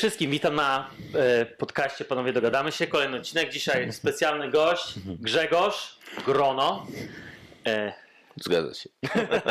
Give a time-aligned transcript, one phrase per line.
[0.00, 2.86] wszystkim, witam na e, podcaście Panowie Dogadamy się.
[2.86, 3.50] Kolejny odcinek.
[3.52, 6.86] Dzisiaj specjalny gość Grzegorz Grono.
[7.66, 7.92] E,
[8.36, 8.88] Zgadza się.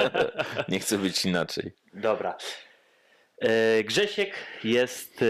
[0.70, 1.71] Nie chcę być inaczej.
[1.93, 2.38] dobra.
[3.41, 4.33] E, Grzesiek
[4.63, 5.23] jest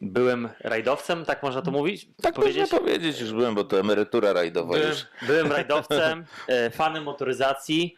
[0.00, 2.06] byłym rajdowcem, tak można to mówić?
[2.22, 2.60] Tak powiedzieć?
[2.60, 5.06] można powiedzieć, już byłem, bo to emerytura rajdowa Byłem, już.
[5.22, 6.24] byłem rajdowcem,
[6.72, 7.96] fanem motoryzacji,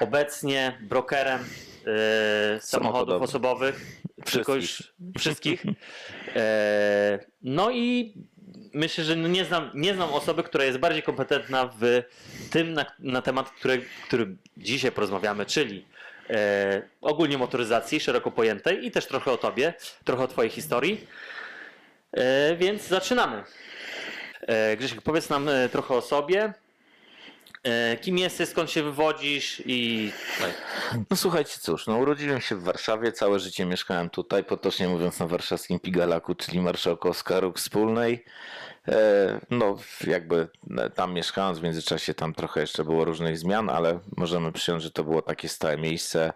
[0.00, 1.44] obecnie brokerem
[2.60, 3.80] samochodów osobowych.
[4.24, 4.94] Tylko Wszystkich.
[5.14, 5.62] już wszystkich.
[6.36, 8.14] E, no i
[8.72, 12.02] myślę, że nie znam, nie znam osoby, która jest bardziej kompetentna w
[12.50, 15.84] tym, na, na temat, który, który dzisiaj porozmawiamy, czyli
[16.30, 21.06] e, ogólnie motoryzacji szeroko pojętej i też trochę o tobie, trochę o twojej historii.
[22.12, 23.44] E, więc zaczynamy.
[24.40, 26.52] E, Grzesiek, powiedz nam e, trochę o sobie.
[27.64, 30.10] E, kim jesteś, skąd się wywodzisz i
[31.10, 35.26] No słuchajcie, cóż, no urodziłem się w Warszawie, całe życie mieszkałem tutaj, potocznie mówiąc na
[35.26, 38.24] warszawskim Pigalaku, czyli Marszałkowska Róg Wspólnej.
[38.88, 39.76] E, No
[40.06, 44.82] jakby e, tam mieszkając, w międzyczasie tam trochę jeszcze było różnych zmian, ale możemy przyjąć,
[44.82, 46.32] że to było takie stałe miejsce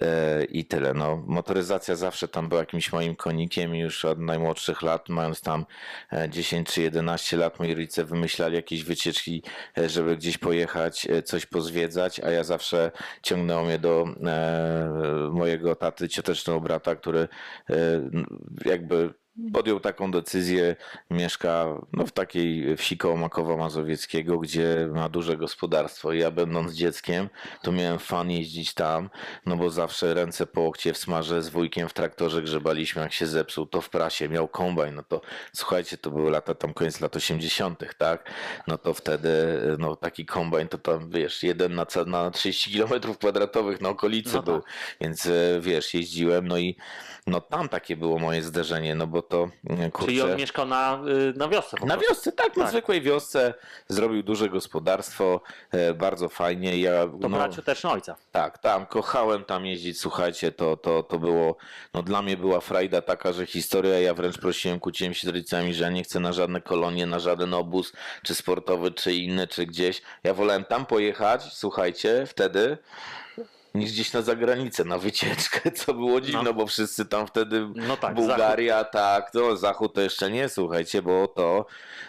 [0.00, 0.94] e, i tyle.
[0.94, 5.66] No, motoryzacja zawsze tam była jakimś moim konikiem już od najmłodszych lat, mając tam
[6.12, 9.42] e, 10 czy 11 lat, moi rodzice wymyślali jakieś wycieczki,
[9.86, 12.90] żeby gdzieś pojechać, coś pozwiedzać, a ja zawsze
[13.22, 14.04] ciągnęło mnie do
[15.30, 17.28] mojego taty, ciotecznego brata, który
[18.64, 19.14] jakby
[19.52, 20.76] podjął taką decyzję,
[21.10, 26.12] mieszka no, w takiej wsi koło Makowa Mazowieckiego, gdzie ma duże gospodarstwo.
[26.12, 27.28] Ja będąc dzieckiem,
[27.62, 29.10] to miałem fan jeździć tam,
[29.46, 33.26] no bo zawsze ręce po łokcie w smarze z wujkiem w traktorze grzebaliśmy, jak się
[33.26, 35.20] zepsuł, to w prasie, miał kombajn, no to
[35.52, 38.30] słuchajcie, to były lata, tam koniec lat 80., tak?
[38.66, 39.30] No to wtedy,
[39.78, 44.42] no taki kombajn to tam, wiesz, jeden na, na 30 km kwadratowych na okolicy No
[44.42, 44.44] tak.
[44.44, 44.62] był,
[45.00, 46.76] więc e, wiesz, jeździłem, no i
[47.26, 50.06] no tam takie było moje zderzenie, no bo to e, kurczę...
[50.06, 51.76] czyli on mieszkał na, y, na wiosce?
[51.86, 52.72] Na wiosce, tak, na Tak.
[52.72, 53.54] zwykłej wiosce
[53.88, 55.40] zrobił duże gospodarstwo,
[55.72, 56.78] e, bardzo fajnie.
[56.78, 58.16] Ja, To no, braciu też ojca.
[58.32, 61.56] tak, tam kochałem tam jeździć, słuchajcie, to, to, to było,
[61.94, 65.74] no dla mnie była frajda taka, że historia, ja wręcz prosiłem, kłóciłem się z rodzicami,
[65.74, 67.92] że ja nie chcę na żadne kolonie, na żaden obóz,
[68.22, 70.02] czy sportowy, czy inny, czy gdzieś.
[70.24, 72.78] Ja wolałem tam pojechać, słuchajcie, wtedy,
[73.76, 76.54] niż gdzieś na zagranicę, na wycieczkę, co było dziwne, No.
[76.54, 81.28] bo wszyscy tam wtedy No tak, Bułgaria, tak, to Zachód to jeszcze nie, słuchajcie, bo
[81.28, 81.66] to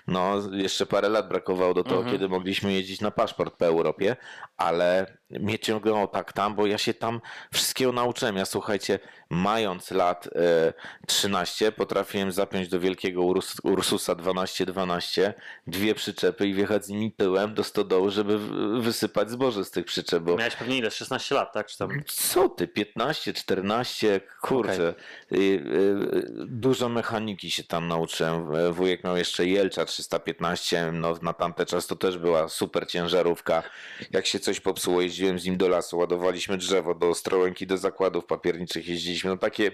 [0.08, 2.16] no jeszcze parę lat brakowało do tego, Mhm.
[2.16, 4.16] kiedy mogliśmy jeździć na paszport po Europie,
[4.58, 7.22] ale mnie ciągnęło tak tam, bo ja się tam
[7.54, 8.38] wszystkiego nauczyłem.
[8.38, 9.00] Ja słuchajcie,
[9.30, 10.74] mając lat e,
[11.08, 15.34] 13, potrafiłem zapiąć do wielkiego Urus, Ursusa 12-12
[15.68, 18.40] dwie przyczepy i wjechać z nimi tyłem do stodoły, żeby
[18.82, 20.92] wysypać zboże z tych przyczep, bo Miałeś pewnie ile?
[20.92, 21.68] 16 lat, tak?
[21.68, 21.90] Czy tam?
[22.06, 24.96] co ty, 15, 14, kurczę.
[25.32, 28.48] Y, y, Dużo mechaniki się tam nauczyłem.
[28.74, 33.64] Wujek miał jeszcze Jelcza 315, no na tamte czas to też była super ciężarówka.
[34.12, 38.26] Jak się coś popsuło, jeździłem z nim do lasu, ładowaliśmy drzewo do Ostrołęki, do zakładów
[38.26, 39.30] papierniczych jeździliśmy.
[39.30, 39.72] No takie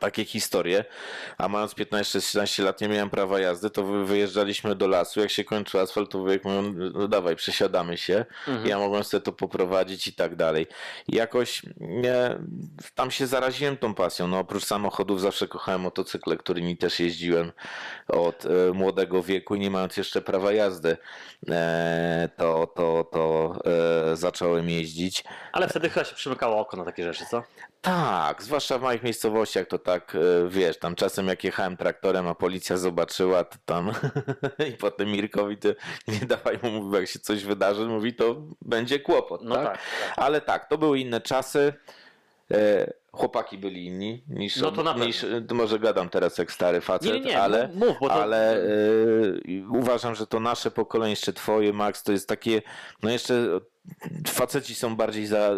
[0.00, 0.84] takie historie,
[1.38, 5.44] a mając 15-16 lat nie miałem prawa jazdy, to wy- wyjeżdżaliśmy do lasu, jak się
[5.44, 8.66] kończył asfalt, to wujek mówił, no dawaj, przesiadamy się, Mhm.
[8.66, 10.66] ja mogłem sobie to poprowadzić i tak dalej.
[11.08, 12.38] I jakoś nie,
[12.94, 17.52] tam się zaraziłem tą pasją, no oprócz samochodów zawsze kochałem motocykle, którymi też jeździłem
[18.08, 20.96] od e, młodego wieku nie mając jeszcze prawa jazdy,
[21.50, 23.54] e, to, to, to
[24.12, 25.24] e, zacząłem jeździć.
[25.52, 27.42] Ale wtedy chyba się przymykało oko na takie rzeczy, co?
[27.80, 32.34] Tak, zwłaszcza w małych miejscowościach to tak, e, wiesz, tam czasem jak jechałem traktorem, a
[32.34, 33.92] policja zobaczyła, to tam
[34.70, 35.68] i potem Mirkowi to
[36.08, 39.64] nie dawaj mu, jak się coś wydarzy, mówi, to będzie kłopot, No tak?
[39.64, 39.72] tak.
[39.74, 40.12] tak.
[40.16, 41.72] Ale tak, to były inne czasy.
[42.50, 45.06] E, chłopaki byli inni niż, No to na pewno.
[45.06, 48.12] niż może gadam teraz jak stary facet, Nie, nie, ale, mów, to...
[48.12, 48.66] ale e,
[49.70, 52.62] uważam, że to nasze pokolenie, jeszcze twoje, Max, to jest takie,
[53.02, 53.60] no jeszcze
[54.28, 55.50] faceci są bardziej za,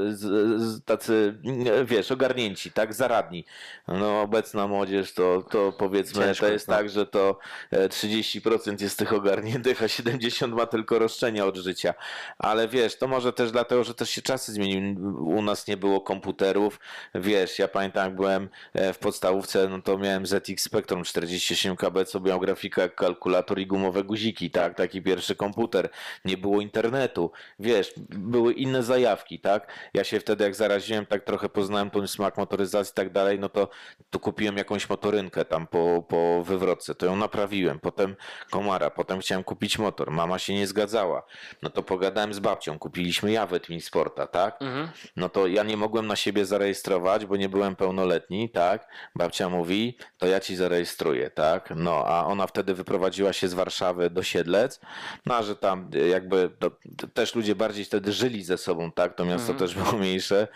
[0.85, 1.35] tacy,
[1.67, 3.45] e, wiesz, ogarnięci, tak, zaradni.
[3.89, 6.75] No obecna młodzież to, to powiedzmy, Ciężko to jest, no.
[6.75, 7.39] tak, że to
[7.71, 11.95] e, 30% jest tych ogarniętych, a 70 ma tylko roszczenia od życia.
[12.39, 15.13] Ale wiesz, to może też dlatego, że też się czasy zmieniły.
[15.21, 16.81] U nas nie było komputerów.
[17.15, 22.05] Wiesz, ja pamiętam, jak byłem e, w podstawówce, no to miałem ZX Spectrum 48 KB,
[22.07, 24.75] co miał grafikę jak kalkulator i gumowe guziki, tak?
[24.75, 25.89] Taki pierwszy komputer.
[26.25, 27.31] Nie było internetu.
[27.59, 29.73] Wiesz, były inne zajawki, tak?
[29.95, 33.49] Ja się wtedy jak zaraziłem, tak trochę poznałem ten smak motoryzacji i tak dalej, no
[33.49, 33.69] to,
[34.11, 38.17] to kupiłem jakąś motorynkę tam po, po wywrotce, to ją naprawiłem, potem
[38.51, 41.23] komara, potem chciałem kupić motor, mama się nie zgadzała,
[41.63, 44.63] no to pogadałem z babcią, kupiliśmy Jawę Sporta, tak?
[44.63, 44.89] Mhm.
[45.17, 48.89] No to ja nie mogłem na siebie zarejestrować, bo nie byłem pełnoletni, tak?
[49.15, 51.73] Babcia mówi, to ja ci zarejestruję, tak?
[51.77, 54.81] No, a ona wtedy wyprowadziła się z Warszawy do Siedlec,
[55.27, 56.71] no a że tam jakby to
[57.15, 59.15] też ludzie bardziej wtedy żyli ze sobą, tak?
[59.15, 60.49] To miasto też było mniejsze.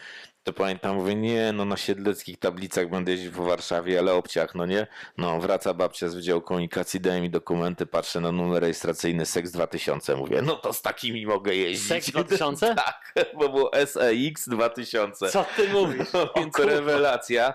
[0.45, 4.67] To pamiętam, mówię, nie, no na siedleckich tablicach będę jeździł po Warszawie, ale obciach, no
[4.67, 4.87] nie?
[5.19, 10.17] No, wraca babcia z Wydziału Komunikacji, daje mi dokumenty, patrzę na numer rejestracyjny SEX 2000,
[10.17, 11.89] mówię, no to z takimi mogę jeździć.
[11.89, 12.75] Seks 2000?
[12.85, 15.29] tak, bo było SEX 2000.
[15.29, 16.13] Co ty mówisz?
[16.15, 16.71] No, więc kurwa.
[16.75, 17.55] rewelacja.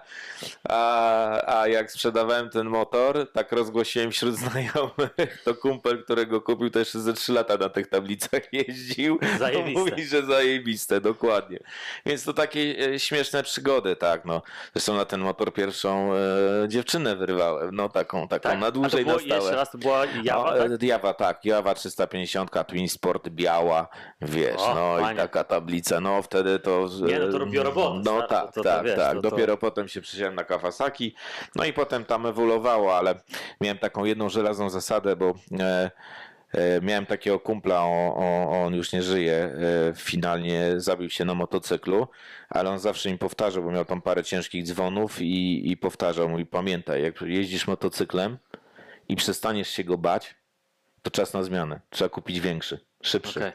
[0.70, 6.80] A, a jak sprzedawałem ten motor, tak rozgłosiłem wśród znajomych, to kumpel, którego kupił, to
[6.80, 9.20] jeszcze ze 3 lata na tych tablicach jeździł.
[9.40, 9.74] Zajebiste.
[9.74, 11.60] To mówi, że zajebiste, dokładnie.
[12.06, 14.26] Więc to takie śmieszne przygody, tak.
[14.26, 14.42] No.
[14.74, 16.18] Zresztą na ten motor pierwszą e,
[16.68, 18.60] dziewczynę wyrywałem, no taką, taką Tak?
[18.60, 19.42] na dłużej było, na stałe.
[19.42, 20.84] Jeszcze raz, to była Jawa, no, tak?
[20.84, 23.88] e, Jawa, tak, Jawa 350, Twin Sport biała,
[24.22, 25.14] wiesz, O, no fajnie.
[25.14, 26.90] i taka tablica, no wtedy to...
[27.08, 29.30] Nie, no to robiło robotę, No stary, tak, to- to tak, wiesz, tak, to- to-
[29.30, 31.16] dopiero potem się przyjechałem na Kawasaki,
[31.56, 33.16] no i potem tam ewoluowało, ale
[33.62, 35.34] miałem taką jedną żelazną zasadę, bo...
[35.60, 35.92] E, e,
[36.82, 42.08] Miałem takiego kumpla, o, o, on już nie żyje, e, finalnie zabił się na motocyklu,
[42.50, 46.46] ale on zawsze mi powtarzał, bo miał tam parę ciężkich dzwonów i, i powtarzał, mówi
[46.46, 48.38] pamiętaj, jak jeździsz motocyklem
[49.10, 50.36] i przestaniesz się go bać,
[51.02, 51.82] to czas na zmianę.
[51.90, 53.40] Trzeba kupić większy, szybszy.
[53.40, 53.52] Okej.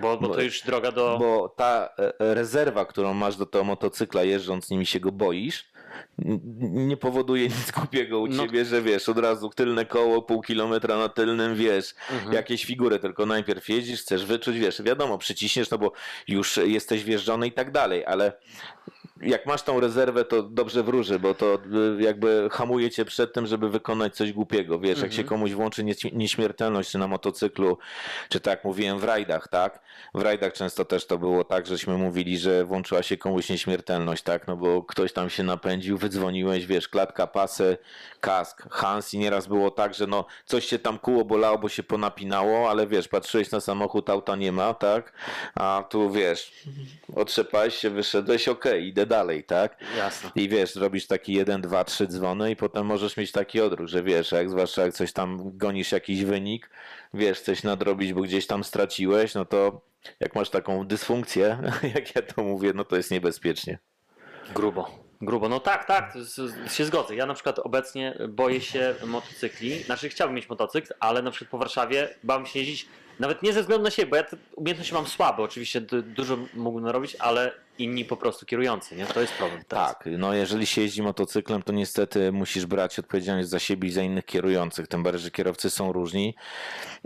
[0.00, 1.18] Bo, bo to już droga do...
[1.18, 5.73] Bo ta e, e, rezerwa, którą masz do tego motocykla, jeżdżąc nimi się go boisz,
[6.58, 8.42] nie powoduje nic głupiego u No.
[8.46, 12.32] ciebie, że wiesz, od razu tylne koło, pół kilometra na tylnym, wiesz, Mhm.
[12.32, 15.92] jakieś figury, tylko najpierw jeździsz, chcesz wyczuć, wiesz, wiadomo, przyciśniesz, no bo
[16.28, 18.32] już jesteś wjeżdżony i tak dalej, ale
[19.20, 21.58] jak masz tą rezerwę, to dobrze wróży, bo to
[21.98, 24.78] y, jakby hamuje cię przed tym, żeby wykonać coś głupiego.
[24.78, 27.78] Wiesz, jak się komuś włączy nie- nieśmiertelność, czy na motocyklu,
[28.28, 29.80] czy tak mówiłem w rajdach, tak?
[30.14, 34.46] W rajdach często też to było tak, żeśmy mówili, że włączyła się komuś nieśmiertelność, tak?
[34.46, 37.76] No bo ktoś tam się napędził, wydzwoniłeś, wiesz, klatka, pasy,
[38.20, 41.82] kask, Hans i nieraz było tak, że no coś się tam kuło, bolało, bo się
[41.82, 45.12] ponapinało, ale wiesz, patrzyłeś na samochód, auta nie ma, tak?
[45.54, 46.52] A tu wiesz,
[47.16, 49.76] otrzepałeś się, wyszedłeś, okej, idę dalej, tak?
[49.96, 50.30] Jasne.
[50.34, 54.02] I wiesz, zrobisz taki jeden, dwa, trzy dzwony i potem możesz mieć taki odruch, że
[54.02, 56.70] wiesz, jak zwłaszcza jak coś tam gonisz jakiś wynik,
[57.14, 59.80] wiesz, coś nadrobić, bo gdzieś tam straciłeś, no to
[60.20, 61.58] jak masz taką dysfunkcję,
[61.94, 63.78] jak ja to mówię, no to jest niebezpiecznie.
[64.54, 65.04] Grubo.
[65.20, 65.48] Grubo.
[65.48, 66.14] No tak, tak,
[66.70, 67.16] się zgodzę.
[67.16, 69.82] Ja na przykład obecnie boję się motocykli.
[69.82, 73.60] Znaczy chciałbym mieć motocykl, ale na przykład po Warszawie bałem się jeździć nawet nie ze
[73.60, 75.42] względu na siebie, bo ja te umiejętności mam słabe.
[75.42, 79.06] Oczywiście du- dużo mógłbym narobić, ale inni po prostu kierujący, nie?
[79.06, 79.62] To jest problem.
[79.68, 79.88] teraz.
[79.88, 84.02] Tak, no jeżeli się jeździ motocyklem, to niestety musisz brać odpowiedzialność za siebie i za
[84.02, 86.34] innych kierujących, tym bardziej, że kierowcy są różni.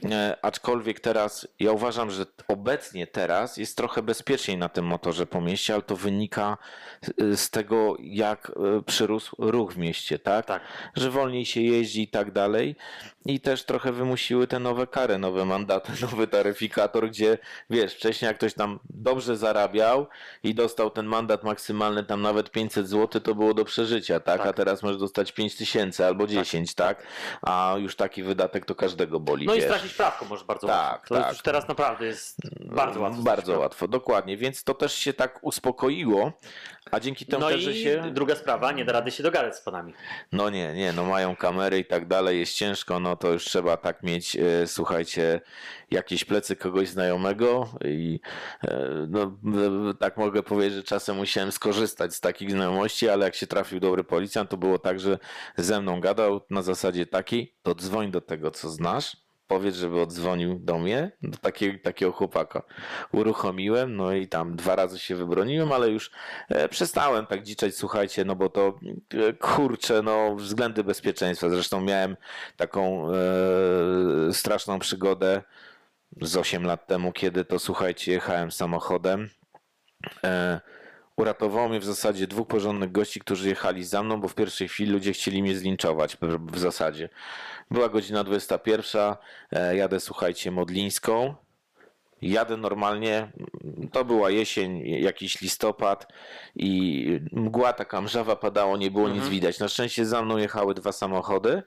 [0.05, 5.41] E, aczkolwiek teraz, ja uważam, że obecnie teraz jest trochę bezpieczniej na tym motorze po
[5.41, 6.59] mieście, ale to wynika
[7.03, 10.47] z- z tego, jak e, przyrósł ruch w mieście, tak?
[10.47, 10.62] Tak.
[10.97, 12.76] Że wolniej się jeździ i tak dalej.
[13.26, 17.38] I też trochę wymusiły te nowe kary, nowe mandaty, nowy taryfikator, gdzie
[17.70, 20.06] wiesz, wcześniej jak ktoś tam dobrze zarabiał
[20.43, 24.38] i dostał ten mandat maksymalny tam nawet 500 zł, to było do przeżycia, tak?
[24.38, 24.46] Tak.
[24.46, 27.02] A teraz możesz dostać 5000 albo 10, tak?
[27.43, 29.64] A już taki wydatek to każdego boli, No i wiesz.
[29.64, 31.14] stracić prawko może bardzo Tak, łatwo.
[31.14, 31.32] To tak.
[31.32, 33.22] już teraz naprawdę jest bardzo łatwo.
[33.22, 33.60] Bardzo prawko.
[33.62, 34.37] łatwo, dokładnie.
[34.37, 36.32] Więc to też się tak uspokoiło,
[36.90, 38.02] a dzięki temu No i się...
[38.12, 39.93] druga sprawa, nie da rady się dogadać z panami.
[40.32, 43.77] No nie, nie, no mają kamery i tak dalej, jest ciężko, no to już trzeba
[43.77, 45.41] tak mieć, e, słuchajcie,
[45.91, 48.20] jakieś plecy kogoś znajomego i
[48.65, 49.22] e, no
[49.91, 53.81] e, tak mogę powiedzieć, że czasem musiałem skorzystać z takich znajomości, ale jak się trafił
[53.81, 55.19] dobry policjant, to było tak, że
[55.56, 60.58] ze mną gadał na zasadzie takiej, to dzwoń do tego, co znasz, powiedz, żeby oddzwonił
[60.58, 62.62] do mnie, do takiego, takiego chłopaka.
[63.12, 66.10] Uruchomiłem, no i tam dwa razy się wybroniłem, ale już
[66.48, 68.78] e, przestałem tak dziczeć, słuchajcie, no bo to
[69.14, 71.48] e, kurczę, no względy bezpieczeństwa.
[71.48, 72.17] Zresztą miałem
[72.56, 75.43] taką e, straszną przygodę
[76.20, 79.28] z 8 lat temu, kiedy to słuchajcie, jechałem samochodem.
[80.24, 80.60] E,
[81.19, 84.93] uratowało mnie w zasadzie dwóch porządnych gości, którzy jechali za mną, bo w pierwszej chwili
[84.93, 87.08] ludzie chcieli mnie zlinczować w, zasadzie.
[87.70, 89.15] Była godzina 21,
[89.53, 91.34] e, jadę słuchajcie Modlińską.
[92.22, 93.32] Jadę normalnie,
[93.93, 96.13] to była jesień, jakiś listopad
[96.56, 99.58] i mgła taka mrzawa padało, nie było nic widać.
[99.58, 101.63] Na szczęście za mną jechały dwa samochody,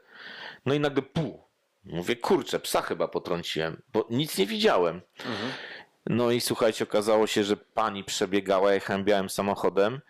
[0.66, 1.44] no i nagle pół.
[1.84, 5.02] Mówię, kurczę, psa chyba potrąciłem, bo nic nie widziałem.
[6.06, 10.02] No i słuchajcie, okazało się, że pani przebiegała, jechałem białym samochodem.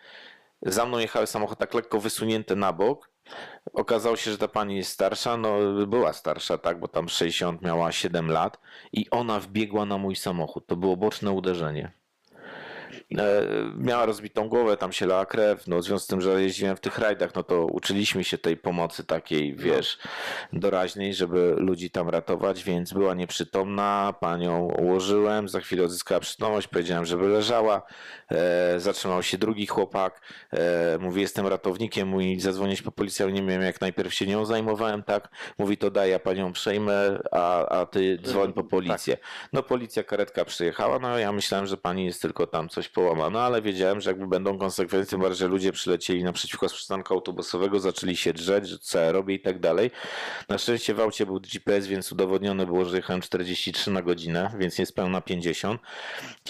[0.62, 3.10] Za mną jechał samochód tak lekko wysunięty na bok.
[3.72, 7.92] Okazało się, że ta pani jest starsza, no była starsza, tak, bo tam 60 miała
[7.92, 8.60] 7 lat
[8.92, 10.66] i ona wbiegła na mój samochód.
[10.66, 12.01] To było boczne uderzenie.
[13.18, 13.42] E,
[13.76, 16.80] miała rozbitą głowę, tam się lała krew, no w związku z tym, że jeździłem w
[16.80, 19.98] tych rajdach, no to uczyliśmy się tej pomocy takiej, wiesz,
[20.52, 27.06] doraźnej, żeby ludzi tam ratować, więc była nieprzytomna, panią ułożyłem, za chwilę odzyskała przytomność, powiedziałem,
[27.06, 27.82] żeby leżała,
[28.30, 30.20] e, zatrzymał się drugi chłopak,
[30.52, 35.02] e, mówi, jestem ratownikiem, mówi, zadzwonić po policję, nie wiem, jak najpierw się nią zajmowałem,
[35.02, 35.28] tak,
[35.58, 39.16] mówi, to daj, ja panią przejmę, a, a ty dzwoń po policję.
[39.52, 43.62] No policja, karetka przyjechała, no ja myślałem, że pani jest tylko tam coś połamana, ale
[43.62, 48.32] wiedziałem, że jakby będą konsekwencje, bardziej, że ludzie przylecieli naprzeciwko z przystanku autobusowego, zaczęli się
[48.32, 49.90] drzeć, że co ja robię i tak dalej.
[50.48, 54.78] Na szczęście w aucie był GPS, więc udowodnione było, że jechałem 43 na godzinę, więc
[54.78, 55.80] niespełna 50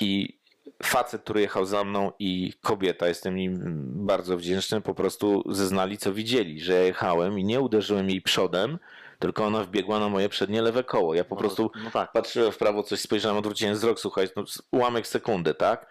[0.00, 0.38] i
[0.82, 3.60] facet, który jechał za mną i kobieta, jestem im
[4.06, 8.78] bardzo wdzięczny, po prostu zeznali, co widzieli, że ja jechałem i nie uderzyłem jej przodem,
[9.22, 11.14] tylko ona wbiegła na moje przednie lewe koło.
[11.14, 12.12] Ja po No prostu no tak.
[12.12, 15.86] patrzyłem w prawo, coś spojrzałem, odwróciłem wzrok, słuchaj, no, ułamek sekundy, tak?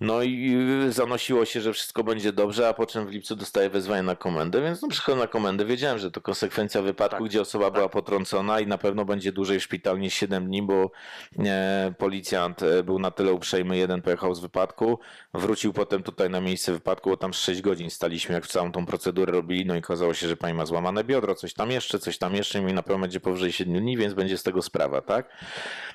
[0.00, 0.56] No i
[0.88, 4.62] zanosiło się, że wszystko będzie dobrze, a po czym w lipcu dostaję wezwanie na komendę,
[4.62, 8.60] więc no przychodzę na komendę, wiedziałem, że to konsekwencja wypadku, Tak, gdzie osoba była potrącona
[8.60, 10.90] i na pewno będzie dłużej w szpitalu niż 7 dni, bo
[11.38, 14.98] e, policjant e, był na tyle uprzejmy, jeden pojechał z wypadku,
[15.34, 19.32] wrócił potem tutaj na miejsce wypadku, bo tam 6 godzin staliśmy, jak całą tą procedurę
[19.32, 22.34] robili, no i okazało się, że pani ma złamane biodro, coś tam jeszcze, coś tam
[22.34, 25.30] jeszcze, i na pewno będzie powyżej 7 dni, więc będzie z tego sprawa, tak?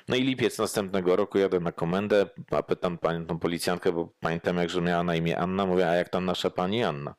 [0.08, 4.56] No i lipiec następnego roku jadę na komendę, a pytam panią tą policjantkę, bo pamiętam
[4.56, 7.14] jak, że miała na imię Anna, mówię, a jak tam nasza pani Anna?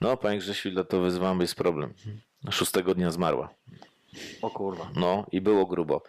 [0.00, 1.94] No, panie Grzesiu, dla to wyzywam, jest problem.
[2.50, 3.54] Szóstego dnia zmarła.
[4.42, 4.90] O kurwa.
[4.96, 6.02] No i było grubo.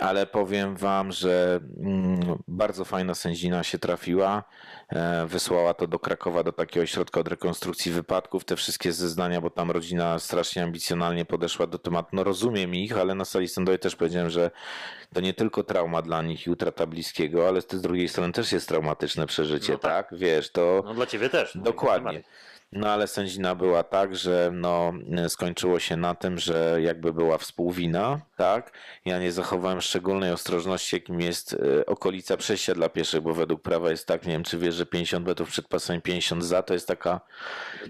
[0.00, 4.44] Ale powiem wam, że mm, bardzo fajna sędzina się trafiła.
[4.88, 8.44] E, wysłała to do Krakowa, do takiego ośrodka od rekonstrukcji wypadków.
[8.44, 12.08] Te wszystkie zeznania, bo tam rodzina strasznie ambicjonalnie podeszła do tematu.
[12.12, 14.50] No rozumiem ich, ale na sali sądowej też powiedziałem, że
[15.14, 18.68] to nie tylko trauma dla nich i utrata bliskiego, ale z drugiej strony też jest
[18.68, 20.08] traumatyczne przeżycie, No tak.
[20.10, 20.18] tak?
[20.18, 20.82] Wiesz, to...
[20.84, 21.54] No dla ciebie też.
[21.54, 22.22] no, Dokładnie.
[22.72, 24.92] No ale sędzina była tak, że no,
[25.28, 28.72] skończyło się na tym, że jakby była współwina, tak?
[29.04, 33.90] Ja nie zachowałem szczególnej ostrożności, jakim jest e, okolica przejścia dla pieszych, bo według prawa
[33.90, 36.88] jest tak, nie wiem czy wiesz, że 50 metrów przed pasem 50 za, to jest
[36.88, 37.20] taka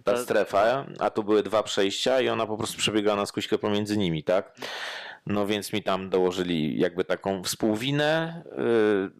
[0.04, 3.96] ta strefa, a tu były dwa przejścia i ona po prostu przebiegała na skuśkę pomiędzy
[3.96, 4.54] nimi, tak?
[5.26, 8.43] No więc mi tam dołożyli jakby taką współwinę,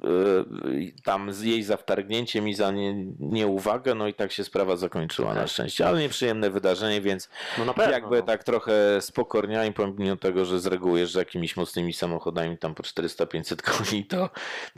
[0.05, 4.45] yy, yy, tam z jej za wtargnięciem i za nie, nieuwagę, no i tak się
[4.45, 5.49] sprawa zakończyła na Okej.
[5.49, 7.29] szczęście, ale nieprzyjemne wydarzenie, więc
[7.59, 7.93] No na pewno.
[7.93, 8.23] jakby no.
[8.23, 13.57] tak trochę spokorniałem, pomimo tego, że z reguły jeżdżę jakimiś mocnymi samochodami tam po 400-500
[13.73, 14.31] koni, to,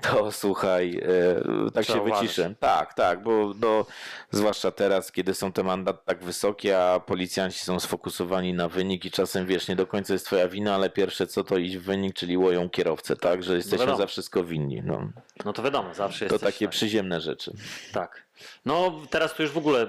[0.02, 2.23] to słuchaj, yy, tak Trzeba się uważać.
[2.23, 2.54] wyciszę.
[2.61, 3.87] Tak, tak, bo no,
[4.31, 9.11] zwłaszcza teraz, kiedy są te mandaty tak wysokie, a policjanci są sfokusowani na wynik i
[9.11, 12.14] czasem wiesz, nie do końca jest twoja wina, ale pierwsze co to iść w wynik,
[12.14, 13.99] czyli łoją kierowcę, tak, że jesteśmy wiadomo.
[13.99, 14.83] za wszystko winni.
[14.85, 15.09] No,
[15.44, 17.52] no to wiadomo, zawsze to jest takie przyziemne rzeczy.
[17.92, 18.25] Tak.
[18.64, 19.83] No teraz to już w ogóle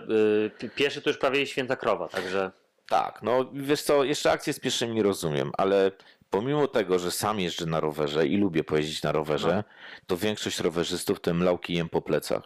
[0.46, 2.51] y, pi- pieszy to już prawie święta krowa, także
[2.89, 5.91] Tak, no wiesz co, jeszcze akcje z pieszymi rozumiem, ale
[6.29, 9.63] pomimo tego, że sam jeżdżę na rowerze i lubię pojeździć na rowerze,
[10.08, 12.41] to większość rowerzystów tym lał kijem po plecach.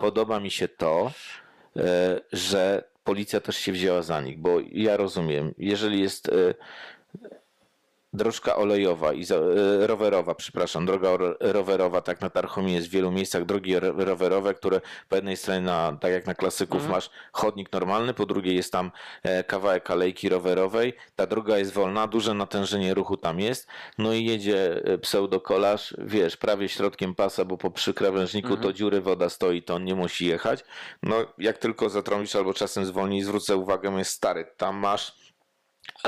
[0.00, 1.12] Podoba mi się to,
[1.76, 6.54] e, że policja też się wzięła za nich, bo ja rozumiem, jeżeli jest e,
[8.14, 13.10] drożka olejowa i e, rowerowa, przepraszam, droga ro- rowerowa, tak na Tarchomie jest w wielu
[13.10, 17.72] miejscach drogi ro- rowerowe, które po jednej stronie, na, tak jak na klasyków, masz chodnik
[17.72, 18.90] normalny, po drugiej jest tam
[19.22, 23.68] e, kawałek alejki rowerowej, ta druga jest wolna, duże natężenie ruchu tam jest,
[23.98, 29.28] no i jedzie e, pseudokolarz, wiesz, prawie środkiem pasa, bo po przykrawężniku to dziury, woda
[29.28, 30.64] stoi, to on nie musi jechać.
[31.02, 35.23] No jak tylko zatrąbisz albo czasem zwolni, zwrócę uwagę, jest stary, tam masz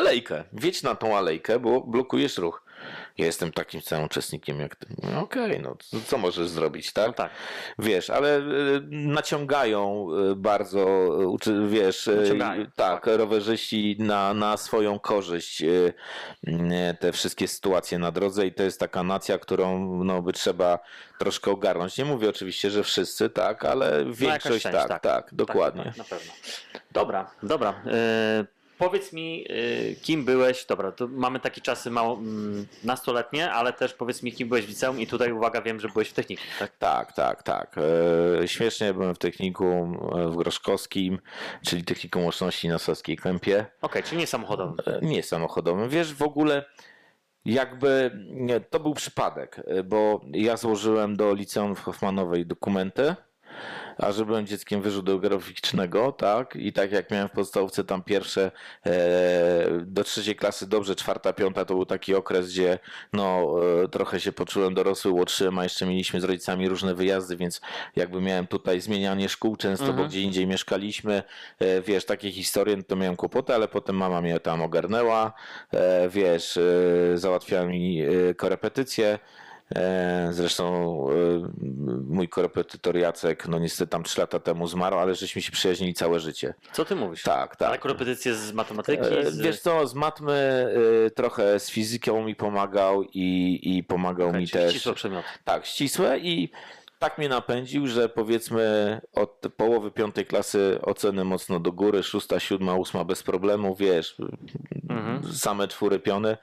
[0.00, 0.44] alejkę.
[0.52, 2.62] Wiedź na tą alejkę, bo blokujesz ruch.
[3.18, 4.86] Ja jestem takim samym uczestnikiem jak ty.
[5.12, 5.76] No Okej, no
[6.06, 7.06] co- możesz zrobić, tak?
[7.06, 7.30] no tak.
[7.78, 8.42] Wiesz, ale y,
[8.90, 10.84] naciągają y, bardzo,
[11.26, 13.06] uczy- wiesz, Naciągają, tak, tak.
[13.18, 15.62] rowerzyści na, na swoją korzyść
[17.00, 20.78] te wszystkie sytuacje na drodze i to jest taka nacja, którą no, by trzeba
[21.18, 21.98] troszkę ogarnąć.
[21.98, 25.84] Nie mówię oczywiście, że wszyscy, tak, ale No, większość część, tak, tak, dokładnie.
[25.84, 26.32] Tak, na pewno.
[26.92, 27.82] Dobra, dobra.
[27.86, 30.64] E, powiedz mi, e, kim byłeś?
[30.66, 34.68] Dobra, to mamy takie czasy mało mm, nastoletnie, ale też powiedz mi, kim byłeś w
[34.68, 36.76] liceum i tutaj uwaga, wiem, że byłeś w technikum, tak?
[36.78, 37.76] Tak, tak, tak.
[38.42, 41.18] E, śmiesznie byłem w technikum e, w Groszkowskim,
[41.66, 43.66] czyli technikum łączności na Saskiej Kępie.
[43.82, 44.76] Okej, czyli nie samochodowym.
[44.86, 45.88] E, Nie samochodowym.
[45.88, 46.64] Wiesz, w ogóle
[47.46, 53.14] jakby nie, to był przypadek, y, bo ja złożyłem do liceum w Hoffmanowej dokumenty,
[53.98, 58.50] a że byłem dzieckiem wyrzutu geograficznego, tak, i tak jak miałem w podstawówce tam pierwsze
[58.86, 58.90] e,
[59.80, 62.78] do trzeciej klasy dobrze, czwarta, piąta to był taki okres, gdzie
[63.12, 67.60] no e, trochę się poczułem dorosły, łotrzyłem, a jeszcze mieliśmy z rodzicami różne wyjazdy, więc
[67.96, 71.22] jakby miałem tutaj zmienianie szkół często, bo gdzie indziej mieszkaliśmy,
[71.58, 75.32] e, wiesz, takie historie, no to miałem kłopoty, ale potem mama mnie tam ogarnęła,
[75.72, 79.18] e, wiesz, e, załatwiała mi e, korepetycje,
[80.30, 80.66] Zresztą
[81.10, 81.14] e,
[82.08, 86.20] mój korepetytor Jacek, no niestety tam 3 lata temu zmarł, ale żeśmy się przyjaźnili całe
[86.20, 86.54] życie.
[86.72, 87.22] Co ty mówisz?
[87.22, 87.80] Tak, Ale tak.
[87.80, 89.02] korepetycje z matematyki?
[89.02, 89.38] E, Z...
[89.40, 90.66] Wiesz co, z matmy
[91.06, 94.72] e, trochę z fizyką mi pomagał i, i pomagał mi Czyli też.
[94.72, 95.28] ścisłe przedmioty.
[95.44, 96.50] Tak, ścisłe i
[96.98, 102.74] tak mnie napędził, że powiedzmy od połowy piątej klasy oceny mocno do góry, szósta, siódma,
[102.74, 104.16] ósma bez problemu, wiesz,
[104.90, 105.32] Mhm.
[105.34, 106.36] same czwóry piony,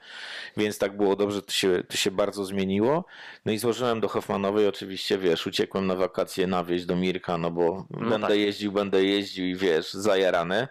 [0.56, 3.04] więc tak było dobrze, to się, to się bardzo zmieniło.
[3.44, 7.50] No i złożyłem do Hoffmanowej, oczywiście, wiesz, uciekłem na wakacje na wieś do Mirka, no
[7.50, 8.36] bo będę tak.
[8.36, 10.68] jeździł, będę jeździł i wiesz, zajarany,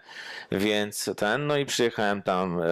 [0.52, 2.66] więc ten, no i przyjechałem tam e,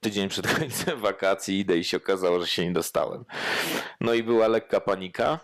[0.00, 3.24] tydzień przed końcem wakacji, idę i się okazało, że się nie dostałem.
[4.00, 5.38] No i była lekka panika.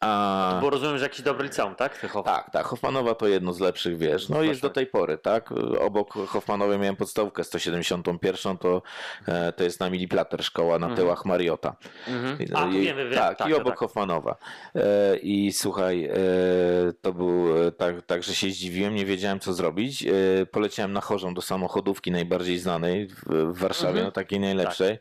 [0.00, 0.58] A...
[0.62, 2.06] Bo rozumiem, że jakiś dobry liceum, tak?
[2.24, 2.66] Tak, tak.
[2.66, 4.28] Hoffmanowa to jedno z lepszych, wiesz.
[4.28, 5.52] No jest do tej pory, tak.
[5.80, 8.82] Obok Hoffmanowej miałem podstawówkę 171, to,
[9.28, 11.76] e, to jest na Miliplater szkoła na tyłach Mariota.
[12.08, 12.38] Mhm.
[12.54, 13.14] A, i- wiemy, wiem.
[13.18, 13.78] tak, tak, i obok tak.
[13.78, 14.36] Hoffmanowa.
[14.74, 16.12] E, I słuchaj, e,
[17.02, 17.46] to był
[17.78, 20.04] tak, tak, że się zdziwiłem, nie wiedziałem co zrobić.
[20.50, 24.04] Poleciałem na chorzą do samochodówki najbardziej znanej w, Warszawie, Mhm.
[24.06, 24.98] no takiej najlepszej.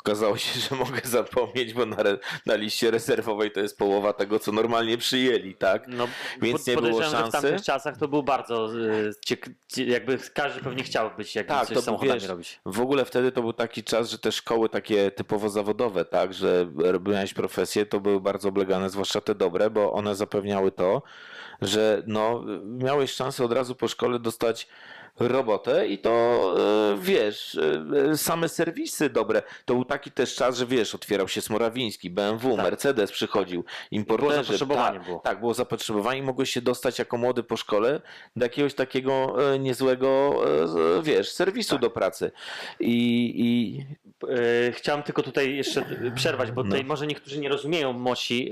[0.00, 4.38] Okazało się, że mogę zapomnieć, bo na, re, na liście rezerwowej to jest połowa tego,
[4.38, 5.84] co normalnie przyjęli, tak?
[5.88, 6.08] No,
[6.42, 7.48] Więc nie było podejrzewam, że w szansy.
[7.48, 8.68] tamtych czasach to był bardzo
[9.26, 12.60] cie- jakby każdy pewnie chciał być jakby Tak, coś to samochodami wiesz, robić.
[12.66, 16.66] W ogóle wtedy to był taki czas, że te szkoły takie typowo zawodowe, tak, że
[16.76, 21.02] robiłeś profesje, to były bardzo oblegane, zwłaszcza te dobre, bo one zapewniały to,
[21.62, 24.68] że no, miałeś szansę od razu po szkole dostać
[25.20, 26.10] robotę i to
[26.92, 27.58] e, wiesz,
[28.10, 29.42] e, same serwisy dobre.
[29.64, 32.64] To był taki też czas, że wiesz, otwierał się Smorawiński, BMW, Tak.
[32.64, 34.34] Mercedes przychodził, importerzy.
[34.44, 35.18] zapotrzebowanie tak, było.
[35.20, 38.00] Tak, było zapotrzebowanie i mogłeś się dostać jako młody po szkole
[38.36, 40.40] do jakiegoś takiego e, niezłego,
[40.98, 41.80] e, wiesz, serwisu Tak.
[41.80, 42.30] do pracy.
[42.80, 43.86] I, i
[44.72, 45.84] chciałem tylko tutaj jeszcze
[46.14, 46.70] przerwać, bo No.
[46.70, 48.50] tutaj może niektórzy nie rozumieją moci,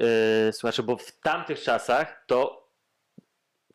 [0.77, 2.69] yy, bo w tamtych czasach to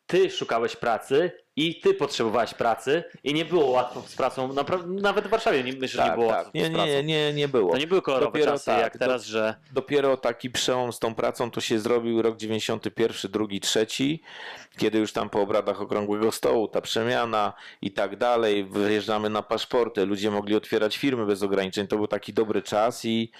[0.06, 4.54] ty szukałeś pracy i ty potrzebowałeś pracy i nie było łatwo z pracą,
[4.86, 6.36] nawet w Warszawie nie, myślę, że nie tak, było tak.
[6.36, 6.86] łatwo Nie, z pracą.
[6.86, 7.72] nie, nie, nie było.
[7.72, 11.14] To nie były kolorowe Dopiero czasy tak, jak teraz, że Dopiero taki przełom z tą
[11.14, 14.22] pracą to się zrobił rok 91, drugi, trzeci,
[14.76, 20.06] kiedy już tam po obradach okrągłego stołu, ta przemiana i tak dalej, wyjeżdżamy na paszporty,
[20.06, 23.30] ludzie mogli otwierać firmy bez ograniczeń, to był taki dobry czas i,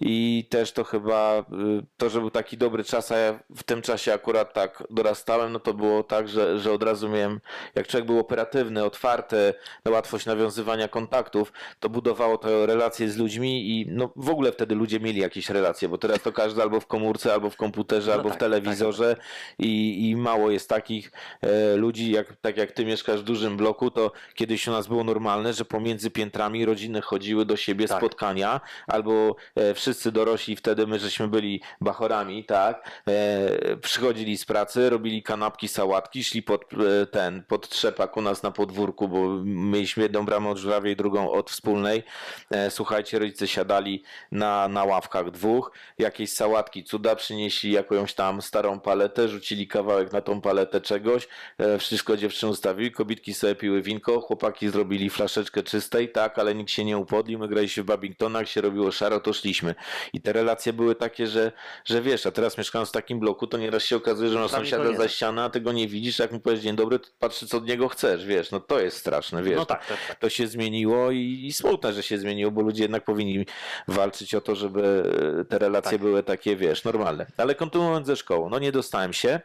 [0.00, 3.82] i też to chyba, y, to, że był taki dobry czas, a ja w tym
[3.82, 7.40] czasie akurat tak dorastałem, no to było tak, że, że od razu miałem,
[7.74, 9.54] jak człowiek był operatywny, otwarty,
[9.84, 14.74] na łatwość nawiązywania kontaktów, to budowało to relacje z ludźmi i no w ogóle wtedy
[14.74, 18.14] ludzie mieli jakieś relacje, bo teraz to każdy albo w komórce, albo w komputerze, No
[18.16, 19.16] albo tak, w telewizorze
[19.58, 23.90] i, i mało jest takich e, ludzi, jak, tak jak ty mieszkasz w dużym bloku,
[23.90, 27.98] to kiedyś u nas było normalne, że pomiędzy piętrami rodziny chodziły do siebie Tak.
[27.98, 34.90] spotkania, albo e, wszyscy dorośli, wtedy my żeśmy byli bachorami, tak, e, przychodzili z pracy,
[34.90, 40.02] robili kanapki, sałatki, szli pod e, ten, pod trzepak u nas na podwórku, bo mieliśmy
[40.02, 42.02] jedną bramę od żurawej, drugą od wspólnej.
[42.50, 48.80] E, słuchajcie, rodzice siadali na, na ławkach dwóch, jakieś sałatki, cuda, przynieśli jakąś tam starą
[48.80, 54.20] paletę, rzucili kawałek na tą paletę czegoś, e, wszystko dziewczyny ustawili, kobitki sobie piły winko,
[54.20, 58.60] chłopaki zrobili flaszeczkę czystej, tak, ale nikt się nie upodlił, my graliśmy w Babingtonach, się
[58.60, 59.74] robiło szaro, to szliśmy.
[60.12, 61.52] I te relacje były takie, że,
[61.84, 64.96] że wiesz, a teraz mieszkając w takim bloku, to nieraz się okazuje, że Tam sąsiada
[64.96, 67.56] za ścianę, a ty go nie widzisz, jak mu powiesz dzień dobry, to patrzy co
[67.56, 69.56] od niego chcesz, wiesz, no to jest straszne, wiesz.
[69.56, 70.18] no tak, tak, tak.
[70.18, 73.46] To się zmieniło i, i smutne, że się zmieniło, bo ludzie jednak powinni
[73.88, 76.00] walczyć o to, żeby e, te relacje Tak.
[76.00, 77.26] były takie, wiesz, normalne.
[77.36, 79.40] Ale kontynuując ze szkołą, no nie dostałem się,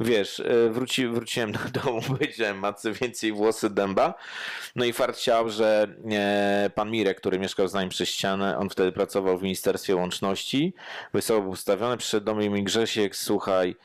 [0.00, 4.14] wiesz, e, wróci, wróciłem do domu, powiedziałem matce więcej włosy dęba,
[4.76, 8.68] no i fart chciał, że e, pan Mirek, który mieszkał z nami przez ścianę, on
[8.70, 10.74] wtedy pracował w Ministerstwie Łączności,
[11.14, 13.76] wysoko był ustawiony, przyszedł do mnie i mi Grzesiek, słuchaj,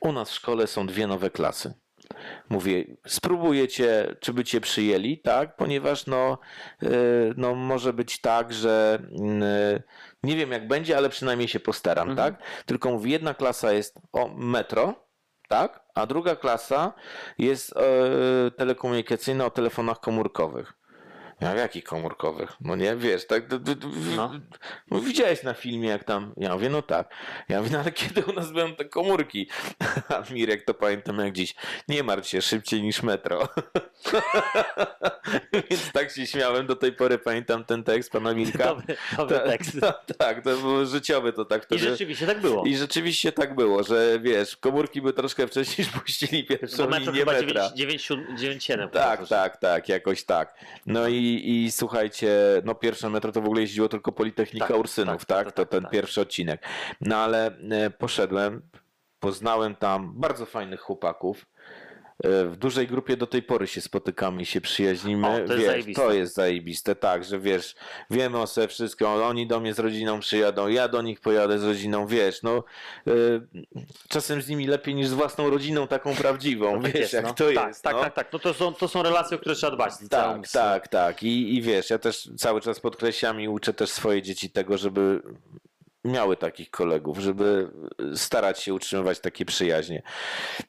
[0.00, 1.74] u nas w szkole są dwie nowe klasy.
[2.48, 5.56] Mówię, spróbujecie, czy by cię przyjęli, tak?
[5.56, 6.38] Ponieważ no,
[6.82, 6.90] yy,
[7.36, 9.82] no może być tak, że yy,
[10.22, 12.34] nie wiem jak będzie, ale przynajmniej się postaram, Mhm.
[12.34, 12.42] tak?
[12.66, 14.94] Tylko mówi, jedna klasa jest o metro,
[15.48, 15.84] tak?
[15.94, 16.92] A druga klasa
[17.38, 20.72] jest yy, telekomunikacyjna o telefonach komórkowych.
[21.40, 22.52] Ja w jakich komórkowych?
[22.60, 23.48] No nie, wiesz, tak.
[23.48, 24.32] d- d- d- No.
[24.90, 25.00] no.
[25.00, 26.32] widziałeś na filmie, jak tam.
[26.36, 27.08] Ja mówię, no tak.
[27.48, 29.48] Ja mówię, no ale kiedy u nas będą te komórki?
[30.08, 31.54] A Mirek to pamiętam jak dziś.
[31.88, 33.48] Nie martw się, szybciej niż metro.
[35.70, 38.64] Więc tak się śmiałem, do tej pory pamiętam ten tekst pana Mirka.
[38.74, 39.80] Dobry, dobry Ta- tekst.
[39.80, 41.82] ta- tak, to było życiowy to tak I wtedy.
[41.82, 42.64] rzeczywiście tak było.
[42.64, 47.32] I rzeczywiście tak było, że wiesz, komórki by troszkę wcześniej puścili pierwszą metro linię chyba
[47.32, 47.68] metra.
[47.78, 48.90] 9,7.
[48.90, 50.54] Tak, tak, tak, jakoś tak.
[50.86, 52.30] No i, i słuchajcie,
[52.64, 55.46] no pierwsze metro to w ogóle jeździło tylko Politechnika Tak, Ursynów, tak, tak?
[55.46, 55.92] tak, To tak, ten tak.
[55.92, 56.66] pierwszy odcinek.
[57.00, 58.62] No ale e, poszedłem,
[59.20, 61.46] poznałem tam bardzo fajnych chłopaków.
[62.24, 65.26] E, W dużej grupie do tej pory się spotykamy i się przyjaźnimy.
[65.28, 66.02] O, to jest wiesz, zajebiste.
[66.02, 67.74] to jest zajebiste, tak, że wiesz,
[68.10, 71.64] wiemy o sobie wszystko, oni do mnie z rodziną przyjadą, ja do nich pojadę z
[71.64, 72.64] rodziną, wiesz, no
[73.06, 73.10] e,
[74.08, 77.34] czasem z nimi lepiej niż z własną rodziną taką prawdziwą, Tak wiesz, jest, jak no.
[77.34, 77.82] to tak, jest.
[77.82, 78.00] Tak, no.
[78.00, 78.32] tak, tak.
[78.32, 79.92] No to są, to są relacje, o które trzeba dbać.
[80.10, 81.22] Tak, tak, tak.
[81.22, 85.22] I, I wiesz, ja też cały czas podkreślam i uczę też swoje dzieci tego, żeby
[86.06, 87.70] miały takich kolegów, żeby
[88.14, 90.02] starać się utrzymywać takie przyjaźnie.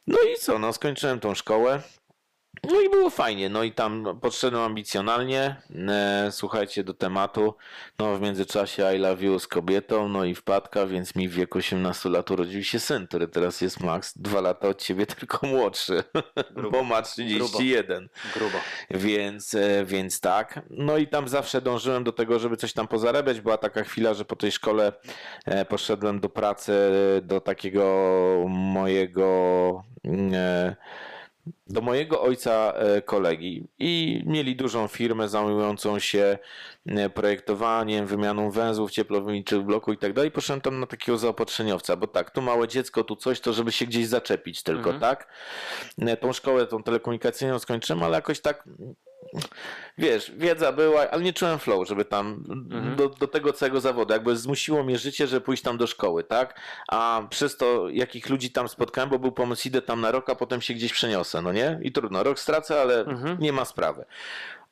[0.07, 1.81] No i co, no skończyłem tą szkołę.
[2.63, 5.55] No i było fajnie, no i tam podszedłem ambicjonalnie,
[5.87, 7.55] e, słuchajcie, do tematu,
[7.99, 11.57] no w międzyczasie I love you z kobietą, no i wpadka, więc mi w wieku
[11.57, 16.03] 18 lat urodził się syn, który teraz jest Max, dwa lata od ciebie tylko młodszy,
[16.51, 16.77] Grubo.
[16.77, 18.09] bo ma 31.
[18.33, 18.57] Grubo.
[18.91, 20.61] Więc, e, więc tak.
[20.69, 23.41] No i tam zawsze dążyłem do tego, żeby coś tam pozarabiać.
[23.41, 24.93] Była taka chwila, że po tej szkole
[25.45, 26.73] e, poszedłem do pracy
[27.21, 27.83] do takiego
[28.47, 29.83] mojego.
[31.67, 36.37] Do mojego ojca e, kolegi i mieli dużą firmę zajmującą się
[36.85, 40.31] e, projektowaniem, wymianą węzłów ciepłowniczych w bloku i tak dalej.
[40.31, 43.85] Poszedłem tam na takiego zaopatrzeniowca, bo tak, tu małe dziecko, tu coś, to żeby się
[43.85, 44.99] gdzieś zaczepić tylko, Mhm.
[44.99, 45.27] tak?
[46.01, 48.69] E, Tą szkołę, tą telekomunikacyjną skończyłem, ale jakoś tak
[49.97, 52.95] wiesz, wiedza była, ale nie czułem flow, żeby tam Mhm.
[52.95, 54.13] do, do tego całego zawodu.
[54.13, 56.59] Jakby zmusiło mnie życie, żeby pójść tam do szkoły, tak?
[56.87, 60.35] A przez to, jakich ludzi tam spotkałem, bo był pomysł, idę tam na rok, a
[60.35, 61.79] potem się gdzieś przeniosę, no nie?
[61.81, 63.37] I trudno, rok stracę, ale Mhm.
[63.39, 64.05] nie ma sprawy.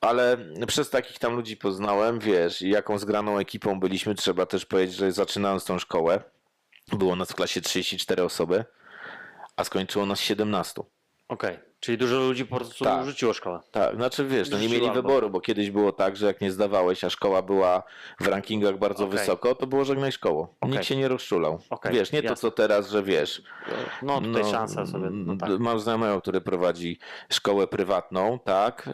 [0.00, 5.12] Ale przez takich tam ludzi poznałem, wiesz, jaką zgraną ekipą byliśmy, trzeba też powiedzieć, że
[5.12, 6.20] zaczynając tą szkołę,
[6.92, 8.64] było nas w klasie 34 osoby,
[9.56, 10.82] a skończyło nas 17.
[11.28, 11.58] Okej.
[11.86, 13.04] Czyli dużo ludzi po prostu Tak.
[13.04, 13.60] rzuciło szkołę.
[13.70, 17.04] Tak, znaczy wiesz, no nie mieli wyboru, bo kiedyś było tak, że jak nie zdawałeś,
[17.04, 17.82] a szkoła była
[18.20, 19.18] w rankingach bardzo Okej.
[19.18, 20.46] wysoko, to było żegnaj szkołą.
[20.60, 20.72] Okej.
[20.72, 21.58] Nikt się nie rozczulał.
[21.70, 22.36] Okej, Wiesz, nie to jasne.
[22.36, 23.42] co teraz, że wiesz.
[24.02, 25.08] No tutaj szansa sobie.
[25.10, 25.50] No, tak.
[25.58, 26.98] Mam znajomego, który prowadzi
[27.32, 28.88] szkołę prywatną, tak,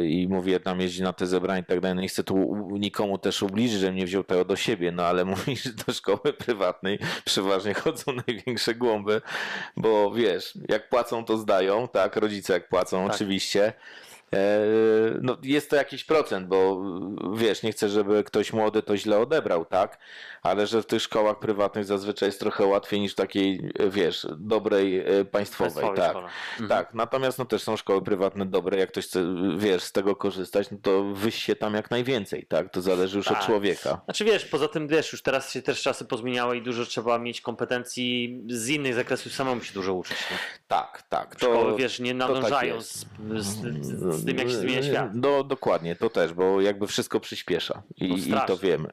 [0.00, 2.56] yy, i mówię, tam jeździ na te zebrania i tak dalej, no nie chcę tu
[2.78, 6.32] nikomu też ubliżyć, że nie wziął tego do siebie, no ale mówi, że do szkoły
[6.38, 9.20] prywatnej przeważnie chodzą największe głąby,
[9.76, 13.14] bo wiesz, jak płacą, to zdają, tak, rodzice jak płacą, Tak.
[13.14, 13.72] oczywiście.
[14.34, 14.38] E,
[15.22, 16.82] No, jest to jakiś procent, bo
[17.34, 19.98] wiesz, nie chcę, żeby ktoś młody to źle odebrał, tak?
[20.42, 24.98] Ale że w tych szkołach prywatnych zazwyczaj jest trochę łatwiej niż w takiej, wiesz, dobrej
[24.98, 26.16] e, państwowej, Państwowej tak.
[26.60, 26.68] Mhm.
[26.68, 29.24] Tak, natomiast no też są szkoły prywatne dobre, jak ktoś chce,
[29.58, 32.72] wiesz, z tego korzystać, no to wyś się tam jak najwięcej, tak?
[32.72, 33.46] To zależy już od Tak.
[33.46, 34.00] człowieka.
[34.04, 37.40] Znaczy wiesz, poza tym wiesz, już teraz się też czasy pozmieniały i dużo trzeba mieć
[37.40, 40.16] kompetencji z innych zakresów, samemu się dużo uczyć.
[40.30, 40.36] Nie?
[40.68, 41.36] Tak, tak.
[41.36, 43.06] To, Szkoły, wiesz, nie tak nadążają jest.
[43.36, 45.10] z, z, z, z tym, jak się zmienia świat.
[45.14, 48.88] No dokładnie, to też, bo jakby wszystko przyspiesza i, No i to wiemy.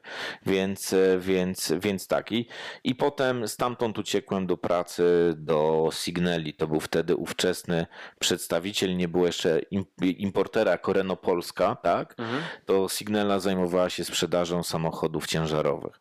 [0.46, 2.32] Więc, e, więc, więc tak.
[2.32, 2.48] I,
[2.84, 6.54] I potem stamtąd uciekłem do pracy do Signeli.
[6.54, 7.86] To był wtedy ówczesny
[8.20, 12.16] przedstawiciel, nie było jeszcze im, importera Renault Polska, tak?
[12.18, 12.42] Mhm.
[12.66, 16.00] To Signela zajmowała się sprzedażą samochodów ciężarowych.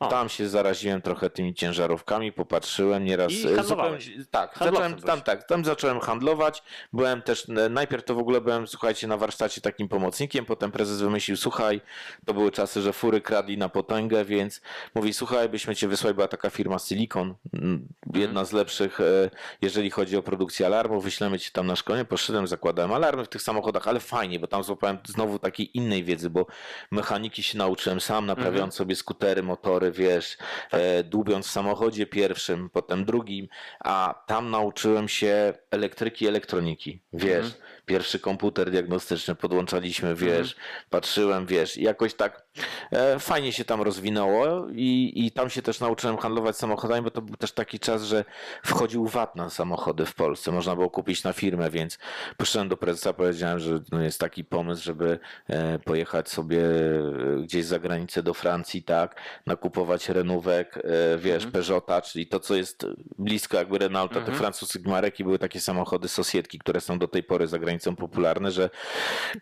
[0.00, 0.06] O.
[0.08, 3.32] Tam się zaraziłem trochę tymi ciężarówkami, popatrzyłem nieraz.
[3.32, 4.04] I e, handlowałeś.
[4.04, 6.62] zupełnie- Tak, Handlowcem zacząłem, tam, tak, tam zacząłem handlować.
[6.92, 11.00] Byłem też, e, najpierw to w ogóle byłem, słuchajcie, na warsztacie takim pomocnikiem, potem prezes
[11.00, 11.80] wymyślił, słuchaj,
[12.26, 14.60] to były czasy, że fury kradli na potęgę, więc
[14.94, 19.30] mówi, słuchaj, byśmy cię wysłali, była taka firma Silicon, mm, jedna z lepszych, e,
[19.62, 23.42] jeżeli chodzi o produkcję alarmów, wyślemy cię tam na szkolenie, poszedłem, zakładałem alarmy w tych
[23.42, 26.46] samochodach, ale fajnie, bo tam złapałem znowu takiej innej wiedzy, bo
[26.90, 30.38] mechaniki się nauczyłem sam, naprawiając sobie skutery, motory, wiesz,
[30.70, 33.48] e, dłubiąc w samochodzie pierwszym, potem drugim,
[33.80, 37.46] a tam nauczyłem się elektryki elektroniki, wiesz,
[37.88, 40.56] pierwszy komputer diagnostyczny podłączaliśmy, wiesz,
[40.90, 42.46] patrzyłem, wiesz, i jakoś tak
[42.92, 47.22] e, fajnie się tam rozwinęło i, i tam się też nauczyłem handlować samochodami, bo to
[47.22, 48.24] był też taki czas, że
[48.64, 51.98] wchodził VAT na samochody w Polsce, można było kupić na firmę, więc
[52.36, 57.64] poszedłem do prezesa, powiedziałem, że no jest taki pomysł, żeby e, pojechać sobie e, gdzieś
[57.64, 62.86] za granicę do Francji, tak, nakupować renówek, e, wiesz, Peugeota, czyli to, co jest
[63.18, 67.22] blisko jakby Renaulta, tych francuskich marek i były takie samochody Sosietki, które są do tej
[67.22, 68.70] pory za granicą granicą popularne, że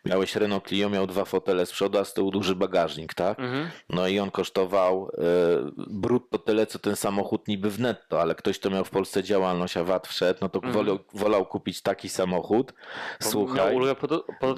[0.04, 3.38] miałeś Renault Clio, miał dwa fotele z przodu, a z tyłu duży bagażnik, tak?
[3.40, 3.68] Mhm.
[3.90, 5.20] No i on kosztował e,
[5.76, 9.76] brutto tyle, co ten samochód niby w netto, ale ktoś, kto miał w Polsce działalność,
[9.76, 10.74] a VAT wszedł, no to Mhm.
[10.74, 12.72] wolał, wolał kupić taki samochód.
[13.22, 13.56] Bo Słuchaj.
[13.56, 14.54] Miał ulgę podatkową.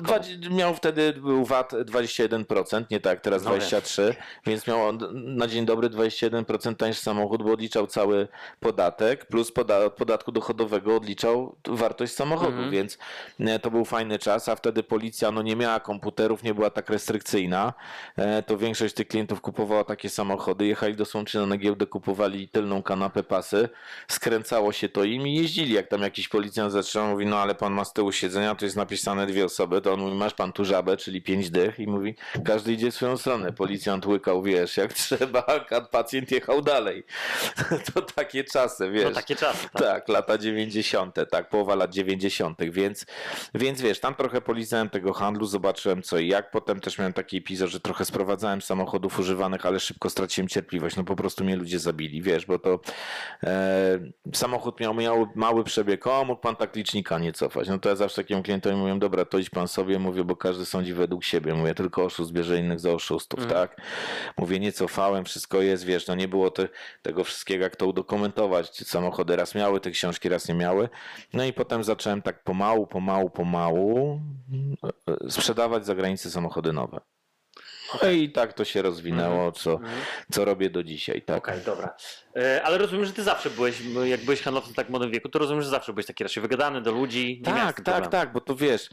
[0.50, 4.12] Miał wtedy był VAT 21%, nie tak teraz No 23%,
[4.46, 8.28] więc miał on na dzień dobry 21% tańszy samochód, bo odliczał cały
[8.60, 12.70] podatek, plus poda od podatku dochodowego odliczał wartość samochodu, Mhm.
[12.70, 12.98] więc
[13.40, 16.90] e, to był fajny czas, a wtedy policja no, nie miała komputerów, nie była tak
[16.90, 17.72] restrykcyjna,
[18.16, 22.82] e, to większość tych klientów kupowała takie samochody, jechali do Słomczyna na giełdę, kupowali tylną
[22.82, 23.68] kanapę pasy,
[24.08, 27.72] skręcało się to im i jeździli, jak tam jakiś policjant zatrzymał, mówi, no ale pan
[27.72, 30.64] ma z tyłu siedzenia, to jest napisane dwie osoby, to on mówi, masz pan tu
[30.64, 34.92] żabę, czyli pięć dych i mówi, każdy idzie w swoją stronę, policjant łykał, wiesz, jak
[35.02, 37.04] trzeba, a pacjent jechał dalej.
[37.94, 39.04] To takie czasy, wiesz.
[39.04, 39.68] No takie czasy.
[39.72, 39.82] Tak.
[39.82, 43.06] Tak, lata 90., tak, połowa lat 90., więc,
[43.58, 46.50] więc wiesz, tam trochę polizałem tego handlu, zobaczyłem co i jak.
[46.50, 50.96] Potem też miałem taki epizod, że trochę sprowadzałem samochodów używanych, ale szybko straciłem cierpliwość.
[50.96, 52.80] No po prostu mnie ludzie zabili, wiesz, bo to
[53.44, 53.98] e,
[54.34, 57.68] samochód miał, miał mały przebieg, o, mógł pan tak licznika nie cofać.
[57.68, 60.64] No to ja zawsze takim klientom mówię, dobra, to idź pan sobie, mówię, bo każdy
[60.66, 61.54] sądzi według siebie.
[61.54, 63.60] Mówię, tylko oszust bierze innych za oszustów, Mhm.
[63.60, 63.80] tak?
[64.36, 66.68] Mówię, nie cofałem, wszystko jest, wiesz, no nie było te,
[67.02, 68.76] tego wszystkiego, jak to udokumentować.
[68.76, 70.88] Samochody raz miały te książki, raz nie miały.
[71.32, 74.20] No i potem zacząłem tak pomału, pomału, pomału
[74.84, 74.88] e,
[75.26, 77.00] e, sprzedawać za granicę samochody nowe.
[78.02, 79.98] No i tak to się rozwinęło, co, Mhm.
[80.32, 81.38] co robię do dzisiaj, tak?
[81.38, 81.94] Okej, dobra.
[82.36, 85.38] E, Ale rozumiem, że ty zawsze byłeś, jak byłeś handlowcem w tak młodym wieku, to
[85.38, 87.42] rozumiem, że zawsze byłeś taki raczej wygadany do ludzi.
[87.44, 88.90] Tak, tak, tak, bo to wiesz,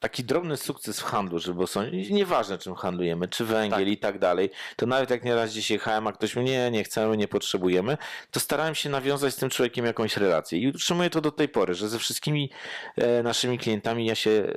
[0.00, 3.88] taki drobny sukces w handlu, żeby są, nieważne czym handlujemy, czy węgiel Tak.
[3.88, 7.16] i tak dalej, to nawet jak nieraz gdzieś jechałem, a ktoś mówi, nie, nie chcemy,
[7.16, 7.96] nie potrzebujemy,
[8.30, 11.74] to starałem się nawiązać z tym człowiekiem jakąś relację i utrzymuję to do tej pory,
[11.74, 12.50] że ze wszystkimi
[12.96, 14.54] e, naszymi klientami ja się, e,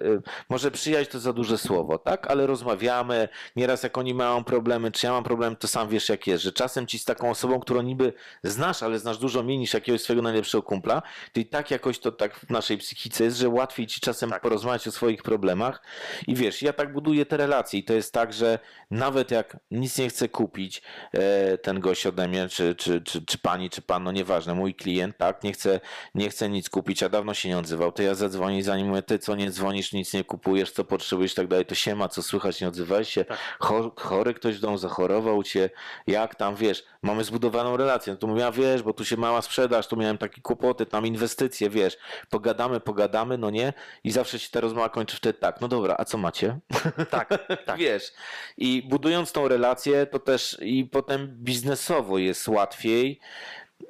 [0.50, 5.06] może przyjaźń to za duże słowo, tak, ale rozmawiamy, nieraz jak oni mają problemy, czy
[5.06, 7.82] ja mam problem, to sam wiesz jak jest, że czasem ci z taką osobą, którą
[7.82, 11.02] niby znasz, ale znasz dużo mniej niż jakiegoś swojego najlepszego kumpla,
[11.34, 14.42] to i tak jakoś to tak w naszej psychice jest, że łatwiej ci czasem Tak.
[14.42, 15.82] porozmawiać o swoich problemach
[16.28, 18.60] i wiesz, ja tak buduję te relacje i to jest tak, że
[18.92, 20.82] nawet jak nic nie chce kupić
[21.14, 24.76] e, ten gość ode mnie, czy, czy, czy, czy pani, czy pan, no nieważne, mój
[24.76, 25.80] klient, tak, nie chce,
[26.16, 29.02] nie chce nic kupić, a dawno się nie odzywał, to ja zadzwonię i zanim mówię,
[29.02, 32.62] ty co nie dzwonisz, nic nie kupujesz, co potrzebujesz tak dalej, to siema, co słychać,
[32.62, 33.38] nie odzywaj się, Tak.
[33.60, 35.70] Cho- chory ktoś w domu, zachorował cię,
[36.08, 39.42] jak tam, wiesz, mamy zbudowaną relację, no to mówię, a wiesz, bo tu się mała
[39.42, 41.98] sprzedaż, tu miałem takie kłopoty, tam inwestycje, wiesz,
[42.30, 46.06] pogadamy, pogadamy, no nie, i zawsze się ta rozmowa kończy wtedy tak, no dobra, a
[46.06, 46.60] co macie?
[47.10, 47.30] Tak,
[47.66, 47.78] tak.
[47.78, 48.14] Wiesz,
[48.58, 53.20] i budując tą relację, to też i potem biznesowo jest łatwiej,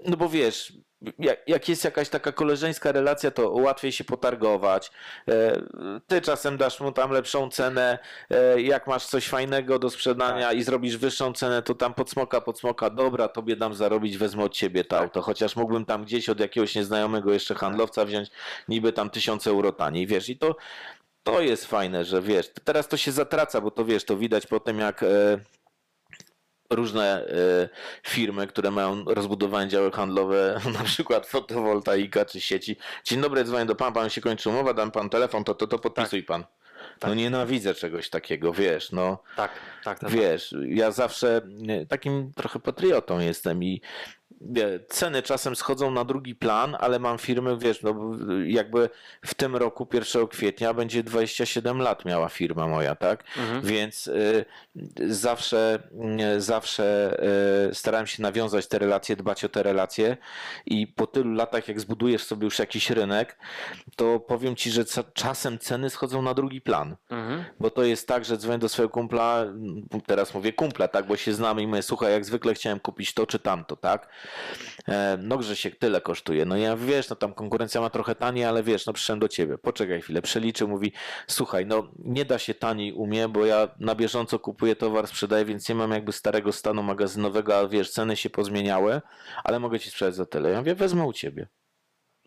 [0.05, 0.73] no bo wiesz,
[1.47, 4.91] jak, jest jakaś taka koleżeńska relacja, to łatwiej się potargować.
[5.27, 5.61] E,
[6.07, 10.63] Ty czasem dasz mu tam lepszą cenę, e, jak masz coś fajnego do sprzedania i
[10.63, 14.99] zrobisz wyższą cenę, to tam podsmoka, podsmoka, dobra, tobie dam zarobić, wezmę od ciebie to
[14.99, 18.29] auto, chociaż mógłbym tam gdzieś od jakiegoś nieznajomego jeszcze handlowca wziąć
[18.67, 20.55] niby tam tysiąc euro taniej, wiesz, i to
[21.23, 24.59] to jest fajne, że wiesz, teraz to się zatraca, bo to wiesz, to widać po
[24.59, 25.07] tym jak e,
[26.69, 27.69] różne e,
[28.07, 32.77] firmy, które mają rozbudowane działy handlowe, na przykład fotowoltaika czy sieci.
[33.03, 35.79] Dzień dobry, dzwonię do pana, pan się kończy umowa, dam pan telefon, to to, to
[35.79, 36.45] podpisuj pan.
[37.07, 39.51] No nienawidzę czegoś takiego, wiesz, no Tak,
[39.83, 40.09] tak, tak.
[40.09, 41.41] wiesz, ja zawsze
[41.89, 43.81] takim trochę patriotą jestem i
[44.89, 47.95] ceny czasem schodzą na drugi plan, ale mam firmy, wiesz, no
[48.45, 48.89] jakby
[49.25, 53.23] w tym roku 1 kwietnia będzie 27 lat miała firma moja, tak?
[53.37, 53.61] Mhm.
[53.61, 54.45] Więc y,
[55.07, 55.79] zawsze,
[56.37, 57.17] y, zawsze
[57.69, 60.17] y, starałem się nawiązać te relacje, dbać o te relacje
[60.65, 63.37] i po tylu latach, jak zbudujesz sobie już jakiś rynek,
[63.95, 66.95] to powiem ci, że czasem ceny schodzą na drugi plan.
[67.09, 67.43] Mhm.
[67.59, 69.45] Bo to jest tak, że dzwonię do swojego kumpla,
[70.05, 73.27] teraz mówię kumpla, tak, bo się znamy i mówię, słuchaj, jak zwykle chciałem kupić to
[73.27, 74.09] czy tamto, tak?
[74.87, 76.45] E, no Grzesiek, tyle kosztuje.
[76.45, 79.57] No ja wiesz, no tam konkurencja ma trochę taniej, ale wiesz, no przyszedłem do ciebie,
[79.57, 80.93] poczekaj chwilę, przeliczył, mówi,
[81.27, 85.45] słuchaj, no nie da się taniej u mnie, bo ja na bieżąco kupuję towar, sprzedaję,
[85.45, 89.01] więc nie mam jakby starego stanu magazynowego, a wiesz, ceny się pozmieniały,
[89.43, 90.49] ale mogę ci sprzedać za tyle.
[90.49, 91.47] Ja mówię, wezmę u ciebie.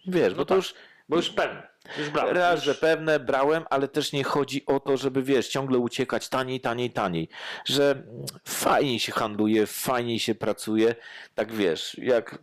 [0.07, 0.57] Wiesz, bo to tak.
[0.57, 0.75] już
[1.09, 1.63] Bo już pewnie.
[2.13, 2.37] Brałem.
[2.37, 2.65] Raz, już...
[2.65, 6.91] że pewne brałem, ale też nie chodzi o to, żeby wiesz, ciągle uciekać taniej, taniej,
[6.91, 7.29] taniej.
[7.65, 8.03] Że
[8.45, 10.95] fajniej się handluje, fajniej się pracuje.
[11.35, 12.39] Tak wiesz, jak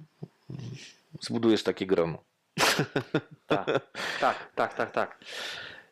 [1.21, 2.17] zbudujesz takie grono.
[3.47, 3.65] Tak,
[4.19, 4.91] tak, tak, tak.
[4.91, 5.17] tak.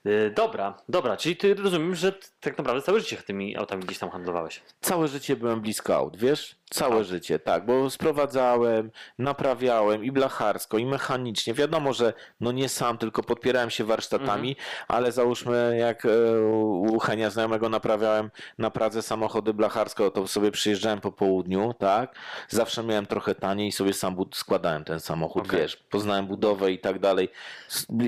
[0.05, 4.09] Y, Dobra, dobra, czyli ty rozumiem, że tak naprawdę całe życie tymi autami gdzieś tam
[4.09, 4.62] handlowałeś.
[4.81, 6.55] Całe życie byłem blisko aut, wiesz?
[6.69, 7.05] Całe Tak.
[7.05, 11.53] życie, tak, bo sprowadzałem, naprawiałem i blacharsko, i mechanicznie.
[11.53, 14.67] Wiadomo, że no nie sam, tylko podpierałem się warsztatami, Mhm.
[14.88, 16.10] ale załóżmy, jak e,
[16.41, 22.15] u Henia znajomego naprawiałem na Pradze samochody blacharsko, to sobie przyjeżdżałem po południu, tak?
[22.49, 25.60] Zawsze miałem trochę taniej i sobie sam bud- składałem ten samochód, Okej.
[25.60, 27.29] wiesz, poznałem budowę i tak dalej.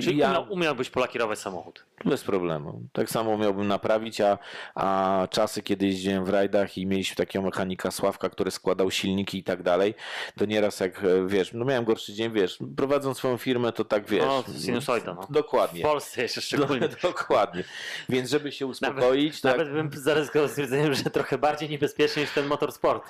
[0.02, 1.86] Czyli ja umiał, umiałbyś polakierować samochód.
[2.06, 2.82] bez problemu.
[2.94, 4.38] Tak samo miałbym naprawić, a,
[4.76, 9.44] a czasy, kiedy jeździłem w rajdach i mieliśmy takiego mechanika Sławka, który składał silniki i
[9.44, 9.94] tak dalej,
[10.38, 14.10] to nieraz jak, e, wiesz, no miałem gorszy dzień, wiesz, prowadząc swoją firmę, to tak,
[14.10, 14.24] wiesz.
[14.26, 15.22] No, sinusoida, no.
[15.22, 15.82] W Dokładnie.
[15.82, 16.90] Polsce jeszcze szczególnie.
[17.04, 17.64] Dokładnie.
[18.10, 22.32] Więc żeby się uspokoić, Nawet, tak, nawet bym zaryzykował stwierdzeniem, że trochę bardziej niebezpieczny niż
[22.32, 23.04] ten motorsport.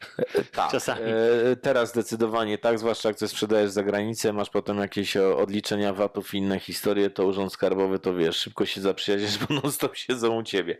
[0.52, 0.70] tak.
[0.70, 1.00] czasami.
[1.02, 5.92] E, teraz zdecydowanie tak, zwłaszcza jak coś sprzedajesz za granicę, masz potem jakieś o, odliczenia
[5.92, 9.96] VAT-ów i inne historie, to urząd skarbowy, to wiesz, szybko się zaprzyjaźnisz, bo non stop
[9.96, 10.78] siedzą u ciebie.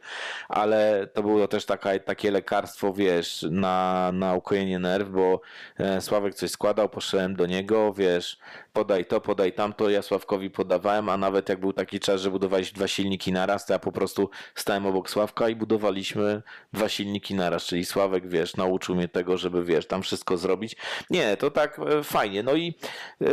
[0.48, 5.40] Ale to było też taka, takie lekarstwo, wiesz, na, na ukojenie nerw, bo
[5.78, 8.38] e, Sławek coś składał, poszedłem do niego, wiesz,
[8.72, 12.76] podaj to, podaj tamto, ja Sławkowi podawałem, a nawet jak był taki czas, że budowaliśmy
[12.76, 17.64] dwa silniki naraz, to ja po prostu stałem obok Sławka i budowaliśmy dwa silniki naraz,
[17.64, 20.76] czyli Sławek, wiesz, nauczył mnie tego, żeby, wiesz, tam wszystko zrobić.
[21.10, 22.42] Nie, to tak e, fajnie.
[22.42, 22.74] No i
[23.22, 23.24] e,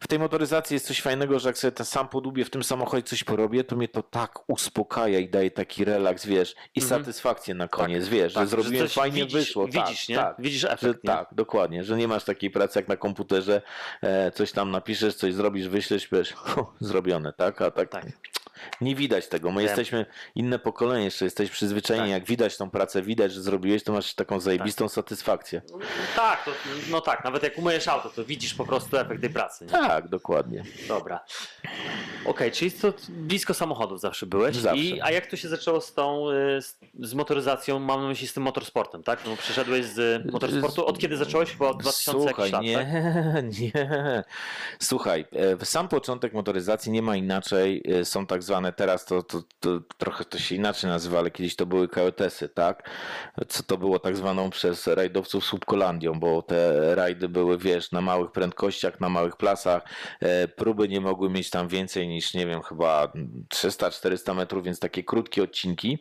[0.00, 3.24] w tej motoryzacji jest coś fajnego, że jak sobie sam podłubię w tym samochodzie coś
[3.24, 7.00] porobię, to mnie to tak uspokaja i daje taki relaks, wiesz, i Mhm.
[7.02, 9.66] satysfakcję na koniec, wiesz, tak, że że zrobiłem coś fajnie, widzisz- wyszło.
[9.66, 10.16] widzisz, tak, nie?
[10.16, 11.10] Tak, Widzisz że, efekt, nie?
[11.10, 13.62] tak, dokładnie, że nie masz takiej pracy jak na komputerze,
[14.02, 16.34] e, coś tam napiszesz, coś zrobisz, wyślesz, wiesz,
[16.80, 17.62] zrobione, tak?
[17.62, 18.04] A tak, Tak.
[18.80, 19.50] Nie widać tego.
[19.52, 19.66] My Wiem.
[19.66, 22.12] jesteśmy inne pokolenie, jeszcze jesteś przyzwyczajeni, Tak.
[22.20, 25.62] jak widać tą pracę, widać, że zrobiłeś, to masz taką zajebistą satysfakcję.
[25.72, 25.78] No,
[26.16, 26.50] tak, to,
[26.90, 29.64] no tak, nawet jak umyjesz auto, to widzisz po prostu efekt tej pracy.
[29.64, 29.70] Nie?
[29.70, 30.62] Tak, dokładnie.
[30.88, 31.20] Dobra.
[32.24, 34.56] Okej, czyli to blisko samochodów zawsze byłeś.
[34.56, 34.82] Zawsze.
[34.82, 38.26] I, a jak to się zaczęło z tą, y, z, z motoryzacją, mam na myśli
[38.28, 39.20] z tym motorsportem, tak?
[39.26, 41.50] No, przeszedłeś z motorsportu, od kiedy zacząłeś?
[41.52, 42.86] Chyba od 2000 Słuchaj, lat, nie, tak?
[43.60, 44.24] nie.
[44.80, 45.24] Słuchaj,
[45.60, 47.82] e, sam początek motoryzacji nie ma inaczej.
[48.00, 51.56] e, Są tak zwane, teraz to, to, to trochę to się inaczej nazywa, ale kiedyś
[51.56, 52.90] to były KOTS-y, tak?
[53.48, 58.32] Co to było tak zwaną przez rajdowców subkolandią, bo te rajdy były, wiesz, na małych
[58.32, 59.82] prędkościach, na małych plasach.
[60.20, 63.12] E, Próby nie mogły mieć tam więcej niż, nie wiem, chyba
[63.54, 65.98] 300-400 metrów, więc takie krótkie odcinki,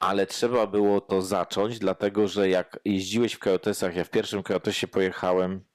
[0.00, 4.88] ale trzeba było to zacząć, dlatego że jak jeździłeś w KOTS-ach, ja w pierwszym KOTS-ie
[4.88, 5.71] pojechałem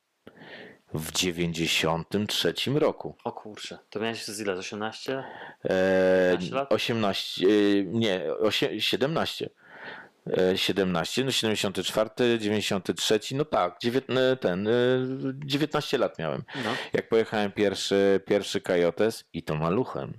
[0.98, 3.16] w 93 roku.
[3.24, 4.56] O kurczę, to miałeś z ile?
[4.56, 5.24] Z 18?
[5.64, 6.72] E, 15 lat?
[6.74, 7.50] 18, e,
[7.86, 9.50] nie, osie- 17.
[10.38, 14.72] E, 17, no 74, 93, no tak, dziewiętn- ten, e,
[15.46, 16.44] 19 lat miałem.
[16.56, 16.70] No.
[16.94, 20.14] Jak pojechałem pierwszy, pierwszy kajotes i to maluchem.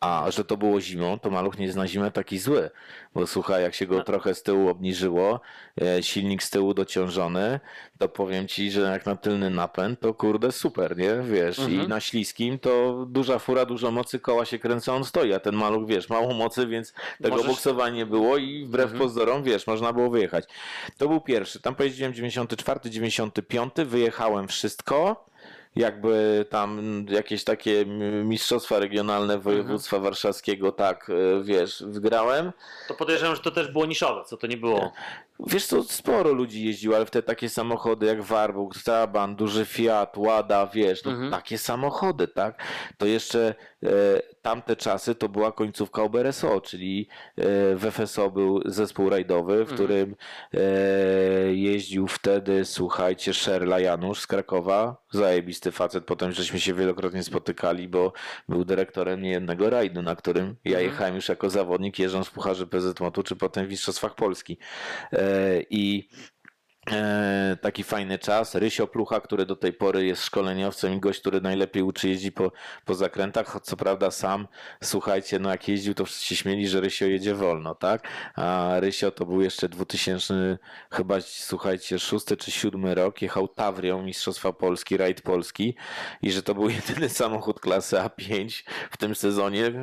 [0.00, 2.70] A że to było zimą, to maluch nie jest na zimę taki zły.
[3.14, 4.04] Bo słuchaj, jak się go No.
[4.04, 5.40] trochę z tyłu obniżyło,
[5.80, 7.60] e, silnik z tyłu dociążony,
[7.98, 11.14] to powiem ci, że jak na tylny napęd, to kurde super, nie?
[11.22, 11.88] Wiesz, i Mhm.
[11.88, 15.86] na śliskim to duża fura, dużo mocy, koła się kręcą, on stoi, a ten maluch,
[15.88, 19.00] wiesz, mało mocy, więc tego Możesz- boksowania nie było i wbrew Mhm.
[19.02, 20.44] pozorom, wiesz, można było wyjechać.
[20.98, 21.60] To był pierwszy.
[21.60, 25.26] Tam pojeździłem 94, 95, wyjechałem wszystko.
[25.76, 27.84] Jakby tam jakieś takie
[28.24, 32.52] mistrzostwa regionalne województwa warszawskiego, tak, e, wiesz, wygrałem.
[32.88, 34.92] To podejrzewam, że to też było niszowe, co to nie było.
[35.46, 40.16] Wiesz co, sporo ludzi jeździło, ale w te takie samochody jak Warburg, Taban, duży Fiat,
[40.16, 41.30] Łada, wiesz, no Mhm.
[41.30, 42.62] takie samochody, tak?
[42.98, 43.54] To jeszcze
[44.42, 47.42] tamte czasy to była końcówka OBRSO, czyli e,
[47.76, 49.76] w FSO był zespół rajdowy, w Mhm.
[49.76, 50.16] którym
[50.54, 50.60] e,
[51.54, 58.12] jeździł wtedy, słuchajcie, Szerla Janusz z Krakowa, zajebisty facet, potem żeśmy się wielokrotnie spotykali, bo
[58.48, 60.84] był dyrektorem niejednego rajdu, na którym ja Mhm.
[60.90, 64.58] jechałem już jako zawodnik, jeżdżąc w Pucharze PZ Motu, czy potem w Mistrzostwach Polski.
[65.12, 66.35] E, I e,
[67.60, 68.54] taki fajny czas.
[68.54, 72.52] Rysio Plucha, który do tej pory jest szkoleniowcem i gość, który najlepiej uczy jeździć po,
[72.84, 73.58] po zakrętach.
[73.62, 74.48] Co prawda sam,
[74.82, 78.08] słuchajcie, no jak jeździł, to wszyscy się śmieli, że Rysio jedzie wolno, tak?
[78.34, 80.58] A Rysio to był jeszcze 2000,
[80.90, 83.22] chyba słuchajcie, szósty czy siódmy rok.
[83.22, 85.74] Jechał Tawrią Mistrzostwa Polski, rajd Polski
[86.22, 89.74] i że to był jedyny samochód klasy A5 w tym sezonie, e,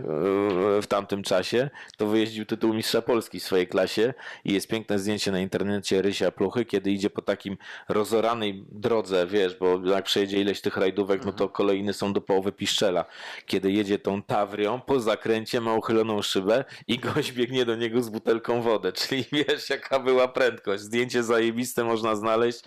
[0.81, 4.13] w tamtym czasie, to wyjeździł tytuł Mistrza Polski w swojej klasie
[4.45, 7.57] i jest piękne zdjęcie na internecie Rysia Pluchy, kiedy idzie po takim
[7.89, 12.51] rozoranej drodze, wiesz, bo jak przejedzie ileś tych rajdówek, no to kolejny są do połowy
[12.51, 13.05] piszczela.
[13.45, 18.09] Kiedy jedzie tą Tawrią, po zakręcie ma uchyloną szybę i gość biegnie do niego z
[18.09, 20.83] butelką wody, czyli wiesz, jaka była prędkość.
[20.83, 22.61] Zdjęcie zajebiste można znaleźć,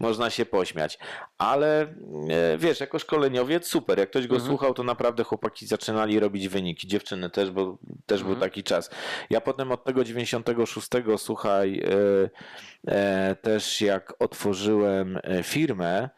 [0.00, 0.98] można się pośmiać.
[1.38, 4.50] Ale e, wiesz, jako szkoleniowiec super, jak ktoś go Mhm.
[4.50, 8.50] słuchał, to naprawdę chłopaki zaczynali robić wyniki, dziewczyny też, bo też był Mhm.
[8.50, 8.90] taki czas.
[9.30, 10.88] Ja potem od tego 96,
[11.18, 12.30] słuchaj, e,
[13.42, 16.08] też jak otworzyłem e, firmę,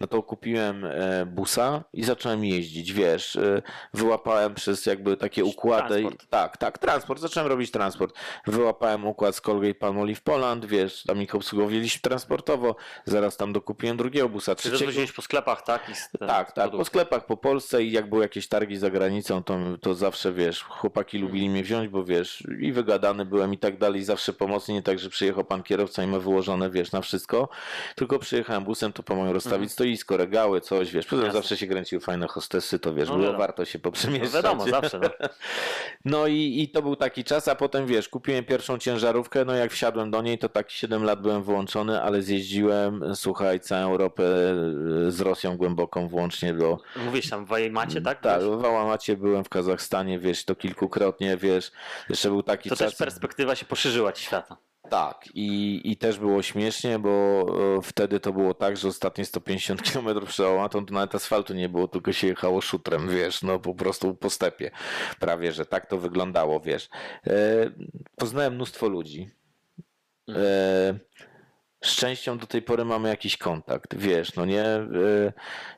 [0.00, 3.62] no to kupiłem e, busa i zacząłem jeździć, wiesz, e,
[3.94, 5.88] wyłapałem przez jakby takie układy.
[6.00, 6.26] Transport.
[6.30, 8.14] Tak, tak, transport, zacząłem robić transport.
[8.46, 14.28] Wyłapałem układ z Colgate Palmolive Poland, wiesz, tam ich obsługowaliśmy transportowo, zaraz tam dokupiłem drugiego
[14.28, 14.78] busa, Czy trzeciego.
[14.78, 15.88] rozwoziłeś po sklepach, tak?
[15.88, 19.58] I Tak, tak, po sklepach po Polsce i jak były jakieś targi za granicą, to,
[19.80, 24.04] to zawsze, wiesz, chłopaki lubili mnie wziąć, bo wiesz, i wygadany byłem i tak dalej,
[24.04, 27.48] zawsze pomocny, nie tak, że przyjechał pan kierowca i ma wyłożone, wiesz, na wszystko,
[27.94, 32.26] tylko przyjechałem busem, to pomogłem rozstawić stoisko, regały, coś, wiesz, poza zawsze się kręciły fajne
[32.28, 34.32] hostessy, to wiesz, No było warto się No poprzemieszczać.
[34.32, 34.98] wiadomo, zawsze.
[34.98, 35.08] No.
[36.04, 39.72] No i, i to był taki czas, a potem wiesz, kupiłem pierwszą ciężarówkę, no jak
[39.72, 44.22] wsiadłem do niej, to tak 7 lat byłem wyłączony, ale zjeździłem, słuchaj, całą Europę
[45.06, 46.78] e, z Rosją głęboką włącznie do...
[47.04, 48.20] Mówisz tam w Wajmacie, tak?
[48.20, 51.72] Tak, w Wałamacie byłem w Kazachstanie, wiesz, to kilkukrotnie, wiesz,
[52.08, 52.90] jeszcze był taki To czas...
[52.90, 54.56] też perspektywa się poszerzyła ci świata.
[54.88, 57.10] Tak, i, i też było śmiesznie, bo
[57.78, 61.68] e, wtedy to było tak, że ostatnie 150 km przed Ałmatą to nawet asfaltu nie
[61.68, 64.70] było, tylko się jechało szutrem, wiesz, no po prostu po stepie.
[65.20, 66.88] Prawie, że tak to wyglądało, wiesz.
[67.26, 67.32] E,
[68.16, 69.30] poznałem mnóstwo ludzi.
[70.28, 70.98] E,
[71.84, 74.86] z częścią do tej pory mamy jakiś kontakt, wiesz, no nie, e,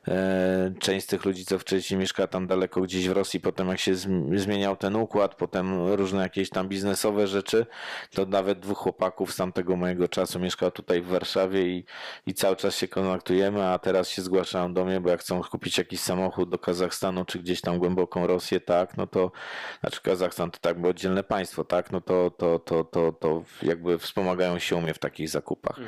[0.09, 3.79] e, część z tych ludzi, co wcześniej mieszkała tam daleko gdzieś w Rosji, potem jak
[3.79, 7.67] się zm- zmieniał ten układ, potem różne jakieś tam biznesowe rzeczy,
[8.15, 11.85] to nawet dwóch chłopaków z tamtego mojego czasu mieszka tutaj w Warszawie i,
[12.27, 15.79] i cały czas się kontaktujemy, a teraz się zgłaszają do mnie, bo jak chcą kupić
[15.79, 19.33] jakiś samochód do Kazachstanu, czy gdzieś tam głęboką Rosję, tak, no to,
[19.81, 23.99] znaczy Kazachstan to tak, bo oddzielne państwo, tak, no to, to, to, to, to jakby
[23.99, 25.81] wspomagają się u mnie w takich zakupach.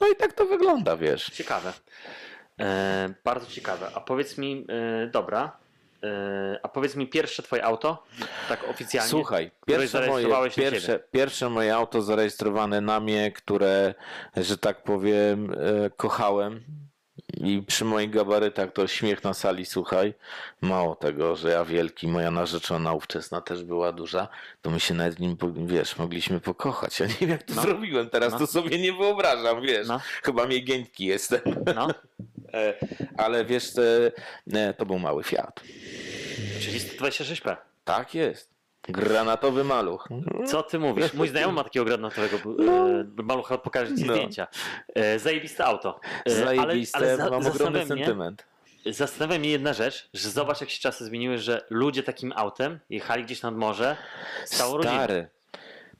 [0.00, 1.26] No i tak to wygląda, wiesz.
[1.26, 1.72] Ciekawe.
[2.60, 3.90] E, bardzo ciekawe.
[3.94, 5.56] A powiedz mi, e, dobra,
[6.02, 8.02] e, a powiedz mi pierwsze twoje auto,
[8.48, 9.10] tak oficjalnie.
[9.10, 13.94] Słuchaj, pierwsze moje, pierwsze, pierwsze moje auto zarejestrowane na mnie, które,
[14.36, 16.64] że tak powiem, e, kochałem.
[17.36, 20.14] I przy moich gabarytach to śmiech na sali, słuchaj.
[20.60, 24.28] Mało tego, że ja wielki, moja narzeczona ówczesna też była duża,
[24.62, 27.00] to my się nawet nim, wiesz, mogliśmy pokochać.
[27.00, 27.62] Ja nie wiem, jak to No.
[27.62, 28.38] zrobiłem, teraz No.
[28.38, 29.88] to sobie nie wyobrażam, wiesz.
[29.88, 30.00] No.
[30.22, 31.40] Chyba miękki jestem.
[31.74, 31.88] No,
[32.54, 32.74] E,
[33.18, 34.12] Ale wiesz, e,
[34.52, 35.60] e, to był mały Fiat.
[36.60, 37.56] czyli 126P.
[37.84, 38.50] Tak jest.
[38.92, 40.08] Granatowy maluch.
[40.46, 41.14] Co ty mówisz?
[41.14, 44.12] Mój znajomy ma takiego granatowego e, malucha, pokażę ci No.
[44.14, 44.46] zdjęcia.
[44.94, 46.00] E, zajebiste auto.
[46.24, 48.46] E, Zajebiste, ale, ale za, mam ogromny sentyment.
[48.86, 53.24] zastanawia mnie jedna rzecz, że zobacz jak się czasy zmieniły, że ludzie takim autem jechali
[53.24, 53.96] gdzieś nad morze
[54.44, 55.06] z całą rodziną.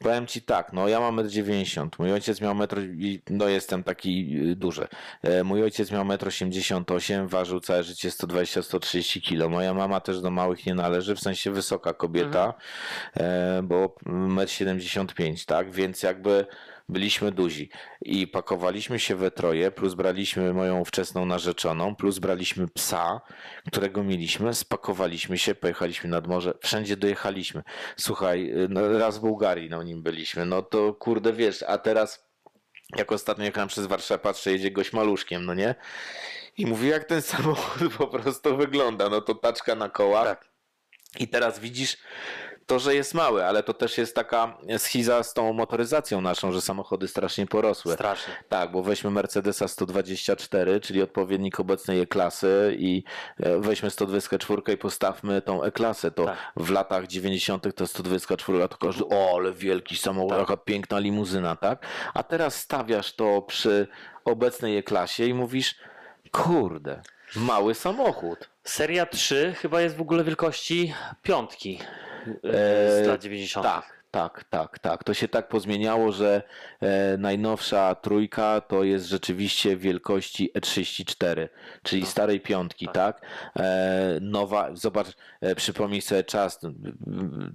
[0.03, 1.91] Powiem ci tak, no ja mam 1,90 m.
[1.99, 2.81] Mój ojciec miał metr
[3.31, 4.89] no jestem taki y, duży.
[5.23, 9.51] E, Mój ojciec miał 1,88 m, ważył całe życie 120-130 kg.
[9.51, 12.55] Moja mama też do małych nie należy, w sensie wysoka kobieta,
[13.17, 15.71] e, bo 1,75 m, tak?
[15.71, 16.47] Więc jakby
[16.91, 17.71] byliśmy duzi
[18.03, 23.21] i pakowaliśmy się we troje, plus braliśmy moją wczesną narzeczoną, plus braliśmy psa,
[23.67, 27.63] którego mieliśmy, spakowaliśmy się, pojechaliśmy nad morze, wszędzie dojechaliśmy.
[27.97, 32.31] Słuchaj, no, raz w Bułgarii na nim byliśmy, no to kurde wiesz, a teraz
[32.97, 35.75] jak ostatnio jechałem przez Warszawę, patrzę, jedzie gość maluszkiem, no nie?
[36.57, 40.25] I mówi, jak ten samochód po prostu wygląda, no to taczka na kołach.
[40.25, 40.51] Tak.
[41.19, 41.97] I teraz widzisz
[42.71, 46.61] to, że jest mały, ale to też jest taka schiza z tą motoryzacją naszą, że
[46.61, 47.95] samochody strasznie porosły.
[47.95, 48.35] Strasznie.
[48.49, 53.03] Tak, bo weźmy Mercedesa 124, czyli odpowiednik obecnej E-klasy i
[53.41, 56.37] e, weźmy 124 i postawmy tą E-klasę, to Tak.
[56.57, 57.75] w latach 90.
[57.75, 60.39] to 124, to każdy, o ale wielki samochód, Tak.
[60.39, 61.87] jaka piękna limuzyna, tak?
[62.15, 63.89] A teraz stawiasz to przy
[64.25, 65.75] obecnej E-klasie i mówisz,
[66.33, 67.03] kurde,
[67.37, 68.49] mały samochód.
[68.65, 71.79] Seria 3 chyba jest w ogóle wielkości piątki
[72.45, 73.63] z E, lat 90.
[73.63, 75.05] Tak, tak, tak, tak.
[75.05, 76.43] To się tak pozmieniało, że
[76.81, 81.49] e, najnowsza trójka to jest rzeczywiście wielkości E34,
[81.83, 83.21] czyli starej piątki, tak?
[83.57, 85.07] E, nowa, zobacz,
[85.41, 86.61] e, przypomnij sobie czas,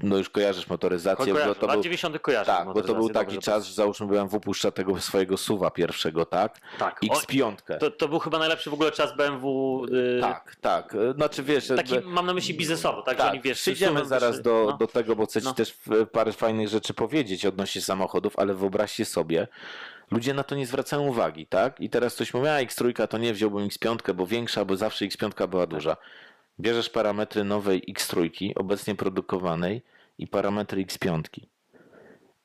[0.03, 2.45] no już kojarzysz motoryzację, Kojarzę, bo to był, 90 kojarzę.
[2.51, 6.25] tak, bo to był taki dobrze, czas, że załóżmy BMW puszcza tego swojego suwa pierwszego,
[6.25, 6.59] tak?
[6.79, 7.01] Tak.
[7.09, 7.77] O, X5.
[7.79, 9.81] to, to był chyba najlepszy w ogóle czas BMW.
[9.85, 10.95] y, Tak, tak.
[10.95, 13.17] E, Znaczy wiesz, Taki mam na myśli biznesowo, tak?
[13.17, 14.77] że tak, oni wiesz, przyjdziemy zaraz do, No.
[14.77, 15.53] do tego, bo chcę ci No.
[15.53, 19.47] też e, parę fajnych rzeczy powiedzieć odnośnie samochodów, ale wyobraźcie sobie,
[20.11, 21.81] Ludzie na to nie zwracają uwagi, tak?
[21.81, 25.47] I teraz ktoś mówi, a X3 to nie wziąłbym X5, bo większa, bo zawsze X5
[25.47, 25.97] była duża.
[26.59, 29.81] Bierzesz parametry nowej X3, obecnie produkowanej
[30.17, 31.21] i parametry X5.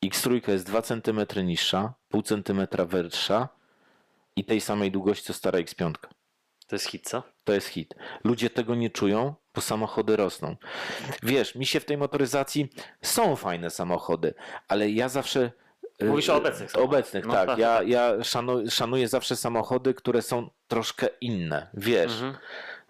[0.04, 3.48] X3 jest 2 cm niższa, pół cm wyższa
[4.36, 5.92] i tej samej długości co stara X5.
[6.66, 7.22] To jest hit, co?
[7.44, 7.94] To jest hit.
[8.24, 10.56] Ludzie tego nie czują, bo samochody rosną.
[11.22, 12.68] Wiesz, mi się w tej motoryzacji
[13.02, 14.34] są fajne samochody,
[14.68, 15.50] ale ja zawsze.
[16.02, 16.94] y, Mówisz o obecnych samochodach.
[16.98, 17.46] Obecnych, No tak.
[17.48, 21.66] tak, Ja, ja szanu, szanuję zawsze samochody, które są troszkę inne.
[21.74, 22.34] Wiesz, Mhm.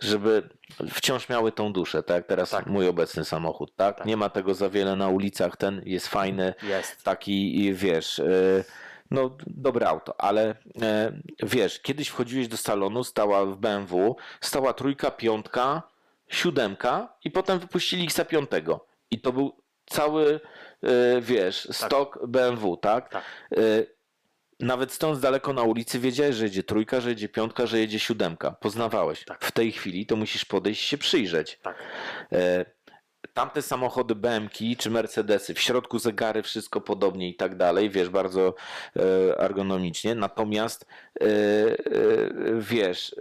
[0.01, 0.49] żeby
[0.91, 2.67] wciąż miały tą duszę, tak jak teraz Tak.
[2.67, 3.97] mój obecny samochód, tak?
[3.99, 4.07] Tak.
[4.07, 7.03] Nie ma tego za wiele na ulicach, ten jest fajny, Jest.
[7.03, 8.65] taki, wiesz, e,
[9.11, 15.11] no dobre auto, ale e, wiesz, kiedyś wchodziłeś do salonu, stała w BMW, stała trójka,
[15.11, 15.83] piątka,
[16.31, 18.79] siódemka i potem wypuścili X5
[19.11, 20.41] i to był cały,
[20.83, 23.09] e, wiesz, stok BMW, tak?
[23.09, 23.25] Tak.
[23.57, 23.59] E,
[24.61, 28.51] Nawet stąd daleko na ulicy wiedziałeś, że jedzie trójka, że jedzie piątka, że jedzie siódemka.
[28.51, 29.25] Poznawałeś.
[29.25, 29.45] Tak.
[29.45, 31.59] W tej chwili to musisz podejść i się przyjrzeć.
[31.63, 31.77] Tak.
[33.35, 38.55] Tamte samochody BMW czy Mercedesy, w środku zegary, wszystko podobnie i tak dalej, wiesz, bardzo
[38.97, 40.15] e, ergonomicznie.
[40.15, 40.87] Natomiast
[41.21, 41.77] e, e,
[42.59, 43.17] wiesz,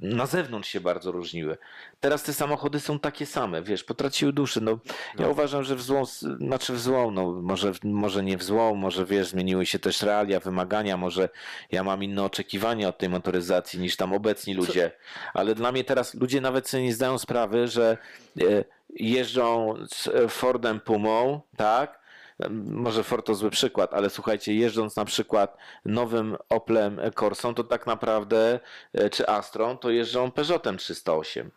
[0.00, 1.56] na zewnątrz się bardzo różniły.
[2.00, 4.60] Teraz te samochody są takie same, wiesz, potraciły duszę.
[4.60, 4.70] No,
[5.18, 5.30] ja No.
[5.30, 6.04] uważam, że w złą,
[6.40, 10.40] znaczy w złą, no może, może nie w złą, może wiesz, zmieniły się też realia,
[10.40, 11.28] wymagania, może
[11.72, 14.90] ja mam inne oczekiwania od tej motoryzacji niż tam obecni ludzie,
[15.34, 17.98] ale dla mnie teraz ludzie nawet sobie nie zdają sprawy, że
[18.94, 22.04] jeżdżą z e, Fordem Pumą, tak?
[22.64, 27.86] Może Ford to zły przykład, ale słuchajcie, jeżdżąc na przykład nowym Oplem Corsą, to tak
[27.86, 28.60] naprawdę,
[28.92, 31.50] e, czy Astrą, to jeżdżą Peugeotem 308.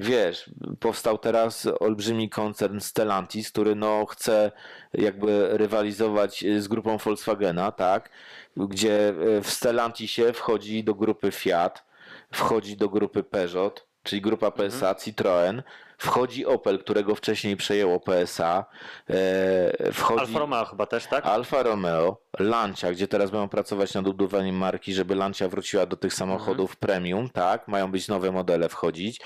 [0.00, 0.50] Wiesz,
[0.80, 4.52] powstał teraz olbrzymi koncern Stellantis, który no chce
[4.94, 8.10] jakby rywalizować z grupą Volkswagena, tak?
[8.56, 11.84] Gdzie e, w Stellantisie wchodzi do grupy Fiat,
[12.32, 15.62] wchodzi do grupy Peugeot, czyli grupa PSA, Citroën,
[15.98, 18.64] wchodzi Opel, którego wcześniej przejęło PSA,
[19.10, 21.26] e, wchodzi Alfa Romeo chyba też, tak?
[21.26, 26.14] Alfa Romeo, Lancia, gdzie teraz będą pracować nad budowaniem marki, żeby Lancia wróciła do tych
[26.14, 26.76] samochodów Mhm.
[26.80, 27.68] premium, tak?
[27.68, 29.20] Mają być nowe modele wchodzić.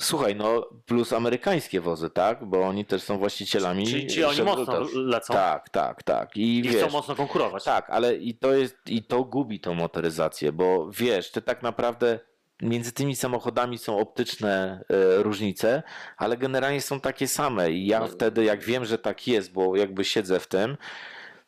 [0.00, 2.44] Słuchaj, no plus amerykańskie wozy, tak?
[2.44, 3.86] Bo oni też są właścicielami.
[3.86, 6.36] Czyli, czyli oni mocno lecą Tak, tak, tak.
[6.36, 7.64] I, i wiesz, chcą mocno konkurować.
[7.64, 12.20] tak, ale i to jest i to gubi tą motoryzację, bo wiesz, ty tak naprawdę
[12.62, 15.82] między tymi samochodami są optyczne e, różnice,
[16.16, 17.70] ale generalnie są takie same.
[17.72, 18.06] I ja No.
[18.08, 20.76] wtedy, jak wiem, że tak jest, bo jakby siedzę w tym,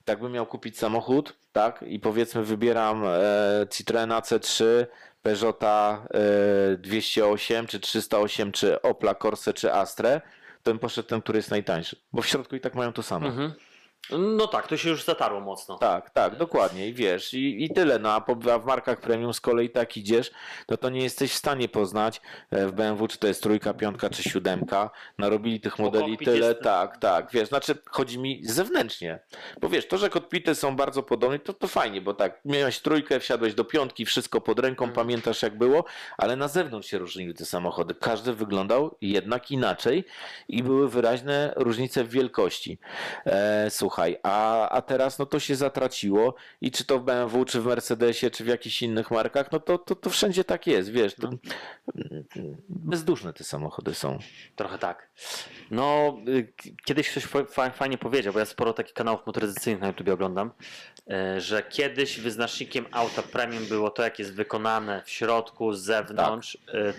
[0.04, 3.11] tak bym miał kupić samochód, tak, i powiedzmy wybieram e,
[3.70, 4.64] Citroena C3,
[5.22, 6.06] Peugeota
[6.72, 10.20] e, 208, czy 308, czy Opla Corsa, czy Astrę,
[10.62, 13.26] to bym poszedł ten, który jest najtańszy, bo w środku i tak mają to samo.
[13.26, 13.52] Mhm.
[14.18, 15.78] No tak, to się już zatarło mocno.
[15.78, 16.88] Tak, tak, dokładnie.
[16.88, 17.98] I wiesz, i, i tyle.
[17.98, 20.30] No, a, po, a w markach premium z kolei tak idziesz,
[20.68, 24.11] no to nie jesteś w stanie poznać e, w BMW, czy to jest trójka, piątka,
[24.11, 24.90] czy siódemka.
[25.18, 27.28] Narobili tych modeli tyle, jest- tak, tak.
[27.32, 29.18] Wiesz, znaczy chodzi mi zewnętrznie.
[29.61, 33.20] Bo wiesz, to, że kokpity są bardzo podobne, to, to fajnie, bo tak, miałeś trójkę,
[33.20, 35.06] wsiadłeś do piątki, wszystko pod ręką, Mhm.
[35.06, 35.84] pamiętasz jak było,
[36.18, 37.94] ale na zewnątrz się różniły te samochody.
[37.94, 40.04] Każdy wyglądał jednak inaczej
[40.48, 42.78] i były wyraźne różnice w wielkości.
[43.26, 47.61] E, słuchaj, a, a teraz no to się zatraciło i czy to w BMW, czy
[47.61, 51.14] w Mercedesie, czy w jakichś innych markach, no to, to, to wszędzie tak jest, wiesz.
[51.14, 51.30] To,
[52.68, 54.18] bezduszne te samochody są.
[54.57, 55.11] Trochę tak.
[55.70, 56.53] No, y,
[56.84, 60.51] kiedyś ktoś fa- fa- fajnie powiedział, bo ja sporo takich kanałów motoryzacyjnych na YouTube oglądam,
[61.11, 66.59] e, że kiedyś wyznacznikiem auta premium było to, jak jest wykonane w środku, z zewnątrz.
[66.74, 66.92] e,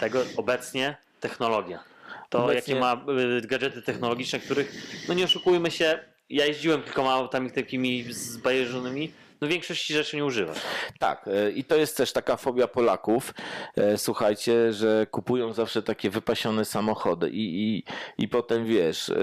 [0.00, 1.84] Tego obecnie technologia.
[2.30, 3.04] To Obecnie- jakie ma
[3.38, 4.72] y, gadżety technologiczne, których,
[5.08, 5.98] no nie oszukujmy się,
[6.30, 10.54] ja jeździłem kilkoma autami takimi zbajeżonymi, no większości rzeczy nie używam.
[10.98, 13.34] Tak, e, i to jest też taka fobia Polaków.
[13.76, 17.84] e, Słuchajcie, że kupują zawsze takie wypasione samochody i, i,
[18.18, 19.14] i potem wiesz, e,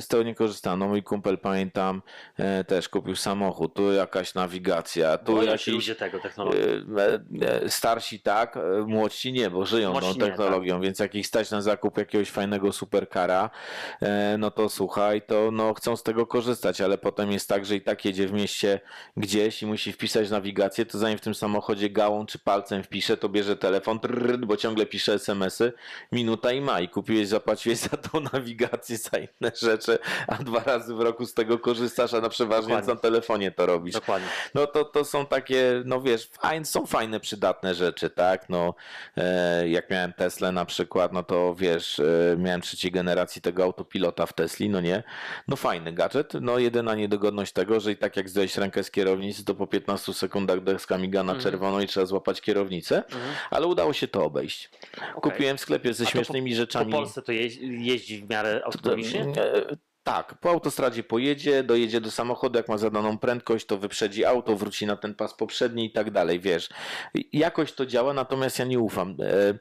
[0.00, 0.76] z tego nie korzystają.
[0.76, 2.02] No mój kumpel pamiętam
[2.66, 6.60] też kupił samochód, tu jakaś nawigacja, tu Boją się jakiś ludzie tego technologii.
[7.68, 10.30] Starsi tak, młodsi nie, bo żyją Młodsi tą nie, tak.
[10.30, 13.50] technologią, więc jak ich stać na zakup jakiegoś fajnego superkara,
[14.38, 17.80] no to słuchaj, to no chcą z tego korzystać, ale potem jest tak, że i
[17.80, 18.80] tak jedzie w mieście
[19.44, 23.28] gdzieś i musi wpisać nawigację, to zanim w tym samochodzie gałą czy palcem wpisze, to
[23.28, 25.72] bierze telefon, trrr, bo ciągle pisze SMS-y,
[26.12, 30.94] minuta i ma i kupiłeś, zapłaciłeś za tą nawigację, za inne rzeczy, a dwa razy
[30.94, 33.94] w roku z tego korzystasz, a na przeważnie na telefonie to robisz.
[33.94, 34.28] Dokładnie.
[34.54, 38.48] No to, to są takie, no wiesz, fajne, są fajne, przydatne rzeczy, tak?
[38.48, 38.74] No,
[39.16, 44.26] e, jak miałem Teslę na przykład, no to wiesz, e, miałem trzeciej generacji tego autopilota
[44.26, 45.02] w Tesli, no nie?
[45.48, 49.33] No fajny gadżet, no jedyna niedogodność tego, że i tak jak zdjąłeś rękę z kierownicy,
[49.34, 51.42] kierownicy, to po 15 sekundach deska miga na Mhm.
[51.42, 53.22] czerwono i trzeba złapać kierownicę, Mhm.
[53.50, 54.70] ale udało się to obejść.
[55.14, 55.32] Okej.
[55.32, 56.92] Kupiłem w sklepie ze śmiesznymi Po rzeczami.
[56.92, 59.24] Polsce to jeździ, jeździ w miarę autonomicznie?
[60.04, 64.86] Tak, po autostradzie pojedzie, dojedzie do samochodu, jak ma zadaną prędkość, to wyprzedzi auto, wróci
[64.86, 66.68] na ten pas poprzedni i tak dalej, wiesz.
[67.32, 69.16] Jakoś to działa, natomiast ja nie ufam.
[69.20, 69.54] E, e,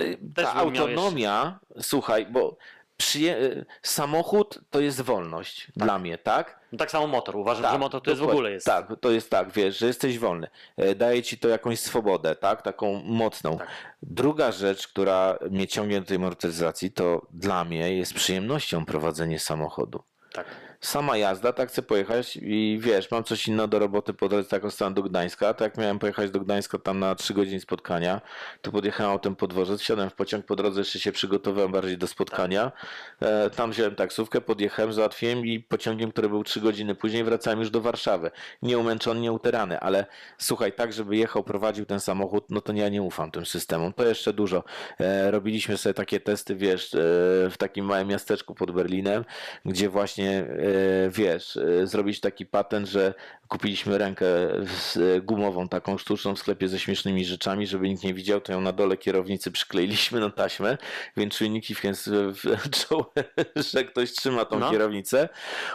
[0.00, 2.56] e, Ta autonomia, słuchaj, bo
[2.98, 3.36] przyje...
[3.36, 6.58] e, samochód to jest wolność dla mnie, tak?
[6.72, 7.36] No tak samo motor.
[7.36, 8.66] Uważam, że motor to jest w ogóle jest.
[8.66, 10.46] Tak, to jest tak, wiesz, że jesteś wolny.
[10.76, 12.62] E, Daje ci to jakąś swobodę, tak?
[12.62, 13.58] Taką mocną.
[13.58, 13.68] Tak.
[14.02, 20.02] Druga rzecz, która mnie ciągnie do tej motoryzacji, to dla mnie jest przyjemnością prowadzenie samochodu.
[20.32, 20.46] tak.
[20.80, 24.64] Sama jazda, tak chcę pojechać i wiesz, mam coś innego do roboty po drodze, tak
[24.64, 28.20] ostałem do Gdańska, tak miałem pojechać do Gdańska tam na 3 godziny spotkania,
[28.62, 32.06] to podjechałem autem po dworze, wsiadłem w pociąg, po drodze jeszcze się przygotowałem bardziej do
[32.06, 32.72] spotkania,
[33.20, 37.70] e, tam wziąłem taksówkę, podjechałem, załatwiłem i pociągiem, który był 3 godziny później wracałem już
[37.70, 38.30] do Warszawy.
[38.62, 40.06] Nie umęczony, nie uterany, ale
[40.38, 44.04] słuchaj, tak żeby jechał, prowadził ten samochód, no to ja nie ufam tym systemom, to
[44.04, 44.64] jeszcze dużo.
[45.00, 46.98] E, robiliśmy sobie takie testy, wiesz, e,
[47.50, 49.24] w takim małym miasteczku pod Berlinem,
[49.64, 50.46] gdzie właśnie,
[51.10, 53.14] wiesz, e, zrobić taki patent, że
[53.48, 58.40] kupiliśmy rękę e, gumową, taką sztuczną w sklepie ze śmiesznymi rzeczami, żeby nikt nie widział,
[58.40, 60.78] to ją na dole kierownicy przykleiliśmy na taśmę,
[61.16, 61.80] więc czujniki w,
[62.34, 63.12] w czoło,
[63.56, 64.70] że ktoś trzyma tą No.
[64.70, 65.28] kierownicę,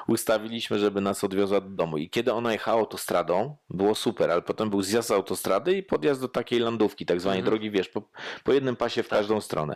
[0.07, 1.97] ustawiliśmy, żeby nas odwiozła do domu.
[1.97, 6.21] I kiedy ona jechała autostradą, było super, ale potem był zjazd z autostrady i podjazd
[6.21, 7.51] do takiej landówki, tak zwanej Mhm.
[7.51, 8.01] drogi, wiesz, po,
[8.43, 9.75] po jednym pasie w każdą stronę.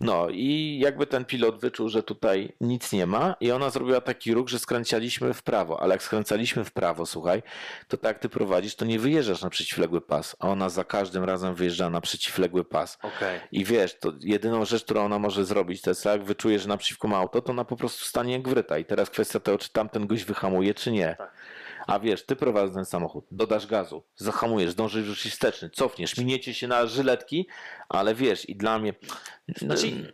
[0.00, 4.34] No i jakby ten pilot wyczuł, że tutaj nic nie ma i ona zrobiła taki
[4.34, 7.25] ruch, że skręcaliśmy w prawo, ale jak skręcaliśmy w prawo, słuchaj,
[7.88, 11.54] to tak ty prowadzisz, to nie wyjeżdżasz na przeciwległy pas, a ona za każdym razem
[11.54, 12.98] wyjeżdża na przeciwległy pas.
[13.02, 13.40] Okej.
[13.52, 17.08] I wiesz, to jedyną rzecz, którą ona może zrobić, to jest jak wyczuje, że naprzeciwko
[17.08, 18.78] ma auto, to ona po prostu stanie jak wryta.
[18.78, 21.14] I teraz kwestia tego, czy tamten gość wyhamuje, czy nie.
[21.18, 21.32] Tak.
[21.86, 26.68] A wiesz, ty prowadzisz ten samochód, dodasz gazu, zahamujesz, dążysz rzucić wsteczny, cofniesz, miniecie się
[26.68, 27.46] na żyletki,
[27.88, 28.94] ale wiesz, i dla mnie...
[29.56, 30.12] Znaczy,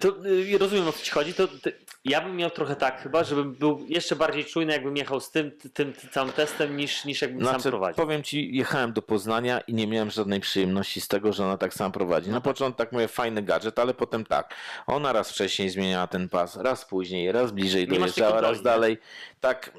[0.00, 1.34] to, y, rozumiem o co ci chodzi.
[1.34, 1.72] To, ty,
[2.04, 5.50] ja bym miał trochę tak chyba, żebym był jeszcze bardziej czujny, jakbym jechał z tym,
[5.74, 8.04] tym, tym całym testem, niż, niż jakbym sam Znaczy, prowadził.
[8.04, 11.74] powiem ci, jechałem do Poznania i nie miałem żadnej przyjemności z tego, że ona tak
[11.74, 12.30] samo prowadzi.
[12.30, 14.54] Na początku tak mówię, fajny gadżet, ale potem tak.
[14.86, 18.98] Ona raz wcześniej zmieniała ten pas, raz później, raz bliżej Nie dojeżdżała, raz dalej.
[19.40, 19.72] Tak,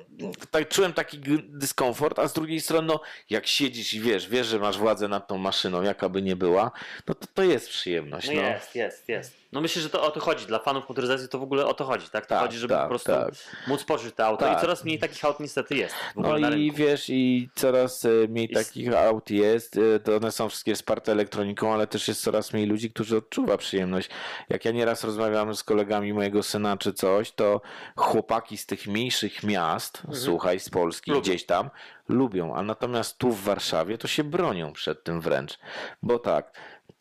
[0.51, 4.59] tak czułem taki dyskomfort, a z drugiej strony, no, jak siedzisz i wiesz, wiesz, że
[4.59, 6.71] masz władzę nad tą maszyną, jaka by nie była,
[7.07, 8.27] no to to jest przyjemność.
[8.27, 9.40] No No, jest, jest, jest.
[9.51, 10.45] No myślę, że to o to chodzi.
[10.45, 12.25] Dla fanów motoryzacji to w ogóle o to chodzi, tak?
[12.25, 13.33] To Tak, chodzi, żeby tak, po prostu tak.
[13.67, 14.45] móc poczuć te auto.
[14.45, 14.57] Tak.
[14.57, 18.67] I coraz mniej takich aut niestety jest No i wiesz, i coraz e, mniej Jest-
[18.67, 22.65] takich aut jest, e, to one są wszystkie wsparte elektroniką, ale też jest coraz mniej
[22.67, 24.09] ludzi, którzy odczuwa przyjemność.
[24.49, 27.61] Jak ja nieraz rozmawiam z kolegami mojego syna czy coś, to
[27.95, 31.21] chłopaki z tych mniejszych miast, słuchaj, z Polski, Lubią.
[31.21, 31.69] gdzieś tam,
[32.09, 35.59] lubią, a natomiast tu w Warszawie to się bronią przed tym wręcz.
[36.03, 36.51] Bo tak,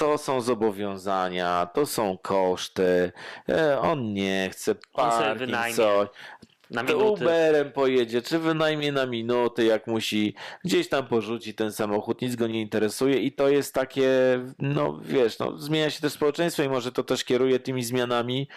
[0.01, 3.13] to są zobowiązania, to są koszty,
[3.49, 6.09] e, on nie chce, On parking, wynajmie coś.
[6.71, 7.25] Na To minuty.
[7.25, 10.35] Uberem pojedzie, czy wynajmie na minuty, jak musi,
[10.65, 14.09] gdzieś tam porzuci ten samochód, nic go nie interesuje i to jest takie,
[14.59, 18.49] no wiesz, no, zmienia się też społeczeństwo i może to też kieruje tymi zmianami,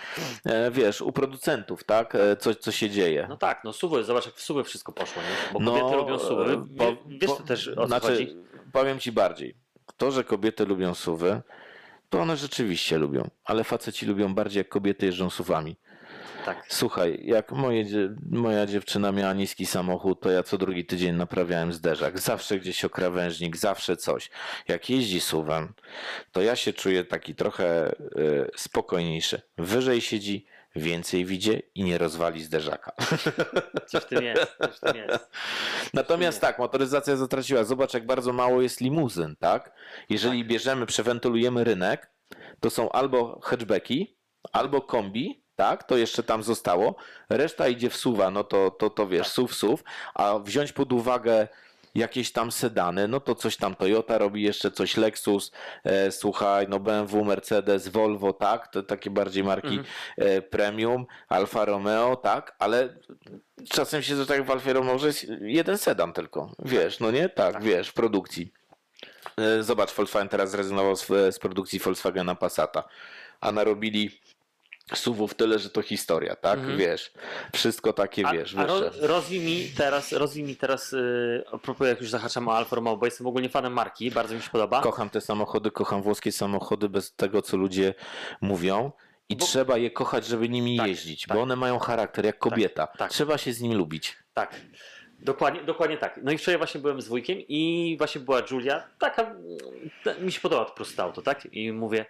[0.45, 3.25] e, wiesz, u producentów, tak, e, co, co się dzieje.
[3.29, 5.53] No tak, no suwy, zobacz jak w suwy wszystko poszło, nie?
[5.53, 6.43] Bo No, kobiety suwy.
[6.53, 8.35] e, po- Wie- Wiesz po- to też o co znaczy, chodzi?
[8.73, 9.55] powiem ci bardziej,
[9.97, 11.41] to, że kobiety lubią suwy,
[12.09, 15.75] to one rzeczywiście lubią, ale faceci lubią bardziej, jak kobiety jeżdżą suwami.
[16.45, 16.65] Tak.
[16.69, 17.86] Słuchaj, jak moje,
[18.29, 22.19] moja dziewczyna miała niski samochód, to ja co drugi tydzień naprawiałem zderzak.
[22.19, 24.29] Zawsze gdzieś okrawężnik, zawsze coś.
[24.67, 25.73] Jak jeździ suwem,
[26.31, 29.41] to ja się czuję taki trochę y, spokojniejszy.
[29.57, 30.45] Wyżej siedzi,
[30.76, 32.91] więcej widzi i nie rozwali zderzaka.
[33.89, 35.32] Coś w tym jest, coś w tym jest.
[35.93, 37.63] Natomiast tak, motoryzacja zatraciła.
[37.63, 39.71] Zobacz, jak bardzo mało jest limuzyn, tak?
[40.09, 42.11] Jeżeli bierzemy, przewentylujemy rynek,
[42.59, 44.17] to są albo hatchbacki,
[44.51, 45.84] albo kombi, tak?
[45.84, 46.95] To jeszcze tam zostało.
[47.30, 51.47] Reszta idzie w suwa, no to, to, to wiesz, SUV, SUV, a wziąć pod uwagę
[51.95, 55.51] jakieś tam sedany, no to coś tam Toyota robi, jeszcze coś Lexus,
[55.83, 59.79] e, słuchaj, no BMW, Mercedes, Volvo, tak, to takie bardziej marki
[60.17, 62.97] e, premium, Alfa Romeo, tak, ale
[63.69, 67.29] czasem się, że tak w Alfa Romeo, że jest jeden sedan tylko, wiesz, no nie,
[67.29, 68.53] tak, wiesz, w produkcji.
[69.37, 72.83] E, Zobacz, Volkswagen teraz zrezygnował z, z produkcji Volkswagena Passata,
[73.41, 74.21] a narobili
[74.93, 77.11] suwów tyle, że to historia, tak, wiesz,
[77.53, 81.88] wszystko takie, A, wiesz, a ro, rozwij mi teraz, rozwij mi teraz, yy, a propos
[81.88, 84.81] jak już zahaczam o Alfa Romeo, bo jestem ogólnie fanem marki, bardzo mi się podoba.
[84.81, 87.93] Kocham te samochody, kocham włoskie samochody bez tego, co ludzie
[88.41, 88.91] mówią.
[89.29, 91.38] I Bo- trzeba je kochać, żeby nimi Tak, jeździć, tak.
[91.38, 92.88] bo one mają charakter jak kobieta.
[92.88, 93.11] tak.
[93.11, 94.17] Trzeba się z nim lubić.
[94.34, 94.55] Tak.
[95.19, 96.19] Dokładnie, dokładnie tak.
[96.23, 99.36] No i wczoraj właśnie byłem z wujkiem i właśnie była Julia, taka,
[100.19, 101.45] mi się podoba to proste auto, tak?
[101.51, 102.05] I mówię,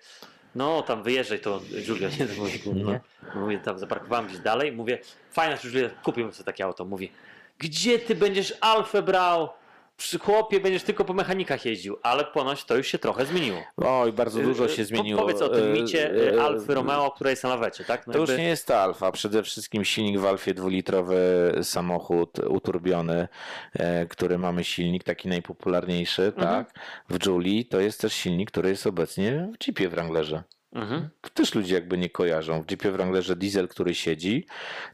[0.55, 2.99] no tam wyjeżdżaj to Julia, nie do wujku, nie?
[3.35, 4.99] Mówię, tam zaparkowałem gdzieś dalej, mówię,
[5.31, 6.85] fajna Julia, kupimy sobie takie auto.
[6.85, 7.11] Mówi,
[7.59, 9.49] gdzie ty będziesz Alfę brał?
[9.97, 13.57] Przy chłopie będziesz tylko po mechanikach jeździł, ale ponoć to już się trochę zmieniło.
[13.77, 15.21] Oj, bardzo dużo się Po- zmieniło.
[15.21, 18.07] Powiedz o tym E, micie Alfy Romeo, która jest na lawecie, tak?
[18.07, 19.11] No To już jakby- nie jest ta Alfa.
[19.11, 21.19] Przede wszystkim silnik w Alfie dwulitrowy
[21.63, 23.27] samochód uturbiony,
[23.73, 26.47] e, który mamy silnik taki najpopularniejszy, Mhm.
[26.65, 26.79] tak?
[27.09, 30.43] W Julii to jest też silnik, który jest obecnie w Jeepie Wranglerze.
[30.73, 31.09] Mhm.
[31.33, 32.63] Też ludzie jakby nie kojarzą.
[32.63, 34.47] W Jeepie Wranglerze diesel, który siedzi,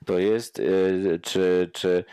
[0.05, 0.63] to jest e,
[1.19, 2.05] czy, czy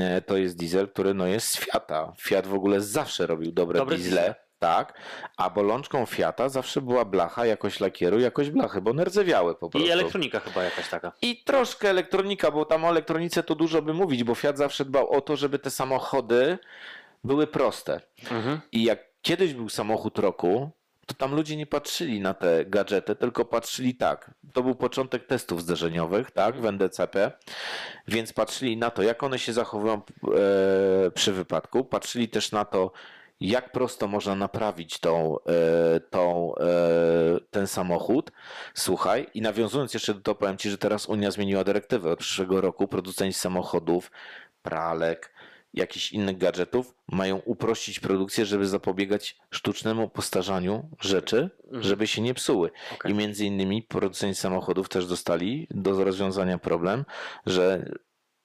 [0.00, 2.12] e, to jest diesel, który no jest z Fiata.
[2.20, 4.16] Fiat w ogóle zawsze robił dobre Dobre diesle.
[4.16, 4.46] diesle.
[4.58, 5.00] Tak,
[5.36, 9.88] a bolączką Fiata zawsze była blacha, jakość lakieru, jakość blachy, bo one rdzewiały po prostu.
[9.88, 11.12] I elektronika chyba jakaś taka.
[11.22, 15.10] I troszkę elektronika, bo tam o elektronice to dużo by mówić, bo Fiat zawsze dbał
[15.10, 16.58] o to, żeby te samochody
[17.24, 18.00] były proste.
[18.30, 18.60] Mhm.
[18.72, 20.70] I jak kiedyś był samochód roku,
[21.06, 24.30] to tam ludzie nie patrzyli na te gadżety, tylko patrzyli tak.
[24.52, 27.32] To był początek testów zderzeniowych, tak, w NDCP,
[28.08, 31.84] więc patrzyli na to, jak one się zachowują e, przy wypadku.
[31.84, 32.92] Patrzyli też na to,
[33.40, 36.64] jak prosto można naprawić tą, e, tą, e,
[37.50, 38.32] ten samochód.
[38.74, 42.10] Słuchaj, i nawiązując jeszcze do tego, powiem Ci, że teraz Unia zmieniła dyrektywę.
[42.10, 44.10] Od przyszłego roku producenci samochodów,
[44.62, 45.32] pralek,
[45.76, 52.70] jakichś innych gadżetów mają uprościć produkcję, żeby zapobiegać sztucznemu postarzaniu rzeczy, żeby się nie psuły.
[52.94, 53.12] Okej.
[53.12, 57.04] I między innymi producenci samochodów też dostali do rozwiązania problem,
[57.46, 57.88] że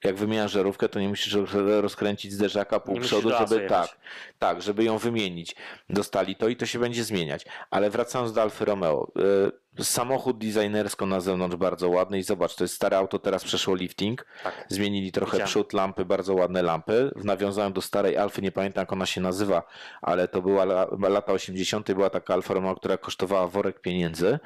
[0.04, 3.98] jak wymieniasz żarówkę, to nie musisz roz- rozkręcić zderzaka pół Nie przodu, żeby tak,
[4.40, 5.56] tak, żeby ją wymienić.
[5.90, 7.46] Dostali to i to się będzie zmieniać.
[7.70, 9.12] Ale wracając do Alfy Romeo.
[9.48, 13.76] y, Samochód designersko na zewnątrz bardzo ładny i zobacz, to jest stare auto, teraz przeszło
[13.76, 14.26] lifting.
[14.44, 14.66] Tak.
[14.70, 15.48] Zmienili trochę Widziałem.
[15.48, 17.12] przód, lampy, bardzo ładne lampy.
[17.16, 19.64] W nawiązaniu do starej Alfy, nie pamiętam jak ona się nazywa,
[20.02, 21.94] ale to była la, lata 80.
[21.94, 24.40] była taka Alfa Romeo, która kosztowała worek pieniędzy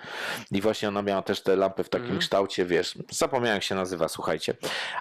[0.51, 2.19] i właśnie ona miała też te lampy w takim Mhm.
[2.19, 4.53] kształcie, wiesz, zapomniałem jak się nazywa, słuchajcie,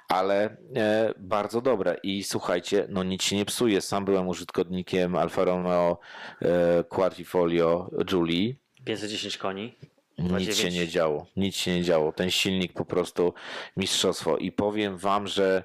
[0.09, 3.81] ale e, bardzo dobre i słuchajcie, no nic się nie psuje.
[3.81, 5.99] Sam byłem użytkownikiem Alfa Romeo
[6.43, 8.55] e, Quadrifoglio Julie
[8.85, 9.75] 510 koni.
[10.19, 10.55] Nic 2,9.
[10.55, 12.13] się nie działo, nic się nie działo.
[12.13, 13.35] Ten silnik po prostu
[13.77, 14.37] mistrzostwo.
[14.37, 15.65] I powiem wam, że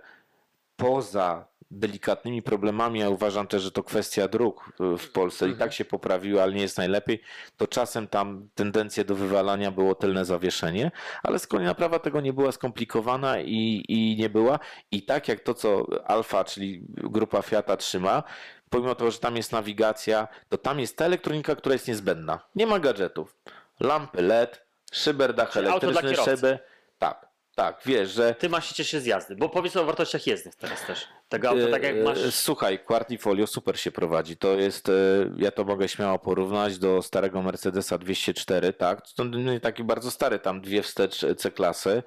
[0.76, 5.74] poza delikatnymi problemami, ja uważam też, że to kwestia dróg y, w Polsce i tak
[5.74, 7.22] się poprawiły, ale nie jest najlepiej,
[7.58, 10.92] to czasem tam tendencja do wywalania było tylne zawieszenie,
[11.24, 14.60] ale z kolei naprawa tego nie była skomplikowana i, i nie była.
[14.92, 18.24] I tak jak to, co Alfa, czyli grupa Fiata trzyma,
[18.70, 22.40] pomimo tego, że tam jest nawigacja, to tam jest ta elektronika, która jest niezbędna.
[22.56, 23.36] Nie ma gadżetów.
[23.80, 26.48] Lampy LED, szyber, dach Czyli auto dla elektryczny, kierowcy.
[26.48, 26.60] szyby.
[27.00, 30.56] Tak, tak, wiesz, że Ty masz się cieszyć z jazdy, bo powiedz o wartościach jezdnych
[30.56, 31.08] teraz też.
[31.30, 32.18] Tego auta, tak jak E, masz...
[32.18, 34.38] e, Słuchaj, Quartifolio super się prowadzi.
[34.38, 34.92] To jest, e,
[35.38, 39.02] ja to mogę śmiało porównać do starego Mercedesa 204, tak?
[39.16, 42.04] To nie taki bardzo stary, tam dwie wstecz C-klasy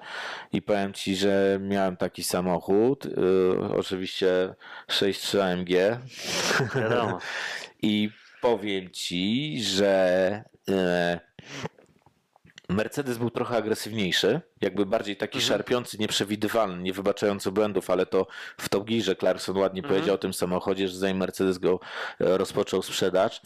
[0.53, 3.09] i powiem Ci, że miałem taki samochód, e,
[3.77, 4.55] oczywiście
[4.87, 5.69] 6.3 AMG
[6.75, 7.19] Wiadomo.
[7.81, 8.09] i
[8.41, 11.19] powiem Ci, że e,
[12.69, 15.47] Mercedes był trochę agresywniejszy, jakby bardziej taki Mhm.
[15.47, 18.27] szarpiący, nieprzewidywalny, nie wybaczający błędów, ale to
[18.57, 19.95] w Top Gearze Clarkson ładnie Mhm.
[19.95, 21.79] powiedział o tym samochodzie, że zanim Mercedes go
[22.19, 23.41] e, rozpoczął sprzedaż,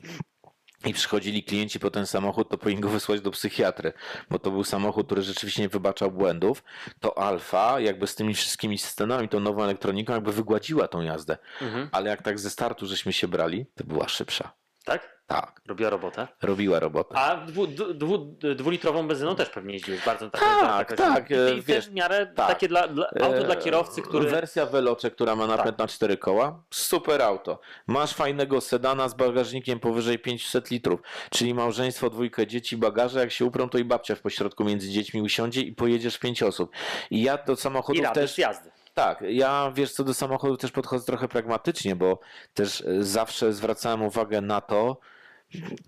[0.86, 3.94] i przychodzili klienci po ten samochód, to powinien go wysłać do psychiatry,
[4.30, 6.64] bo to był samochód, który rzeczywiście nie wybaczał błędów.
[7.00, 11.38] To Alfa, jakby z tymi wszystkimi systemami, tą nową elektroniką, jakby wygładziła tą jazdę.
[11.62, 11.90] Mhm.
[11.92, 14.54] Ale jak tak ze startu żeśmy się brali, to była szybsza.
[14.86, 15.17] Tak?
[15.28, 16.28] Tak, Robiła robotę.
[16.42, 17.16] robiła robotę.
[17.18, 18.18] A dwu, dwu, dwu,
[18.56, 20.42] dwulitrową benzyną też pewnie jeździłeś bardzo tak.
[20.42, 22.48] Tak, tak, e, I, i wiesz, w miarę tak.
[22.48, 24.30] takie dla, dla, auto dla E, kierowcy, który...
[24.30, 25.78] Wersja Veloce, która ma napęd Tak.
[25.80, 27.60] na cztery koła, super auto.
[27.88, 31.00] Masz fajnego sedana z bagażnikiem powyżej 500 litrów,
[31.30, 35.22] czyli małżeństwo, dwójkę dzieci, bagaże, jak się uprą, to i babcia w pośrodku między dziećmi
[35.22, 36.72] usiądzie i pojedziesz pięć osób.
[37.12, 38.38] I ja do I samochodów radość też...
[38.38, 38.70] jazdy.
[38.94, 42.20] Tak, ja wiesz co do samochodu też podchodzę trochę pragmatycznie, bo
[42.54, 44.98] też e, zawsze zwracałem uwagę na to,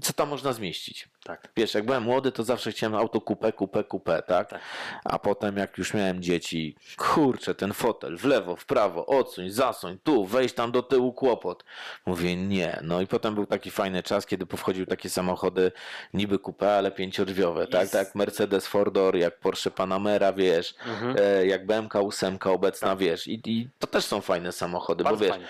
[0.01, 1.09] co tam można zmieścić.
[1.23, 1.47] Tak.
[1.57, 4.49] Wiesz, jak byłem młody, to zawsze chciałem auto coupé, coupé, coupé, tak?
[4.49, 4.59] Tak.
[5.03, 9.97] A potem jak już miałem dzieci, kurczę, ten fotel, w lewo, w prawo, odsuń, zasuń,
[10.03, 11.63] tu, wejść tam do tyłu, kłopot.
[12.05, 12.79] Mówię, nie.
[12.83, 15.71] No i potem był taki fajny czas, kiedy powchodziły takie samochody
[16.13, 17.81] niby coupé, ale pięciodrzwiowe, tak?
[17.81, 17.93] Jest.
[17.93, 21.15] Tak jak Mercedes Four Door, jak Porsche Panamera, wiesz, Mhm.
[21.19, 23.27] e, jak BMK 8 obecna, wiesz.
[23.27, 25.47] I, I to też są fajne samochody, Bardzo bo wiesz, fajnie.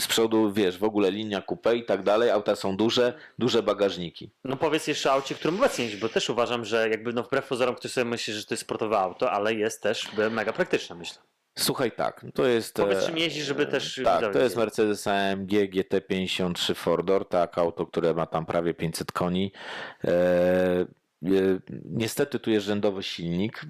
[0.00, 4.30] z przodu, wiesz, w ogóle linia coupé i tak dalej, auta są duże, duże bagażniki.
[4.44, 7.74] No powiedz o aucie, którym obecnie jeździsz, bo też uważam, że jakby no wbrew pozorom
[7.74, 11.18] ktoś sobie myśli, że to jest sportowe auto, ale jest też mega praktyczne, myślę.
[11.58, 12.74] Słuchaj, tak, to jest...
[12.74, 14.56] Powiedz, e, czym jeździsz, żeby też Tak, widzowie to jest.
[14.56, 19.52] Mercedes AMG GT53 Four Door, tak, auto, które ma tam prawie 500 koni.
[20.04, 20.86] E, e,
[21.84, 23.66] niestety tu jest rzędowy silnik.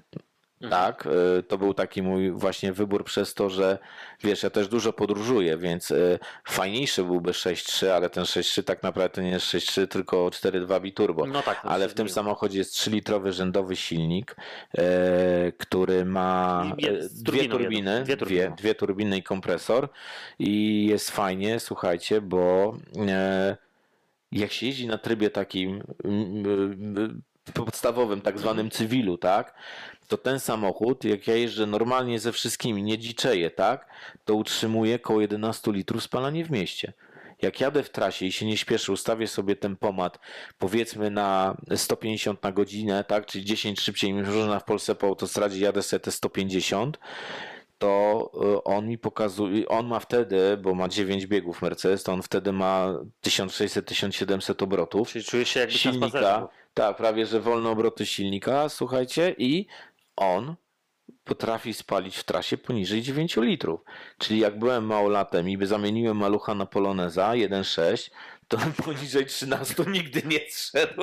[0.61, 0.71] Mhm.
[0.71, 3.77] Tak, e, to był taki mój właśnie wybór przez to, że
[4.23, 9.09] wiesz, ja też dużo podróżuję, więc e, fajniejszy byłby 6.3, ale ten 6.3 tak naprawdę
[9.09, 11.25] to nie jest 6.3, tylko 4.2 biturbo.
[11.25, 11.59] No tak.
[11.63, 12.15] Ale w tym zmieniło.
[12.15, 14.35] samochodzie jest 3-litrowy rzędowy silnik,
[14.77, 16.65] e, który ma
[17.11, 18.55] dwie turbiny, dwie dwie, turbiny.
[18.57, 19.89] dwie turbiny i kompresor.
[20.39, 22.75] I jest fajnie, słuchajcie, bo
[23.07, 23.57] e,
[24.31, 25.83] jak się jeździ na trybie takim
[27.53, 29.53] podstawowym, tak zwanym cywilu, tak?
[30.07, 33.87] To ten samochód, jak ja jeżdżę normalnie ze wszystkimi, nie dziczeję, tak?
[34.25, 36.93] To utrzymuje około 11 litrów spalanie w mieście.
[37.41, 40.19] Jak jadę w trasie i się nie śpieszę, ustawię sobie tempomat
[40.57, 43.25] powiedzmy na 150 na godzinę, tak?
[43.25, 46.99] Czyli 10 szybciej niż można w Polsce po autostradzie, jadę sobie te 150,
[47.77, 52.21] to y, on mi pokazuje, on ma wtedy, bo ma 9 biegów Mercedes, to on
[52.21, 52.93] wtedy ma
[53.25, 59.65] 1600-1700 obrotów Czyli czujesz się jakby silnika, tak, prawie że wolne obroty silnika, słuchajcie, i
[60.15, 60.55] on
[61.23, 63.81] potrafi spalić w trasie poniżej 9 litrów.
[64.17, 68.11] Czyli jak byłem małolatem i by zamieniłem malucha na Poloneza 1.6,
[68.47, 71.01] to poniżej 13 nigdy nie zszedł.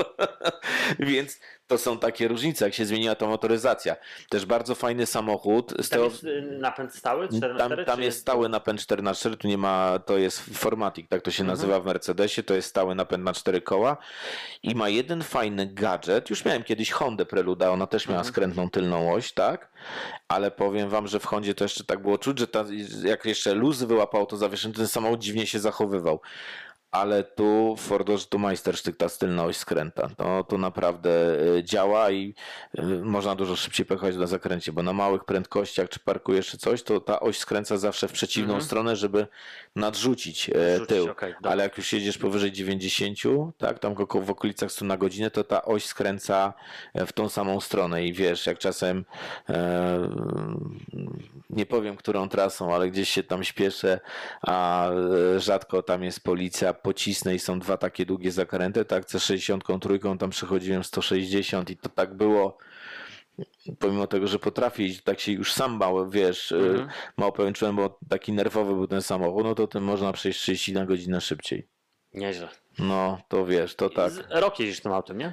[0.99, 1.41] Więc
[1.73, 3.97] to są takie różnice, jak się zmieniła ta motoryzacja.
[4.31, 5.75] Też bardzo fajny samochód.
[5.81, 7.29] Z Tam jest y, napęd stały?
[7.29, 11.09] 4 tam, tam jest stały napęd 4 na 4 tu nie ma, to jest Formatic,
[11.09, 11.59] tak to się Mhm.
[11.59, 13.97] nazywa w Mercedesie, to jest stały napęd na 4 koła
[14.62, 18.33] i ma jeden fajny gadżet, już miałem kiedyś Hondę Preluda, ona też miała Mhm.
[18.33, 19.70] skrętną tylną oś, tak,
[20.29, 22.64] ale powiem wam, że w Hondzie to jeszcze tak było czuć, że ta,
[23.05, 26.20] jak jeszcze luz wyłapał to zawieszenie, ten samochód dziwnie się zachowywał.
[26.93, 30.09] Ale tu Fordorze tu majstersztyk ta tylna oś skręta.
[30.16, 31.11] To, to naprawdę
[31.59, 32.34] y, działa i
[32.78, 36.82] y, można dużo szybciej pojechać na zakręcie, bo na małych prędkościach, czy parkujesz, czy coś,
[36.82, 38.64] to ta oś skręca zawsze w przeciwną Mhm.
[38.64, 39.26] stronę, żeby
[39.76, 41.07] nadrzucić e, Rzucić, tył.
[41.07, 41.34] dobra.
[41.43, 43.18] Ale jak już jedziesz powyżej 90,
[43.59, 46.53] tak, tam w okolicach 100 na godzinę, to ta oś skręca
[46.95, 49.05] w tą samą stronę i wiesz, jak czasem
[49.49, 50.09] e,
[51.51, 54.01] nie powiem, którą trasą, ale gdzieś się tam śpieszę,
[54.43, 54.88] a
[55.38, 60.30] rzadko tam jest policja, pocisnę i są dwa takie długie zakręty, tak, C60 trójką tam
[60.30, 62.59] przechodziłem 160 i to tak było
[63.78, 66.70] pomimo tego, że potrafię iść, tak się już sam mały, wiesz, Mhm.
[66.70, 66.91] mhm.
[67.16, 70.72] mało pewien czułem, bo taki nerwowy był ten samochód, no to tym można przejść 30
[70.72, 71.66] na godzinę szybciej.
[72.14, 72.49] Nieźle.
[72.78, 74.12] No, to wiesz, to tak.
[74.30, 75.33] Rok jeździsz tym autem, nie?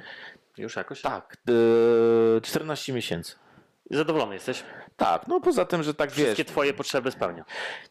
[0.58, 1.00] Już jakoś?
[1.02, 3.34] Tak, yy, 14 miesięcy.
[3.90, 4.62] Zadowolony jesteś?
[4.96, 7.44] Tak, no poza tym, że tak wiesz, Wszystkie twoje potrzeby spełnia.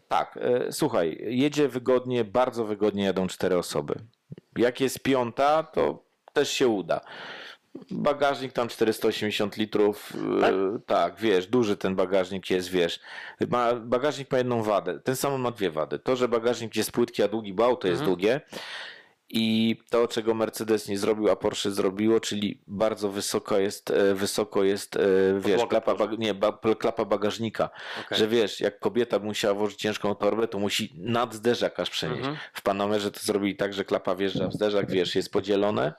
[0.07, 3.95] tak, e, słuchaj, jedzie wygodnie, bardzo wygodnie jadą cztery osoby.
[4.57, 7.01] Jak jest piąta, to też się uda.
[7.91, 10.53] Bagażnik tam 480 litrów, e, Tak?
[10.85, 11.19] tak?
[11.19, 12.99] wiesz, duży ten bagażnik jest, wiesz.
[13.49, 15.99] Ma, bagażnik ma jedną wadę, ten sam ma dwie wady.
[15.99, 18.09] To, że bagażnik jest płytki, a długi, bo auto jest Mhm.
[18.15, 18.41] długie.
[19.31, 24.63] I to, czego Mercedes nie zrobił, a Porsche zrobiło, czyli bardzo wysoko jest, e, wysoko
[24.63, 24.99] jest, e,
[25.39, 27.69] wiesz, Podłoga klapa, nie, ba, klapa bagażnika.
[28.05, 28.17] Okej.
[28.17, 32.19] Że wiesz, jak kobieta musiała włożyć ciężką torbę, to musi nad zderzak aż przenieść.
[32.19, 32.37] Mhm.
[32.53, 35.93] W Panamerze to zrobili tak, że klapa wjeżdża w zderzak, wiesz, jest podzielone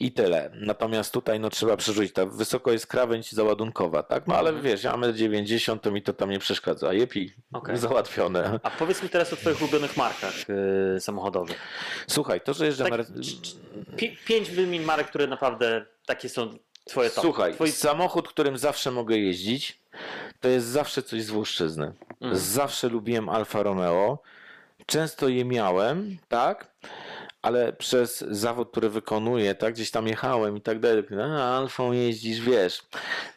[0.00, 0.50] i tyle.
[0.54, 2.12] Natomiast tutaj no trzeba przerzucić.
[2.12, 4.26] Ta wysoko jest krawędź załadunkowa, tak?
[4.26, 4.66] No ale Mhm.
[4.66, 6.92] wiesz, ja mam 90, to mi to tam nie przeszkadza.
[6.92, 7.76] Jepi, Okej.
[7.78, 8.60] załatwione.
[8.62, 10.34] A powiedz mi teraz o twoich ulubionych markach
[10.94, 11.56] yy, samochodowych.
[12.06, 12.84] Słuchaj, to, że jeżdżę...
[12.84, 13.00] Tak,
[14.26, 17.24] pięć wymień marek, które naprawdę takie są twoje top.
[17.24, 17.72] Słuchaj, Twoi...
[17.72, 19.80] samochód, którym zawsze mogę jeździć,
[20.40, 21.92] to jest zawsze coś z Włoszczyzny.
[22.20, 22.40] Mhm.
[22.40, 24.22] Zawsze lubiłem Alfa Romeo.
[24.86, 26.70] Często je miałem, tak?
[27.42, 32.40] Ale przez zawód, który wykonuję, tak, gdzieś tam jechałem i tak dalej, a Alfą jeździsz,
[32.40, 32.82] wiesz,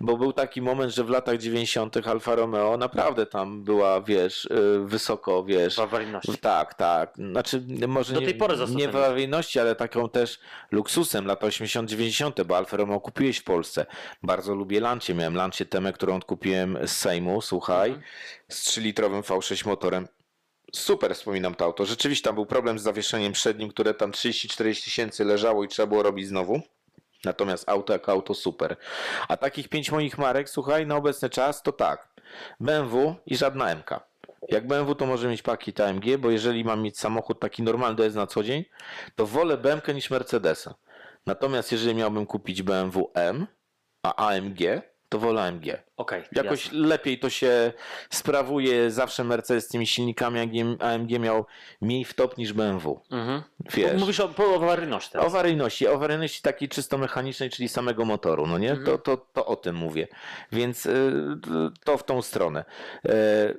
[0.01, 2.07] bo był taki moment, że w latach 90.
[2.07, 6.37] Alfa Romeo naprawdę tam była, wiesz, y, wysoko, wiesz, w awaryjności.
[6.37, 7.15] tak, tak.
[7.15, 10.39] Znaczy, może Do nie, tej pory został nie w awaryjności, ale taką też
[10.71, 13.85] luksusem lata 80-90, bo Alfa Romeo kupiłeś w Polsce.
[14.23, 15.13] Bardzo lubię Lancia.
[15.15, 18.07] Miałem Lancię Temę, którą odkupiłem z Sejmu, słuchaj, Mhm.
[18.49, 20.07] z 3-litrowym V6 motorem.
[20.75, 21.85] Super wspominam to auto.
[21.85, 26.03] Rzeczywiście tam był problem z zawieszeniem przednim, które tam 30-40 tysięcy leżało i trzeba było
[26.03, 26.61] robić znowu.
[27.25, 28.75] Natomiast auto jako auto super.
[29.27, 32.07] A takich pięć moich marek, słuchaj, na obecny czas to tak.
[32.59, 33.89] BMW i żadna MK.
[34.49, 38.03] Jak BMW to może mieć pakiet AMG, bo jeżeli mam mieć samochód taki normalny, to
[38.03, 38.65] jest na co dzień,
[39.15, 40.75] to wolę BMW niż Mercedesa.
[41.25, 43.47] Natomiast jeżeli miałbym kupić BMW M,
[44.03, 44.59] a AMG,
[45.09, 45.65] to wolę AMG.
[45.97, 46.79] Okej, Jakoś jasne.
[46.79, 47.73] lepiej to się
[48.09, 48.91] sprawuje.
[48.91, 50.39] Zawsze Mercedes z tymi silnikami
[50.79, 51.45] AMG, miał
[51.81, 53.01] mniej wtop niż BMW.
[53.11, 53.41] Mhm.
[53.73, 53.99] Wiesz.
[53.99, 55.25] Mówisz o, po awaryjności O teraz.
[55.27, 58.69] awaryjności, o awaryjności takiej czysto mechanicznej, czyli samego motoru, no nie?
[58.71, 58.85] Mhm.
[58.85, 60.07] To, to, to o tym mówię.
[60.51, 61.11] Więc y,
[61.83, 62.65] to w tą stronę.
[63.05, 63.13] E,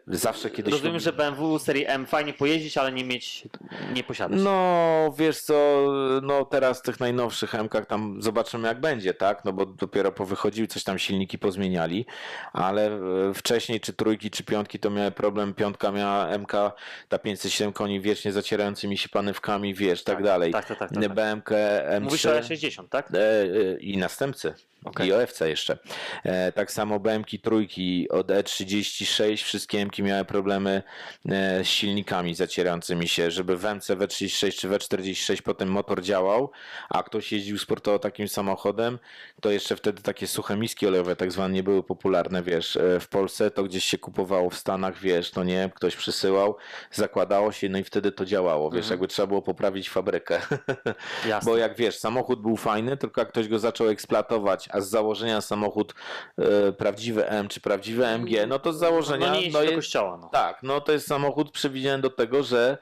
[0.06, 0.72] Zawsze kiedyś...
[0.72, 3.48] Rozumiem, że BMW serii M fajnie pojeździć, ale nie mieć,
[3.94, 4.40] nie posiadać.
[4.42, 5.54] No, wiesz co,
[6.22, 9.44] no teraz w tych najnowszych MK tam zobaczymy jak będzie, tak?
[9.44, 12.06] No bo dopiero powychodziły, coś tam silniki pozmieniali,
[12.52, 15.54] ale e, wcześniej czy trójki, czy piątki to miały problem.
[15.54, 16.52] Piątka miała MK,
[17.08, 20.52] ta 507 koni wiecznie zacierającymi się panewkami, wiesz, tak, Tak, dalej.
[20.52, 21.14] tak, tak, tak, tak, tak.
[21.14, 22.00] BMK M3.
[22.00, 23.08] Mówisz o E60, tak?
[23.14, 24.54] E, e, i następcy.
[24.84, 25.08] Okej.
[25.08, 25.78] I OFC jeszcze.
[26.24, 30.82] E, tak samo BMK trójki od E36, wszystkie MK miały problemy
[31.28, 36.50] e, z silnikami zacierającymi się, żeby w MC W36 czy W46 potem motor działał,
[36.90, 38.98] a ktoś jeździł sportowo takim samochodem,
[39.40, 43.08] to jeszcze wtedy takie suche miski olejowe tak zwane nie były popularne, wiesz, e, w
[43.08, 46.56] Polsce to gdzieś się kupowało w Stanach, wiesz, no nie, ktoś przysyłał,
[46.92, 48.90] zakładało się, no i wtedy to działało, wiesz, Mhm.
[48.90, 50.40] jakby trzeba było poprawić fabrykę.
[51.28, 51.50] Jasne.
[51.52, 55.40] Bo jak wiesz, samochód był fajny, tylko jak ktoś go zaczął eksploatować, a z założenia
[55.40, 55.94] samochód
[56.38, 59.64] e, prawdziwy M czy prawdziwy MG, no to z założenia no nie jeździ no do
[59.64, 60.28] jest, kościoła, no.
[60.28, 62.78] tak, no to jest samochód przewidziany do tego, że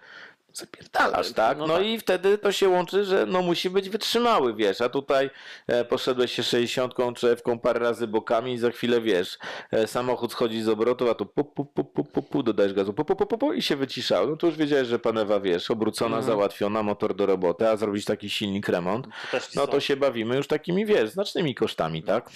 [0.55, 1.59] zapierdalasz, tak?
[1.59, 1.87] No No, tak.
[1.87, 5.31] i wtedy to się łączy, że no musi być wytrzymały, wiesz, a tutaj
[5.67, 9.39] e, poszedłeś się 60 czy F-ką parę razy bokami i za chwilę, wiesz,
[9.71, 12.93] e, samochód schodzi z obrotu, a tu pu, pu, pu, pu, pu, pu, dodajesz gazu,
[12.95, 14.27] pu, pu, pu, pu, pu, i się wyciszał.
[14.31, 16.27] No to już wiedziałeś, że panewa, wiesz, obrócona, Mhm.
[16.27, 20.47] załatwiona, motor do roboty, a zrobić taki silnik remont, To no to się bawimy już
[20.47, 22.31] takimi, wiesz, znacznymi kosztami, tak?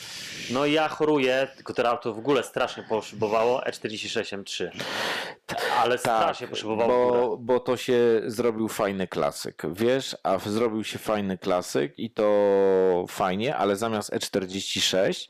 [0.50, 4.68] No ja choruję, tylko to auto w ogóle strasznie poszybowało, E E46 M3.
[5.80, 7.20] Ale strasznie poszybowało w górę.
[7.22, 7.94] bo, bo to się
[8.26, 15.28] zrobił fajny klasyk, wiesz, a zrobił się fajny klasyk i to fajnie, ale zamiast E46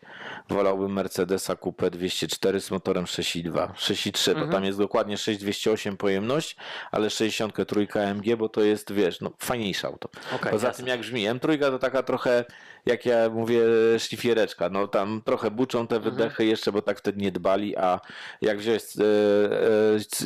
[0.48, 4.46] wolałbym Mercedesa Coupe 204 z motorem 6.2, 6.3, Mhm.
[4.46, 6.56] to tam jest dokładnie 6.208 pojemność,
[6.90, 10.08] ale 63 AMG, bo to jest, wiesz, no fajniejsze auto.
[10.34, 10.78] Okej, Poza jasne.
[10.84, 12.44] tym jak brzmi, M3 to taka trochę,
[12.86, 13.60] jak ja mówię,
[13.98, 16.14] szlifiereczka, no tam trochę buczą te Mhm.
[16.14, 18.00] wydechy jeszcze, bo tak wtedy nie dbali, a
[18.42, 19.02] jak wziąłeś e,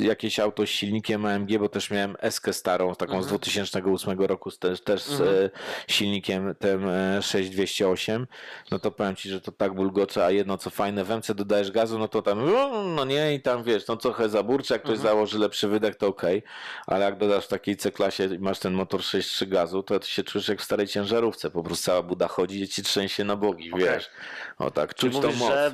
[0.01, 3.25] e, jakieś auto z silnikiem AMG, bo też miałem Eskę starą, taką Mhm.
[3.25, 5.51] z 2008 roku, też, też z e,
[5.89, 8.27] silnikiem tym e, 6208,
[8.71, 11.71] no to powiem Ci, że to tak bulgocze, a jedno co fajne, w MC dodajesz
[11.71, 12.51] gazu, no to tam,
[12.95, 15.09] no, nie i tam wiesz, no trochę zaburczy, jak ktoś Mhm.
[15.15, 16.43] założy lepszy wydech, to okej,
[16.87, 20.23] ale jak dodasz w takiej C-klasie i masz ten motor 6.3 gazu, to ty się
[20.23, 23.73] czujesz jak w starej ciężarówce, po prostu cała buda chodzi i ci trzęsie na bogi,
[23.73, 23.85] Okej.
[23.87, 24.11] wiesz.
[24.59, 25.51] O tak, Czyli czuć tą mówisz, moc.
[25.53, 25.73] że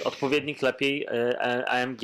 [0.00, 2.00] y, odpowiednik lepiej y, AMG,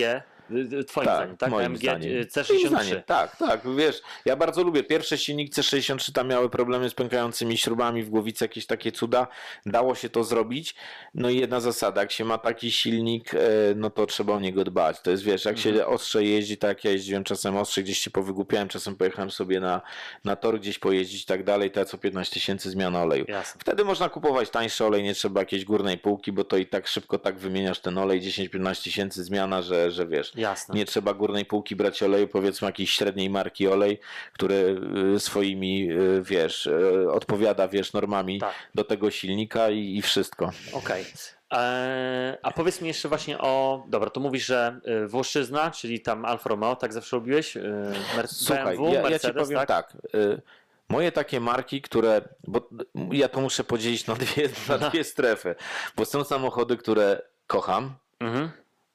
[0.87, 1.51] twoim Tak, zdaniem, tak?
[1.51, 2.11] moim AMG zdaniem.
[2.11, 2.69] y, Moim C63.
[2.69, 4.83] zdaniem, Tak, tak, wiesz, ja bardzo lubię.
[4.85, 9.27] Pierwsze silnik C63 tam miały problemy z pękającymi śrubami w głowicy, jakieś takie cuda.
[9.67, 10.75] Dało się to zrobić.
[11.15, 13.39] No i jedna zasada, jak się ma taki silnik, e,
[13.77, 15.01] no to trzeba o niego dbać.
[15.01, 15.77] To jest, wiesz, jak Mhm.
[15.77, 19.61] się ostrze jeździ, tak jak ja jeździłem czasem ostrze, gdzieś się powygłupiałem, czasem pojechałem sobie
[19.61, 19.81] na,
[20.25, 23.25] na tor gdzieś pojeździć i tak dalej, to ja co 15 tysięcy zmiana oleju.
[23.29, 23.61] Jasne.
[23.61, 27.19] Wtedy można kupować tańszy olej, nie trzeba jakiejś górnej półki, bo to i tak szybko
[27.19, 30.75] tak wymieniasz ten olej, 10-15 tysięcy zmiana, że, że wiesz, Jasne.
[30.75, 34.01] nie trzeba górnej półki brać oleju, powiedzmy jakiejś średniej marki olej,
[34.33, 34.81] który
[35.17, 38.55] y, swoimi, y, wiesz, y, odpowiada, wiesz, normami Tak.
[38.75, 40.51] do tego silnika i, i wszystko.
[40.73, 41.05] Okej.
[41.51, 43.85] Eee, A powiedz mi jeszcze właśnie o.
[43.89, 47.57] Dobra, to mówisz, że Włoszczyzna, czyli tam Alfa Romeo, tak zawsze lubiłeś?
[47.57, 49.69] Y, Mer- Słuchaj, BMW, ja, ja ci Mercedes, powiem tak?
[49.69, 49.97] tak.
[50.89, 52.69] Moje takie marki, które, bo
[53.13, 55.55] ja to muszę podzielić na dwie, na dwie strefy,
[55.97, 58.51] bo są samochody, które kocham, Mhm.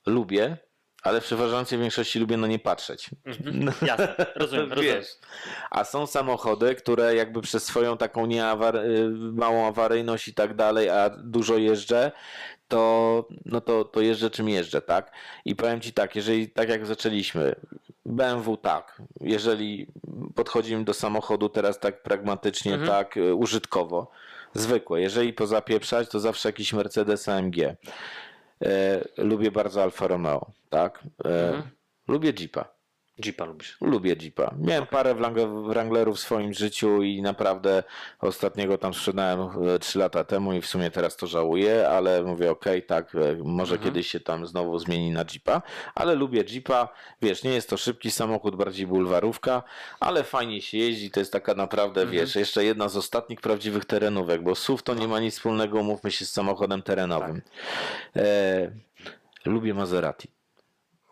[0.05, 0.57] lubię,
[1.06, 3.10] ale w przeważającej większości lubię na nie patrzeć.
[3.26, 3.72] Mhm.
[3.88, 5.01] Jasne, rozumiem, rozumiem.
[5.72, 10.89] A są samochody, które jakby przez swoją taką nieawar- y, małą awaryjność i tak dalej,
[10.89, 12.12] a dużo jeżdżę,
[12.68, 15.12] to, no to, to jeżdżę czym jeżdżę, tak?
[15.45, 17.56] I powiem Ci tak, jeżeli tak jak zaczęliśmy,
[18.06, 19.88] BMW tak, jeżeli
[20.36, 22.89] podchodzimy do samochodu teraz tak pragmatycznie, Mhm.
[22.91, 24.12] tak y, użytkowo,
[24.53, 27.56] zwykłe, jeżeli pozapieprzać, to zawsze jakiś Mercedes AMG.
[28.62, 31.03] E, lubię bardzo Alfa Romeo, tak?
[31.26, 31.70] E, Mhm.
[32.08, 32.74] Lubię Jeepa.
[33.26, 33.78] Jeepa lubisz.
[33.82, 34.55] Lubię Jeepa.
[34.59, 37.84] Miałem parę Wrang- Wranglerów w swoim życiu i naprawdę
[38.20, 39.49] ostatniego tam sprzedałem
[39.80, 43.76] 3 lata temu i w sumie teraz to żałuję, ale mówię okej, tak, e, może
[43.76, 43.93] Mhm.
[43.93, 45.61] kiedyś się tam znowu zmieni na Jeepa,
[45.95, 46.89] ale lubię Jeepa.
[47.22, 49.63] Wiesz, nie jest to szybki samochód, bardziej bulwarówka,
[49.99, 52.20] ale fajnie się jeździ, to jest taka naprawdę, Mhm.
[52.20, 56.11] wiesz, jeszcze jedna z ostatnich prawdziwych terenówek, bo SUV to nie ma nic wspólnego, umówmy
[56.11, 57.41] się, z samochodem terenowym.
[58.13, 58.24] Tak.
[58.24, 58.72] E,
[59.45, 60.34] lubię Maserati.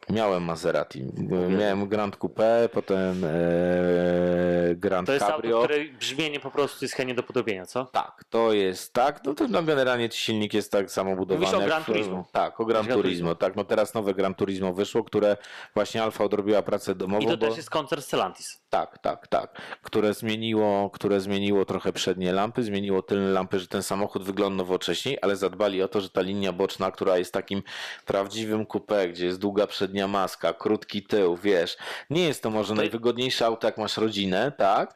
[0.09, 1.05] Miałem Maserati.
[1.49, 5.55] Miałem Grand Coupe, potem e, Grand To jest Cabrio.
[5.55, 7.85] auto, której brzmienie po prostu jest chętnie do podobienia, co?
[7.85, 9.23] Tak, to jest tak.
[9.25, 11.45] No to no, generalnie silnik jest tak samo budowany.
[11.45, 12.25] Mówisz o Gran Turismo.
[12.31, 13.35] Tak, o Gran Turismo.
[13.35, 15.37] Tak, no teraz nowe Gran Turismo wyszło, które
[15.75, 17.23] właśnie Alfa odrobiła pracę domową.
[17.23, 17.47] I to bo...
[17.47, 18.61] też jest koncert Stellantis.
[18.69, 19.61] Tak, tak, tak.
[19.81, 25.17] Które zmieniło, które zmieniło trochę przednie lampy, zmieniło tylne lampy, że ten samochód wygląda nowocześniej,
[25.21, 27.63] ale zadbali o to, że ta linia boczna, która jest takim
[28.05, 31.77] prawdziwym coupé, gdzie jest długa przednia maska, krótki tył, wiesz,
[32.09, 34.95] nie jest to może najwygodniejsze auto, jak masz rodzinę, tak,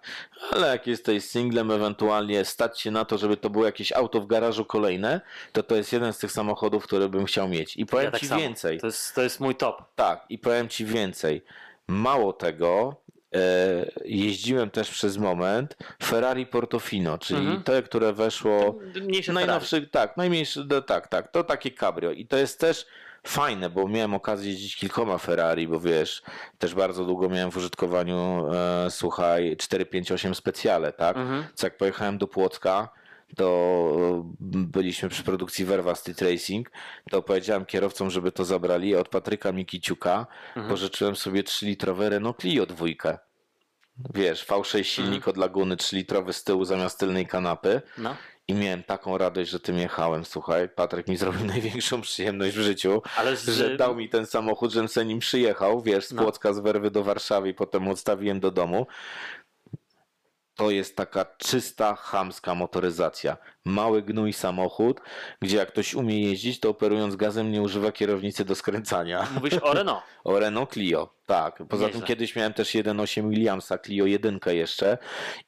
[0.51, 4.27] ale jak jesteś singlem, ewentualnie stać się na to, żeby to było jakieś auto w
[4.27, 5.21] garażu kolejne,
[5.51, 7.77] to to jest jeden z tych samochodów, który bym chciał mieć.
[7.77, 8.41] I powiem Ja tak ci samo.
[8.41, 8.79] więcej.
[8.79, 9.81] To jest, to jest mój top.
[9.95, 11.41] Tak, i powiem ci więcej.
[11.87, 12.95] Mało tego,
[13.35, 13.39] e,
[14.05, 17.63] jeździłem też przez moment Ferrari Portofino, czyli Mhm.
[17.63, 18.75] to, które weszło.
[19.33, 22.11] Najnowszy, tak, najmniejszy, tak, tak, to takie cabrio.
[22.11, 22.85] I to jest też
[23.27, 26.21] fajne, bo miałem okazję jeździć kilkoma Ferrari, bo wiesz,
[26.57, 31.17] też bardzo długo miałem w użytkowaniu, e, słuchaj, 458 specjale, tak?
[31.17, 31.43] Mhm.
[31.55, 32.89] Co jak pojechałem do Płocka,
[33.35, 33.45] to
[34.19, 34.23] e,
[34.53, 36.71] byliśmy przy produkcji Verva Street Racing,
[37.11, 38.95] to powiedziałem kierowcom, żeby to zabrali.
[38.95, 40.67] Od Patryka Mikiciuka Mhm.
[40.69, 43.17] pożyczyłem sobie 3-litrowe Renault Clio dwójkę.
[44.13, 47.81] Wiesz, V6 silnik od Laguny 3-litrowy z tyłu zamiast tylnej kanapy.
[47.97, 48.15] No.
[48.47, 50.25] I miałem taką radość, że tym jechałem.
[50.25, 54.71] Słuchaj, Patryk mi zrobił największą przyjemność w życiu, Ale z, że dał mi ten samochód,
[54.71, 56.23] żebym se nim przyjechał, wiesz, z No.
[56.23, 58.87] Płocka, z Werwy do Warszawy i potem odstawiłem do domu.
[60.55, 63.37] To jest taka czysta, chamska motoryzacja.
[63.67, 65.01] Mały gnój samochód,
[65.41, 69.27] gdzie jak ktoś umie jeździć, to operując gazem nie używa kierownicy do skręcania.
[69.35, 70.03] Mówisz o Renault.
[70.23, 71.63] O Renault Clio, tak.
[71.69, 71.99] Poza Nieźle.
[71.99, 74.97] tym kiedyś miałem też 1.8 Williamsa Clio 1 jeszcze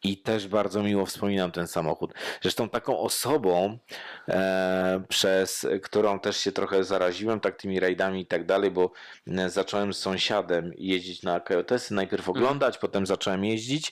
[0.04, 2.14] i też bardzo miło wspominam ten samochód.
[2.42, 3.78] Zresztą taką osobą,
[4.30, 8.92] e, przez którą też się trochę zaraziłem, tak tymi rajdami i tak dalej, bo
[9.28, 13.92] e, zacząłem z sąsiadem jeździć na KOTS, najpierw oglądać, potem zacząłem jeździć,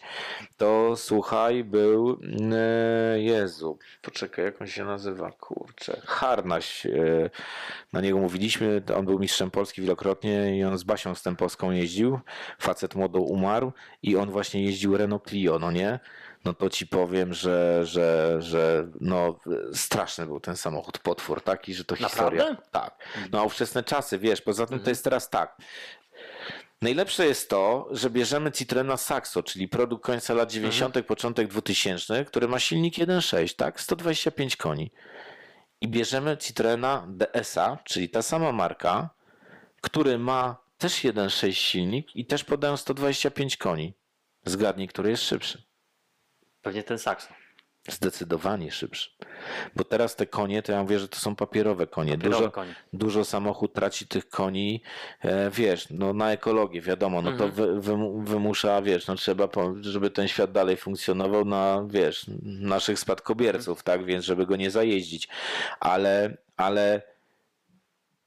[0.57, 2.19] to słuchaj, był
[2.53, 3.80] e, Jezu,
[4.18, 7.30] poczekaj, jak on się nazywa, kurczę, Harnaś, e,
[7.93, 12.20] na niego mówiliśmy, on był mistrzem Polski wielokrotnie i on z Basią Stępowską jeździł,
[12.59, 13.72] facet młodo umarł
[14.03, 15.99] i on właśnie jeździł Renault Clio, no nie?
[16.45, 19.39] No to ci powiem, że, że, że no
[19.74, 22.43] straszny był ten samochód, potwór taki, że to historia.
[22.43, 22.70] Naprawdę?
[22.72, 22.97] Tak.
[23.32, 25.57] No a ówczesne czasy, wiesz, poza tym to jest teraz tak.
[26.82, 32.47] Najlepsze jest to, że bierzemy Citroena Saxo, czyli produkt końca lat 90., początek 2000, który
[32.47, 33.82] ma silnik 1.6, tak?
[33.82, 34.91] 125 koni.
[35.82, 39.09] I bierzemy Citroena DS-a, czyli ta sama marka,
[39.82, 43.93] który ma też 1.6 silnik i też podają 125 koni.
[44.45, 45.63] Zgadnij, który jest szybszy.
[46.61, 47.34] Pewnie ten Saxo.
[47.88, 49.09] Zdecydowanie szybszy.
[49.75, 52.11] Bo teraz te konie, to ja mówię, że to są papierowe konie.
[52.11, 52.75] Papierowe dużo, konie.
[52.93, 54.81] dużo samochód traci tych koni,
[55.21, 59.49] e, wiesz, no na ekologię, wiadomo, no to wy, wymu- wymusza, wiesz, no trzeba,
[59.81, 65.27] żeby ten świat dalej funkcjonował na, wiesz, naszych spadkobierców, tak, więc żeby go nie zajeździć.
[65.79, 67.01] Ale, ale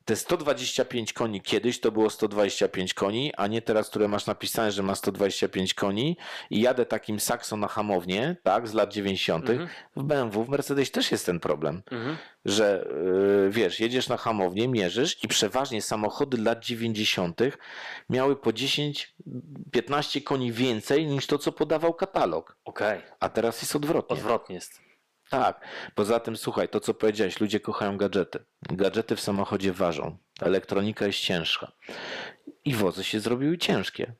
[0.04, 4.82] te 125 koni kiedyś to było 125 koni, a nie teraz, które masz napisane, że
[4.82, 6.16] ma 125 koni
[6.50, 9.46] i jadę takim Saxo na hamownię, tak, z lat 90.
[9.96, 12.16] W BMW, w Mercedes też jest ten problem, Mhm.
[12.44, 12.86] że
[13.44, 17.40] yy, wiesz, jedziesz na hamownię, mierzysz i przeważnie samochody lat 90.
[18.10, 22.56] miały po 10-15 koni więcej niż to, co podawał katalog.
[22.64, 23.00] Okej.
[23.20, 24.16] A teraz jest odwrotnie.
[24.16, 24.89] Odwrotnie jest.
[25.30, 25.60] Tak.
[25.94, 28.44] Poza tym, słuchaj, to co powiedziałeś, ludzie kochają gadżety.
[28.62, 30.16] Gadżety w samochodzie ważą.
[30.40, 31.72] Elektronika jest ciężka.
[32.64, 34.12] I wozy się zrobiły ciężkie.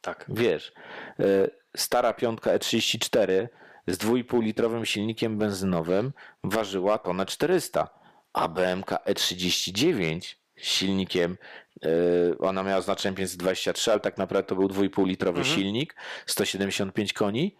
[0.00, 0.24] Tak.
[0.28, 0.72] Wiesz,
[1.20, 3.48] y, stara piątka E34
[3.86, 6.12] z 2,5 litrowym silnikiem benzynowym
[6.44, 7.88] ważyła tonę 400,
[8.32, 11.36] a BMK E39 z silnikiem,
[11.84, 15.96] y, ona miała znaczenie 523, ale tak naprawdę to był 2,5 litrowy silnik,
[16.26, 17.56] 175 koni,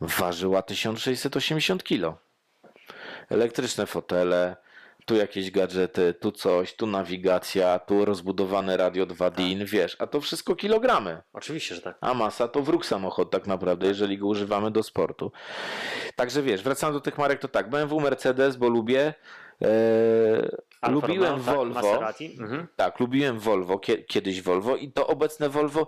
[0.00, 2.24] ważyła 1680 kg.
[3.28, 4.56] Elektryczne fotele,
[5.04, 10.20] tu jakieś gadżety, tu coś, tu nawigacja, tu rozbudowane radio 2 DIN, wiesz, a to
[10.20, 11.22] wszystko kilogramy.
[11.32, 11.96] Oczywiście, że tak.
[12.00, 15.32] A masa to wróg samochód tak naprawdę, jeżeli go używamy do sportu.
[16.16, 19.14] Także wiesz, wracając do tych marek, to tak, BMW, Mercedes, bo lubię.
[19.62, 21.74] E, lubiłem Romeo, tak, Volvo.
[21.74, 22.36] Maserati.
[22.40, 22.66] Mhm.
[22.76, 25.86] Tak, lubiłem Volvo, kie, kiedyś Volvo i to obecne Volvo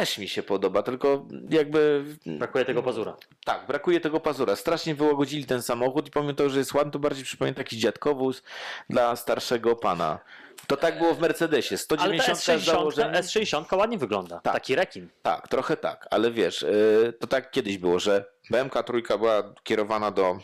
[0.00, 3.16] też mi się podoba, tylko jakby Brakuje tego pazura.
[3.44, 4.56] tak, brakuje tego pazura.
[4.56, 8.42] Strasznie wyłagodzili ten samochód i pomimo tego, że jest ładny, to bardziej przypomina taki dziadkowóz
[8.90, 10.18] dla starszego pana.
[10.66, 11.74] To tak było w Mercedesie.
[11.74, 13.12] Ale 190 ta z S60, założeniem.
[13.12, 14.40] S60 ładnie wygląda.
[14.40, 14.54] Tak.
[14.54, 15.08] Taki rekin.
[15.22, 20.10] Tak, trochę tak, ale wiesz, yy, to tak kiedyś było, że BMK trójka była kierowana
[20.10, 20.38] do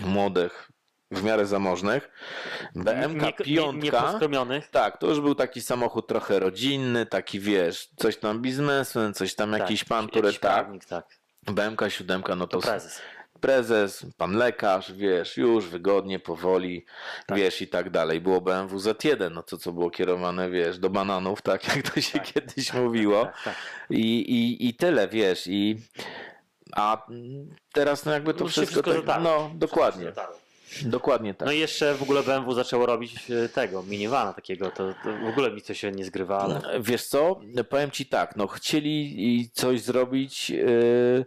[0.00, 0.70] młodych,
[1.14, 2.10] w miarę zamożnych.
[2.74, 4.18] BMK piątka.
[4.70, 9.52] Tak, to już był taki samochód trochę rodzinny, taki wiesz, coś tam biznesmen, coś tam
[9.52, 10.52] jakiś tak, pan, który jakiś tak.
[10.54, 11.06] prawnik, tak.
[11.42, 13.00] BMK siódemka, no to, To prezes.
[13.40, 16.86] prezes, pan lekarz, wiesz, już wygodnie, powoli,
[17.26, 17.38] Tak.
[17.38, 18.20] wiesz i tak dalej.
[18.20, 22.20] Było BMW Z1, no to co było kierowane, wiesz, do bananów, tak jak to się
[22.20, 23.24] kiedyś mówiło.
[23.24, 23.54] Tak, tak.
[23.90, 25.76] I, i, I tyle, wiesz, i
[26.76, 27.06] a
[27.72, 30.43] teraz no jakby to wszystko, wszystko tak, no dokładnie, Zatarło.
[30.82, 31.46] Dokładnie tak.
[31.46, 35.28] No i jeszcze w ogóle BMW zaczęło robić e, tego, minivana takiego, to, to w
[35.28, 39.80] ogóle mi to się nie zgrywa, ale Wiesz co, powiem ci tak, no chcieli coś
[39.80, 41.24] zrobić, yy,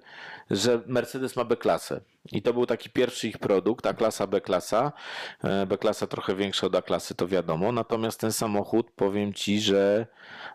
[0.51, 2.01] że Mercedes ma B-klasę.
[2.31, 4.91] I to był taki pierwszy ich produkt, a klasa B-klasa.
[5.43, 7.71] E, B-klasa trochę większa od A-klasy, to wiadomo.
[7.71, 10.07] Natomiast ten samochód, powiem ci, że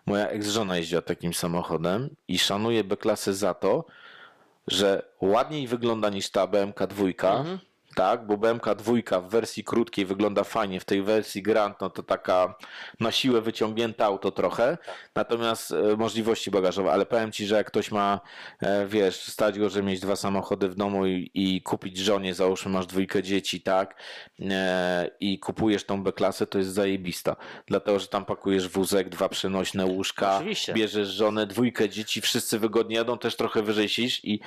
[0.05, 3.85] moja ex-żona jeździła takim samochodem i szanuję B-klasę za to,
[4.67, 7.35] że ładniej wygląda niż ta BMK dwójka.
[7.37, 7.59] Mhm.
[7.95, 12.03] Tak, bo BMK dwójka w wersji krótkiej wygląda fajnie, w tej wersji Grand no to
[12.03, 12.55] taka
[12.99, 14.77] na siłę wyciągnięte auto trochę,
[15.15, 18.19] natomiast e, możliwości bagażowe, ale powiem Ci, że jak ktoś ma,
[18.61, 22.71] e, wiesz, stać go, że mieć dwa samochody w domu i, i kupić żonie, załóżmy
[22.71, 23.95] masz dwójkę dzieci, tak,
[24.41, 27.35] e, i kupujesz tą B-klasę, to jest zajebista,
[27.67, 30.73] dlatego, że tam pakujesz wózek, dwa przenośne łóżka, Oczywiście.
[30.73, 34.39] bierzesz żonę, dwójkę dzieci, wszyscy wygodnie jadą, też trochę wyżej siedzisz i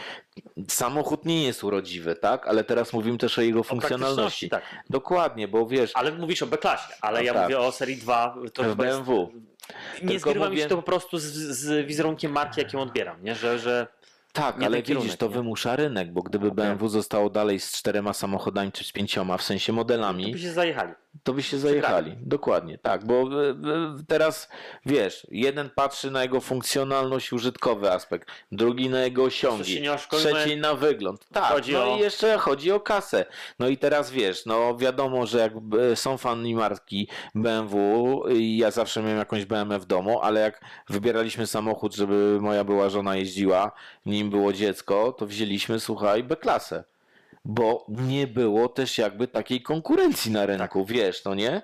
[0.68, 4.48] samochód nie jest urodziwy, tak, ale teraz mówimy też jego funkcjonalności.
[4.48, 4.62] tak.
[4.90, 7.42] Dokładnie, bo wiesz, Ale mówisz o B-klasie, ale No ja tak.
[7.42, 9.32] mówię o serii 2, to w chyba jest, BMW.
[10.02, 13.22] nie Tylko zgrywa mi mówię- się to po prostu z, z wizerunkiem marki, jaką odbieram,
[13.22, 13.34] nie?
[13.34, 13.86] Że, że
[14.32, 15.32] Tak, nie ale kierunek, widzisz, to nie?
[15.34, 19.72] wymusza rynek, bo gdyby BMW zostało dalej z czterema samochodami czy z pięcioma, w sensie
[19.72, 20.92] to modelami, by się zajechali.
[21.22, 22.16] To by się zajechali.
[22.20, 23.24] Dokładnie, tak, bo
[24.08, 24.48] teraz
[24.86, 31.26] wiesz, jeden patrzy na jego funkcjonalność, użytkowy aspekt, drugi na jego osiągi, trzeci na wygląd.
[31.32, 33.26] Tak, chodzi no o- i jeszcze chodzi o kasę.
[33.58, 35.52] No i teraz wiesz, no wiadomo, że jak
[35.94, 41.46] są fani marki BMW i ja zawsze miałem jakąś BMW w domu, ale jak wybieraliśmy
[41.46, 43.72] samochód, żeby moja była żona jeździła,
[44.06, 46.84] nim było dziecko, to wzięliśmy, słuchaj, B-klasę.
[47.48, 51.62] Bo nie było też jakby takiej konkurencji na rynku, wiesz, no nie?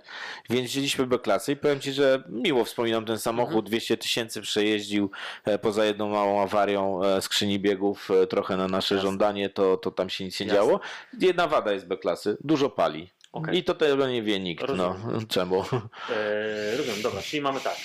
[0.50, 5.10] Więc wzięliśmy B-klasę i powiem Ci, że miło wspominam ten samochód, 200 tysięcy przejeździł
[5.44, 9.08] e, poza jedną małą awarią e, skrzyni biegów, e, trochę na nasze Jasne.
[9.10, 10.60] żądanie, to, to tam się nic nie Jasne.
[10.60, 10.80] działo.
[11.20, 13.10] Jedna wada jest B-klasy, dużo pali.
[13.32, 13.58] Okej.
[13.58, 14.96] I to tego nie wie nikt, no
[15.28, 15.64] czemu.
[16.10, 17.76] E, rozumiem, dobra, czyli mamy tak.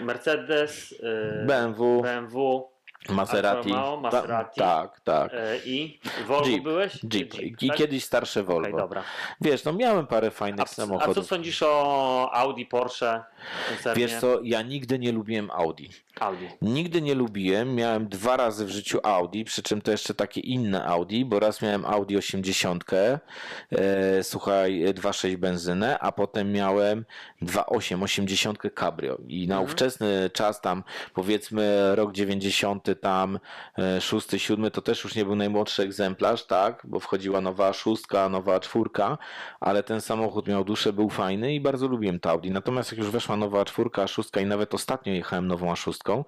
[0.00, 2.73] Mercedes, e, BMW, BMW
[3.08, 3.72] Maserati.
[4.02, 4.60] Maserati.
[4.60, 5.32] Ta, tak, tak.
[5.34, 6.92] e, i Volvo Jeep, byłeś?
[7.14, 7.62] Jeep.
[7.62, 7.76] I tak?
[7.76, 8.78] kiedyś starsze Volvo.
[8.78, 9.02] dobra.
[9.40, 11.26] Wiesz, no miałem parę fajnych A, a co samochodów.
[11.26, 13.24] sądzisz o Audi, Porsche?
[13.68, 14.06] koncernie?
[14.06, 15.88] Wiesz co, ja nigdy nie lubiłem Audi.
[16.20, 16.46] Audi.
[16.62, 20.84] Nigdy nie lubiłem, miałem dwa razy w życiu Audi, przy czym to jeszcze takie inne
[20.86, 22.84] Audi, bo raz miałem Audi 80,
[23.72, 27.04] e, słuchaj, 2.6 benzynę, a potem miałem
[27.42, 33.38] 2.8, 80 Cabrio i na ówczesny czas tam powiedzmy rok 90 tam,
[33.78, 38.28] e, 6, 7 to też już nie był najmłodszy egzemplarz, tak, bo wchodziła nowa szóstka,
[38.28, 39.18] nowa czwórka,
[39.60, 42.50] ale ten samochód miał duszę, był fajny i bardzo lubiłem to Audi.
[42.50, 46.24] Natomiast jak już weszła nowa czwórka, szóstka i nawet ostatnio jechałem nową A6,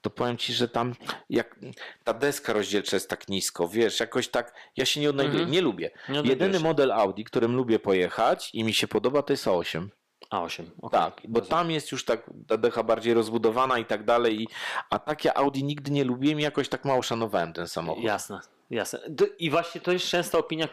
[0.00, 0.94] to powiem ci, że tam
[1.30, 1.56] jak
[2.04, 5.52] ta deska rozdzielcza jest tak nisko, wiesz, jakoś tak, ja się nie odnajduję, Mhm.
[5.52, 5.90] nie lubię.
[6.08, 9.86] Nie Jedyny model Audi, którym lubię pojechać i mi się podoba, to jest A8.
[10.30, 10.64] A8.
[10.82, 11.00] okej.
[11.00, 14.48] Tak, bo tam jest już tak ta decha bardziej rozbudowana i tak dalej, i,
[14.90, 18.04] a takie Audi nigdy nie lubiłem i jakoś tak mało szanowałem ten samochód.
[18.04, 18.40] Jasne,
[18.70, 18.98] jasne.
[19.38, 20.68] I właśnie to jest częsta opinia,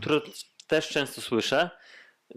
[0.00, 0.20] którą
[0.66, 1.70] też często słyszę.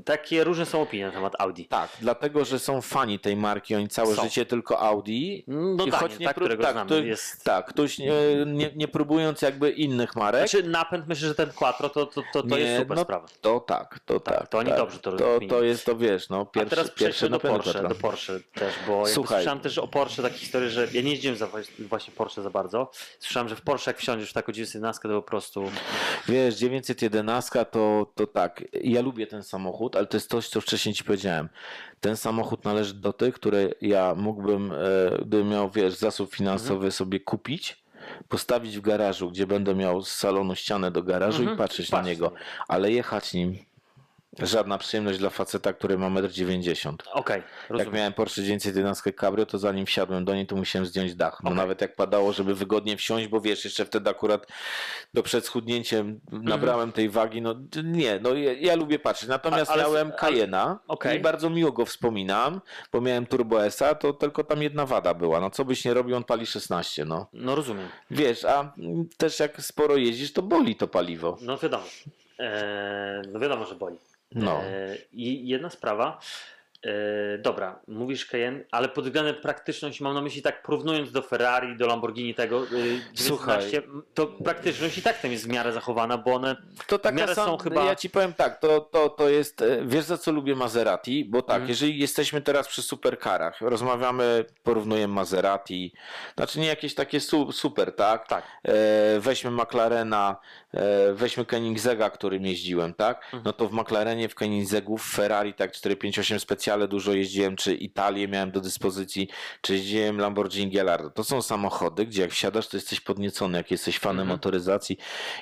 [0.05, 1.63] Takie różne są opinie na temat Audi.
[1.65, 4.23] Tak, dlatego, że są fani tej marki, oni całe Są.
[4.23, 5.43] życie tylko Audi.
[5.47, 6.89] No I tak, choć nie tak prób- którego tak, znamy.
[6.89, 7.43] to- jest...
[7.43, 8.11] Tak, ktoś nie,
[8.45, 10.49] nie, nie próbując jakby innych marek.
[10.49, 13.27] Znaczy napęd, myślę, że ten Quattro to, to, to, to Nie, jest super no, sprawa.
[13.41, 14.47] To tak, to Tak, tak.
[14.47, 14.77] to oni tak.
[14.77, 15.47] dobrze to to, rozwinęli.
[15.49, 18.73] to jest to wiesz, no A pierwszy, teraz pierwszy przejdźmy do Porsche, do Porsche też,
[18.87, 19.37] bo Słuchaj.
[19.37, 22.49] słyszałem też o Porsche takie historie, że ja nie jeździłem za właśnie- właśnie Porsche za
[22.49, 22.91] bardzo.
[23.19, 25.71] Słyszałem, że w Porsche jak wsiądziesz w taką 911 to po prostu
[26.27, 30.95] Wiesz, 911 to, to tak, ja lubię ten samochód, ale to jest coś, co wcześniej
[30.95, 31.49] ci powiedziałem.
[31.99, 34.75] Ten samochód należy do tych, które ja mógłbym, e,
[35.25, 36.91] gdybym miał, wiesz, zasób finansowy Mhm.
[36.91, 37.83] sobie kupić,
[38.27, 41.55] postawić w garażu, gdzie będę miał z salonu ścianę do garażu Mhm.
[41.55, 42.31] i patrzeć Patrz na niego,
[42.67, 43.55] ale jechać nim
[44.39, 46.97] żadna przyjemność dla faceta, który ma 1,90 m.
[47.13, 47.93] okej, Jak rozumiem.
[47.93, 51.39] miałem Porsche 911 Cabrio, to zanim wsiadłem do niej, to musiałem zdjąć dach.
[51.43, 51.57] No Okej.
[51.57, 54.47] nawet jak padało, żeby wygodnie wsiąść, bo wiesz, jeszcze wtedy akurat
[55.13, 57.41] do przed schudnięciem nabrałem tej wagi.
[57.41, 59.29] No nie, no ja, ja lubię patrzeć.
[59.29, 61.17] Natomiast ale- miałem Cayena Okej.
[61.17, 62.61] i bardzo miło go wspominam,
[62.91, 65.39] bo miałem Turbo S-a, to tylko tam jedna wada była.
[65.39, 67.27] No co byś nie robił, on pali 16, no.
[67.33, 67.87] No rozumiem.
[68.11, 68.73] Wiesz, a
[69.17, 71.37] też jak sporo jeździsz, to boli to paliwo.
[71.41, 71.83] No wiadomo.
[72.39, 73.97] E, no wiadomo, że boli.
[74.35, 74.61] No.
[74.63, 76.19] E, I jedna sprawa.
[76.85, 81.77] E, dobra, mówisz Cayenne, ale pod względem praktyczności mam na myśli tak porównując do Ferrari,
[81.77, 82.67] do Lamborghini tego, e,
[83.13, 83.71] 19, Słuchaj.
[84.13, 86.55] to praktyczność i tak tam jest w miarę zachowana, bo one
[86.87, 89.61] To W taka miarę sam, są chyba- Ja ci powiem tak, to, to, to jest.
[89.61, 91.25] e, Wiesz za co lubię Maserati?
[91.25, 91.69] Bo tak, Mhm.
[91.69, 95.93] jeżeli jesteśmy teraz przy superkarach, rozmawiamy, porównujemy Maserati,
[96.37, 98.27] znaczy nie jakieś takie su, super, tak?
[98.27, 98.43] tak.
[98.63, 98.73] E,
[99.19, 100.35] weźmy McLarena,
[100.73, 103.23] e, weźmy Koenigsegga, którym jeździłem, tak?
[103.25, 103.43] Mhm.
[103.45, 106.39] No to w McLarenie, w Koenigseggu, w Ferrari, tak 458
[106.73, 109.27] specjale dużo jeździłem, czy Italię miałem do dyspozycji,
[109.61, 111.09] czy jeździłem Lamborghini Gallardo.
[111.09, 114.29] To są samochody, gdzie jak wsiadasz, to jesteś podniecony, jak jesteś fanem Mhm.
[114.37, 114.97] motoryzacji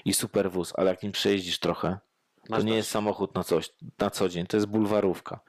[0.06, 1.98] i super wóz, ale jak nim przejeździsz trochę,
[2.36, 2.78] to Masz nie dość.
[2.78, 5.40] jest samochód na coś, na co dzień, to jest bulwarówka.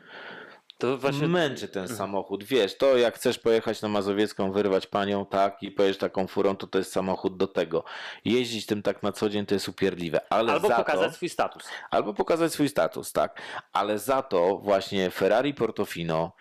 [0.82, 5.62] To właśnie Męczy ten samochód, wiesz, to jak chcesz pojechać na Mazowiecką, wyrwać panią, tak,
[5.62, 7.84] i pojedziesz taką furą, to to jest samochód do tego.
[8.24, 11.28] Jeździć tym tak na co dzień to jest upierdliwe, ale Albo za pokazać to, swój
[11.28, 11.68] status.
[11.90, 13.42] albo pokazać swój status, tak,
[13.72, 16.32] ale za to właśnie Ferrari Portofino,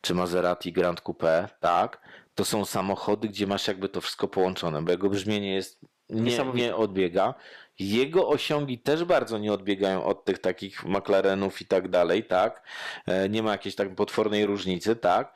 [0.00, 2.00] czy Maserati Grand Coupe, tak,
[2.34, 5.80] to są samochody, gdzie masz jakby to wszystko połączone, bo jego brzmienie jest
[6.10, 7.34] nie, nie odbiega.
[7.80, 12.62] Jego osiągi też bardzo nie odbiegają od tych takich McLarenów i tak dalej, tak.
[13.06, 15.34] E, Nie ma jakiejś tak potwornej różnicy, tak.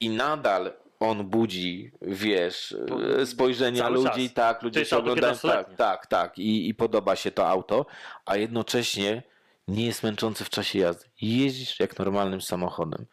[0.00, 2.76] I nadal on budzi, wiesz,
[3.20, 4.34] e, spojrzenia Cały ludzi, czas.
[4.34, 5.76] tak, ludzie się oglądają, tak, 15-letnie.
[5.76, 7.86] tak, tak, I, i podoba się to auto,
[8.26, 9.22] a jednocześnie
[9.68, 11.04] nie jest męczący w czasie jazdy.
[11.20, 13.06] Jeździsz jak normalnym samochodem.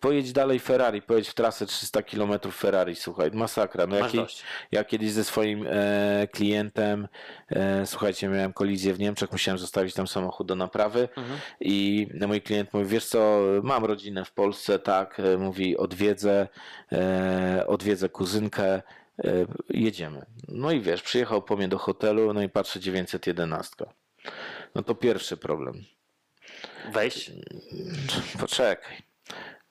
[0.00, 3.86] Pojedź dalej Ferrari, pojedź w trasę 300 km Ferrari, słuchaj, masakra.
[3.86, 4.26] No jakiej,
[4.72, 7.08] ja kiedyś ze swoim e, klientem,
[7.50, 11.38] e, słuchajcie, miałem kolizję w Niemczech, musiałem zostawić tam samochód do naprawy Mhm.
[11.60, 16.48] i mój klient mówi, wiesz co, mam rodzinę w Polsce, tak, e, mówi, odwiedzę,
[16.92, 18.82] e, odwiedzę kuzynkę, e,
[19.70, 20.26] jedziemy.
[20.48, 23.86] No i wiesz, przyjechał po mnie do hotelu, no i patrzę 911.
[24.74, 25.84] No to pierwszy problem.
[26.92, 27.30] Wejść.
[28.40, 29.07] Poczekaj.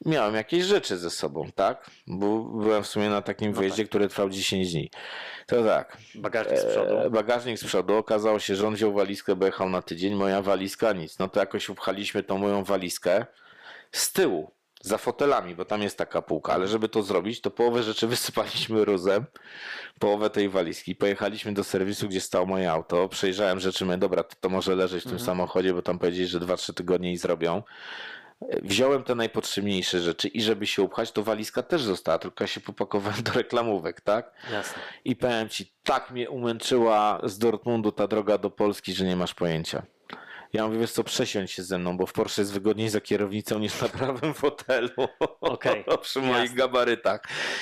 [0.08, 1.90] Miałem jakieś rzeczy ze sobą, tak?
[2.08, 4.92] Bo byłem w sumie na takim No wyjeździe, który trwał 10 dni.
[5.48, 5.98] To tak.
[6.16, 6.98] Bagażnik z przodu.
[6.98, 7.96] E, bagażnik z przodu.
[7.96, 10.16] Okazało się, że on wziął walizkę, bo jechał na tydzień.
[10.16, 11.20] Moja walizka nic.
[11.20, 13.26] No to jakoś upchaliśmy tą moją walizkę
[13.92, 14.52] z tyłu,
[14.82, 16.54] za fotelami, bo tam jest taka półka.
[16.54, 19.26] Ale żeby to zrobić, to połowę rzeczy wysypaliśmy ruzem,
[20.00, 20.96] połowę tej walizki.
[20.96, 23.10] Pojechaliśmy do serwisu, gdzie stało moje auto.
[23.10, 26.40] Przejrzałem rzeczy, mówię, dobra, to, to może leżeć w tym samochodzie, bo tam powiedzieli, że
[26.40, 27.64] 2-3 tygodnie i zrobią.
[28.42, 32.62] Wziąłem te najpotrzebniejsze rzeczy i żeby się upchać, to walizka też została, tylko ja się
[32.62, 34.32] popakowałem do reklamówek, tak?
[34.52, 34.82] Jasne.
[35.06, 39.34] I powiem ci, tak mnie umęczyła z Dortmundu ta droga do Polski, że nie masz
[39.34, 39.84] pojęcia.
[40.54, 43.60] Ja mówię, wiesz co, przesiądź się ze mną, bo w Porsche jest wygodniej za kierownicą
[43.60, 45.08] niż na prawym fotelu.
[45.42, 46.56] Okej, Przy moich jasne.
[46.56, 47.22] gabarytach.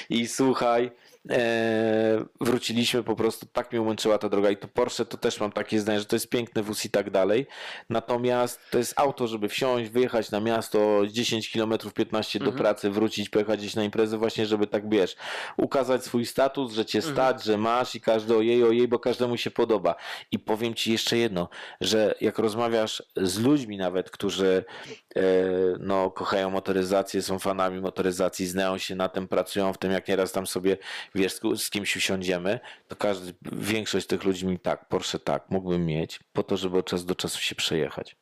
[0.10, 0.92] I słuchaj,
[1.30, 4.50] e, wróciliśmy po prostu, tak mnie umęczyła ta droga.
[4.50, 7.10] I to Porsche to też mam takie zdanie, że to jest piękny wóz i tak
[7.10, 7.48] dalej.
[7.90, 12.58] Natomiast to jest auto, żeby wsiąść, wyjechać na miasto 10 km, 15 do Mhm.
[12.64, 15.16] pracy, wrócić, pojechać gdzieś na imprezę, właśnie, żeby tak wiesz,
[15.58, 17.16] ukazać swój status, że cię Mhm.
[17.16, 19.96] stać, że masz i każdy ojej, ojej, bo każdemu się podoba.
[20.32, 21.50] I powiem ci jeszcze jedno,
[21.82, 24.66] że jak rozmawiasz z ludźmi nawet, którzy
[25.16, 25.22] e,
[25.80, 30.32] no, kochają motoryzację, są fanami motoryzacji, znają się na tym, pracują w tym, jak nieraz
[30.32, 30.78] tam sobie,
[31.16, 36.20] wiesz, z, kimś usiądziemy, to każdy, większość tych ludzi mi tak, Porsche tak, mógłbym mieć,
[36.34, 38.16] po to, żeby od czasu do czasu się przejechać.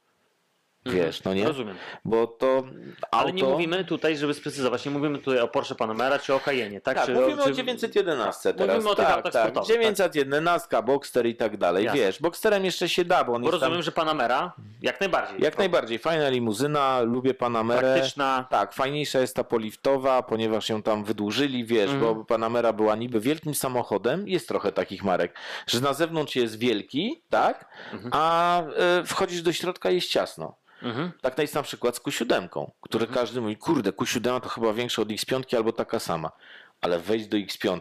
[0.85, 1.45] Wiesz, no nie?
[1.47, 1.75] Rozumiem.
[2.05, 2.67] Bo to auto...
[3.11, 6.81] Ale nie mówimy tutaj, żeby sprecyzować, nie mówimy tutaj o Porsche Panamera czy o Cayenne,
[6.81, 6.95] tak?
[6.97, 7.49] Tak, czy, mówimy czy...
[7.49, 8.75] o 911 teraz.
[8.75, 9.41] Mówimy o tych tak, autach tak.
[9.43, 11.85] sportowych, 911, Boxster i tak dalej.
[11.85, 11.99] Jasne.
[11.99, 13.83] Wiesz, Boxsterem jeszcze się da, bo on Bo jest rozumiem, tam...
[13.83, 15.41] że Panamera jak najbardziej.
[15.41, 17.93] Jak najbardziej, fajna limuzyna, lubię Panamerę.
[17.93, 18.47] Praktyczna.
[18.49, 22.15] Tak, fajniejsza jest ta poliftowa, ponieważ ją tam wydłużyli, wiesz, Mhm.
[22.15, 25.35] bo Panamera była niby wielkim samochodem, jest trochę takich marek,
[25.67, 28.09] że na zewnątrz jest wielki, tak, Mhm.
[28.13, 28.61] a
[29.01, 30.55] y, wchodzisz do środka i jest ciasno.
[30.83, 31.11] Mhm.
[31.21, 35.07] Tak jest na przykład z Q7, który każdy mówi, kurde, Q7 to chyba większa od
[35.07, 36.31] X5 albo taka sama.
[36.81, 37.79] Ale wejść do X5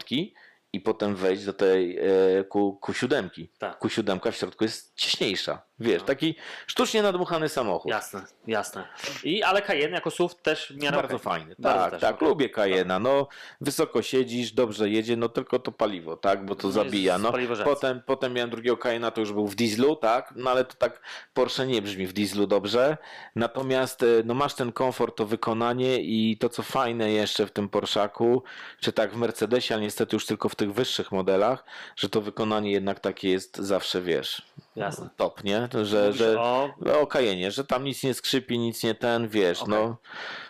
[0.72, 2.04] i potem wejść do tej e,
[2.44, 3.46] Q, Q7.
[3.58, 3.80] Tak.
[3.80, 5.62] Q7 w środku jest ciśniejsza.
[5.82, 6.34] Wiesz, taki
[6.66, 7.90] sztucznie nadmuchany samochód.
[7.90, 8.88] Jasne, jasne.
[9.24, 11.24] I, ale Cayenne jako SUV też w miarę Bardzo okej.
[11.24, 11.54] fajny.
[11.58, 12.98] Bardzo tak, też tak, lubię Cayena.
[12.98, 13.28] No,
[13.60, 17.18] wysoko siedzisz, dobrze jedzie, no tylko to paliwo, tak, bo to No, zabija.
[17.18, 17.32] No,
[17.64, 21.00] potem, potem miałem drugiego Cayena, to już był w dieslu, tak, no ale to tak
[21.34, 22.96] Porsche nie brzmi w dieslu dobrze.
[23.36, 27.68] Natomiast e, no masz ten komfort, to wykonanie i to co fajne jeszcze w tym
[27.68, 28.42] Porszaku,
[28.80, 31.64] czy tak w Mercedesie, ale niestety już tylko w tych wyższych modelach,
[31.96, 34.42] że to wykonanie jednak takie jest zawsze, wiesz,
[34.76, 35.08] Jasne.
[35.16, 35.68] top, nie?
[35.70, 36.70] To, Że, Mówisz że, o-
[37.00, 39.74] o Cayenne, że tam nic nie skrzypi, nic nie ten, wiesz, Okej.
[39.74, 39.96] no.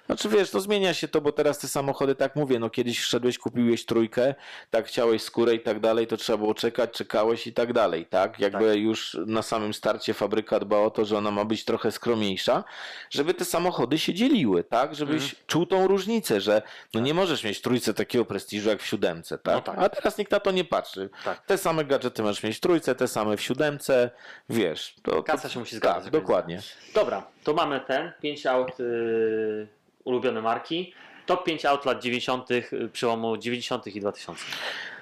[0.06, 3.38] Znaczy wiesz, no zmienia się to, bo teraz te samochody, tak mówię, no kiedyś wszedłeś,
[3.38, 4.34] kupiłeś trójkę,
[4.70, 8.40] tak chciałeś skórę i tak dalej, to trzeba było czekać, czekałeś i tak dalej, tak?
[8.40, 8.78] Jakby Tak.
[8.78, 12.64] już na samym starcie fabryka dba o to, że ona ma być trochę skromniejsza,
[13.10, 14.94] żeby te samochody się dzieliły, tak?
[14.94, 15.42] Żebyś Mhm.
[15.46, 16.62] czuł tą różnicę, że
[16.94, 19.54] no nie możesz mieć trójce takiego prestiżu jak w siódemce, tak?
[19.54, 19.78] No tak.
[19.78, 21.10] A teraz nikt na to nie patrzy.
[21.24, 21.46] Tak.
[21.46, 24.10] Te same gadżety masz mieć w trójce, te same w siódemce,
[24.50, 24.94] wiesz.
[25.02, 26.02] To, Kasa się musi zgadzać.
[26.04, 26.60] Tak, dokładnie.
[26.94, 29.68] Dobra, to mamy ten, 5 aut yy,
[30.04, 30.94] ulubione marki.
[31.26, 32.50] Top 5 aut lat 90.
[32.50, 33.86] y, przełomu 90.
[33.86, 34.44] i 2000.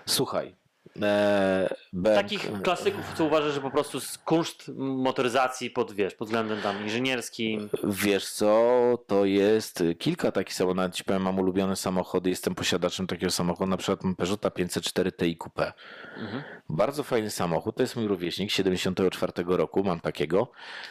[0.06, 0.59] Słuchaj.
[1.02, 6.28] E, BM, Takich klasyków, co uważasz, że po prostu z kunszt motoryzacji pod, wiesz, pod
[6.28, 7.68] względem tam inżynierskim.
[7.84, 8.58] Wiesz co,
[9.06, 13.70] to jest kilka takich samochodów, nawet ci powiem, mam ulubione samochody, jestem posiadaczem takiego samochodu,
[13.70, 15.72] na przykład mam Peugeota 504 Ti Coupe.
[16.18, 16.42] Mhm.
[16.68, 20.50] Bardzo fajny samochód, to jest mój rówieśnik, 74 roku, mam takiego.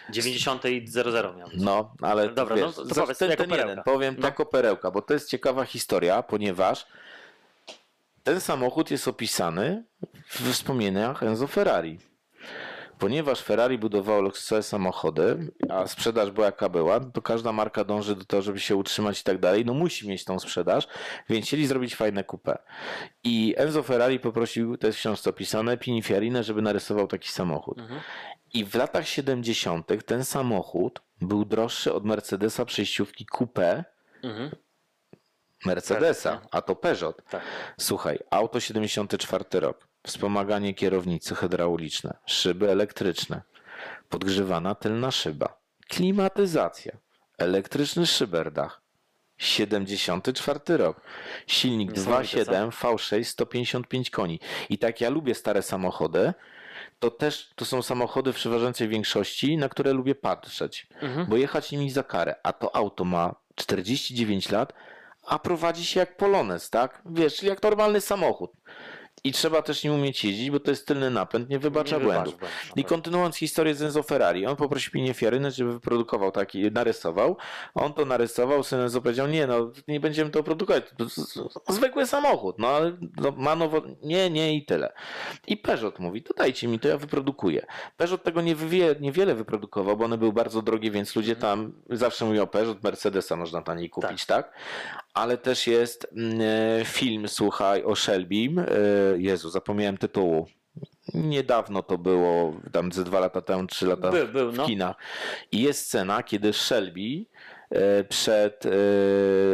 [0.10, 1.62] 90 i 00 miał być.
[1.62, 4.28] No, ale Dobra, wiesz, no to- powiedz, ten, ten jeden, powiem No.
[4.28, 6.86] jako perełka, bo to jest ciekawa historia, ponieważ
[8.30, 9.86] ten samochód jest opisany
[10.28, 12.00] w wspomnieniach Enzo Ferrari.
[13.00, 18.26] Ponieważ Ferrari budowało luksusowe samochody, a sprzedaż była jaka była, to każda marka dąży do
[18.26, 19.66] tego, żeby się utrzymać i tak dalej.
[19.66, 20.88] No musi mieć tą sprzedaż,
[21.30, 22.58] więc chcieli zrobić fajne kupę.
[23.24, 27.80] I Enzo Ferrari poprosił, to jest w książce opisane, Pininfarina, żeby narysował taki samochód.
[27.80, 28.00] Mhm.
[28.54, 30.06] I w latach 70.
[30.06, 33.84] ten samochód był droższy od Mercedesa przejściówki Coupe
[34.24, 34.52] Mhm.
[35.66, 37.22] Mercedesa, a to Peugeot.
[37.30, 37.42] Tak.
[37.80, 43.42] Słuchaj, auto 74 rok, wspomaganie kierownicy hydrauliczne, szyby elektryczne,
[44.10, 45.58] podgrzewana tylna szyba,
[45.88, 46.92] klimatyzacja,
[47.38, 48.82] elektryczny szyberdach.
[49.38, 51.02] 74 rok.
[51.48, 54.40] Silnik Niesamowite, 2.7 V6 155 koni.
[54.70, 56.34] I tak ja lubię stare samochody,
[57.00, 61.26] to też to są samochody w przeważającej większości, na które lubię patrzeć, Mhm.
[61.28, 62.36] bo jechać nimi za karę.
[62.44, 64.74] A to auto ma 49 lat,
[65.30, 67.02] a prowadzi się jak Polones, tak?
[67.06, 68.52] Wiesz, czyli jak normalny samochód.
[69.24, 72.38] I trzeba też nim umieć jeździć, bo to jest tylny napęd, nie wybacza Nie błędów.
[72.38, 77.38] błędów, I kontynuując historię z Enzo Ferrari, on poprosił Pininfarina, żeby wyprodukował taki, narysował.
[77.74, 80.84] On to narysował, syn Enzo powiedział, nie no, nie będziemy to produkować,
[81.70, 84.94] zwykły samochód, no ale no, ma nowo, nie, nie i tyle.
[85.48, 87.66] I Peugeot mówi, to dajcie mi, to ja wyprodukuję.
[87.98, 92.26] Peugeot tego nie wywie, niewiele wyprodukował, bo one były bardzo drogie, więc ludzie tam zawsze
[92.26, 94.54] mówią Peugeot, Mercedesa można taniej kupić, tak?
[95.14, 96.40] Ale też jest mm,
[96.82, 98.66] e, film, słuchaj, o Shelbym, e,
[99.18, 100.48] Jezu, zapomniałem tytułu.
[101.14, 104.66] Niedawno to było, tam ze dwa lata temu, trzy lata Był, był, w no.
[104.66, 104.96] kinach.
[105.52, 107.26] I jest scena, kiedy Shelby
[107.70, 108.64] e, przed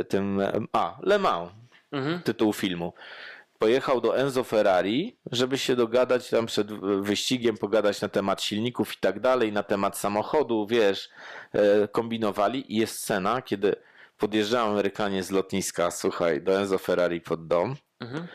[0.10, 0.42] tym,
[0.74, 1.52] a, Le Mans,
[1.92, 2.22] Mhm.
[2.22, 2.94] tytuł filmu,
[3.60, 6.68] pojechał do Enzo Ferrari, żeby się dogadać tam przed
[7.02, 11.10] wyścigiem, pogadać na temat silników i tak dalej, na temat samochodu, wiesz,
[11.92, 13.76] kombinowali i jest scena, kiedy
[14.18, 18.28] podjeżdżają Amerykanie z lotniska, słuchaj, do Enzo Ferrari pod dom, Mhm.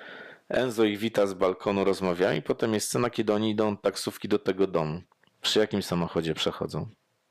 [0.49, 4.39] Enzo ich wita z balkonu, rozmawiają i potem jest scena, kiedy oni idą taksówki do
[4.39, 5.01] tego domu.
[5.41, 6.89] Przy jakim samochodzie przechodzą?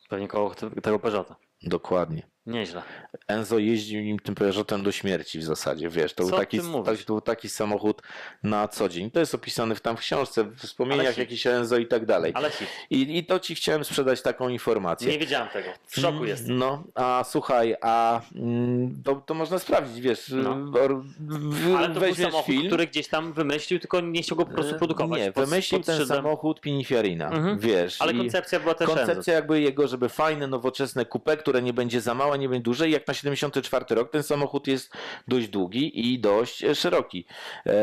[0.10, 1.36] Pewnie koło te- tego Peugeota.
[1.64, 2.28] Dokładnie.
[2.50, 2.82] Nieźle.
[3.28, 6.98] Enzo jeździł nim tym Peugeotem do śmierci w zasadzie, wiesz, to był, taki, ty mówisz?
[6.98, 8.02] tak, to był taki samochód
[8.44, 9.12] na co dzień.
[9.12, 11.16] To jest opisane w, tam w książce, w wspomnieniach
[11.46, 12.32] o Enzo i tak dalej.
[12.36, 12.68] Ale hit.
[12.90, 15.12] I, I to ci chciałem sprzedać taką informację.
[15.12, 15.70] Nie wiedziałem tego.
[15.88, 16.58] W szoku jestem.
[16.58, 20.56] No, a słuchaj, a mm, to, to można sprawdzić, wiesz, No.
[20.72, 22.68] w- Ale to był samochód, film.
[22.68, 25.20] który gdzieś tam wymyślił, tylko nie chciał go po prostu produkować.
[25.20, 27.60] Nie, wymyślił pod ten samochód Pininfarina, Mhm.
[27.60, 28.02] wiesz.
[28.02, 32.14] Ale koncepcja była też Koncepcja jakby jego, żeby fajne, nowoczesne coupe, które nie będzie za
[32.14, 34.94] małe, nie będzie duże i jak na 74 rok ten samochód jest
[35.28, 37.26] dość długi i dość e, szeroki.
[37.66, 37.74] E,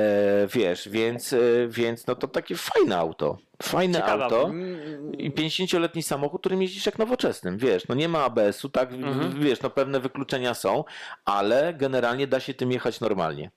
[0.47, 1.39] wiesz, więc, e,
[1.69, 3.39] więc no to takie fajne auto.
[3.63, 4.45] Fajne Ciekawe auto.
[4.45, 9.41] Mm, I 50-letni samochód, którym jeździsz jak nowoczesnym, wiesz, no nie ma ABS-u, tak, Mhm.
[9.41, 10.85] wiesz, no pewne wykluczenia są,
[11.25, 13.51] ale generalnie da się tym jechać normalnie.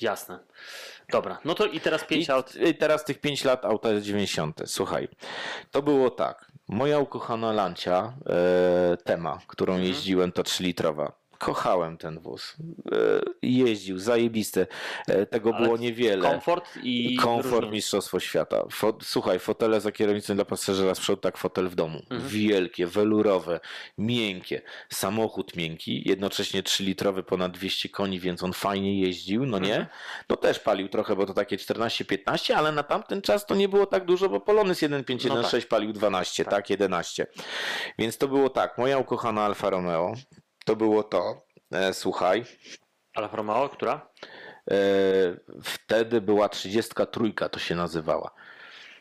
[0.00, 0.38] Jasne.
[1.12, 2.56] Dobra, no to i teraz 5 I, aut.
[2.56, 4.60] I teraz tych 5 lat auta jest 90.
[4.66, 5.08] Słuchaj,
[5.70, 6.46] to było tak.
[6.68, 9.88] Moja ukochana Lancia, e, Tema, którą Mhm.
[9.88, 11.12] jeździłem, to 3-litrowa.
[11.38, 12.56] Kochałem ten wóz.
[12.92, 12.96] E,
[13.42, 14.66] jeździł, zajebiste.
[15.08, 16.30] E, tego Ale było niewiele.
[16.30, 17.72] Komfort i Komfort różnice.
[17.72, 18.64] Mistrzostwo Świata.
[18.72, 21.98] Fo, słuchaj, fotele za kierownicą dla pasażera z przodu, tak fotel w domu.
[22.10, 22.28] Mhm.
[22.28, 23.60] Wielkie, welurowe,
[23.98, 24.62] miękkie.
[24.88, 29.76] Samochód miękki, jednocześnie 3-litrowy, ponad 200 koni, więc on fajnie jeździł, no nie?
[29.76, 29.86] Mhm.
[30.28, 33.86] No też palił trochę, bo to takie 14-15, ale na tamten czas to nie było
[33.86, 36.54] tak dużo, bo Polonez 1.5.1.6 No palił 12, tak.
[36.54, 36.70] Tak.
[36.70, 37.26] 11.
[37.98, 40.14] Więc to było tak, moja ukochana Alfa Romeo,
[40.66, 42.44] to było to, e, słuchaj,
[43.14, 44.10] Alfa Romeo, która?
[44.70, 44.76] E,
[45.62, 48.30] wtedy była 33, to się nazywała.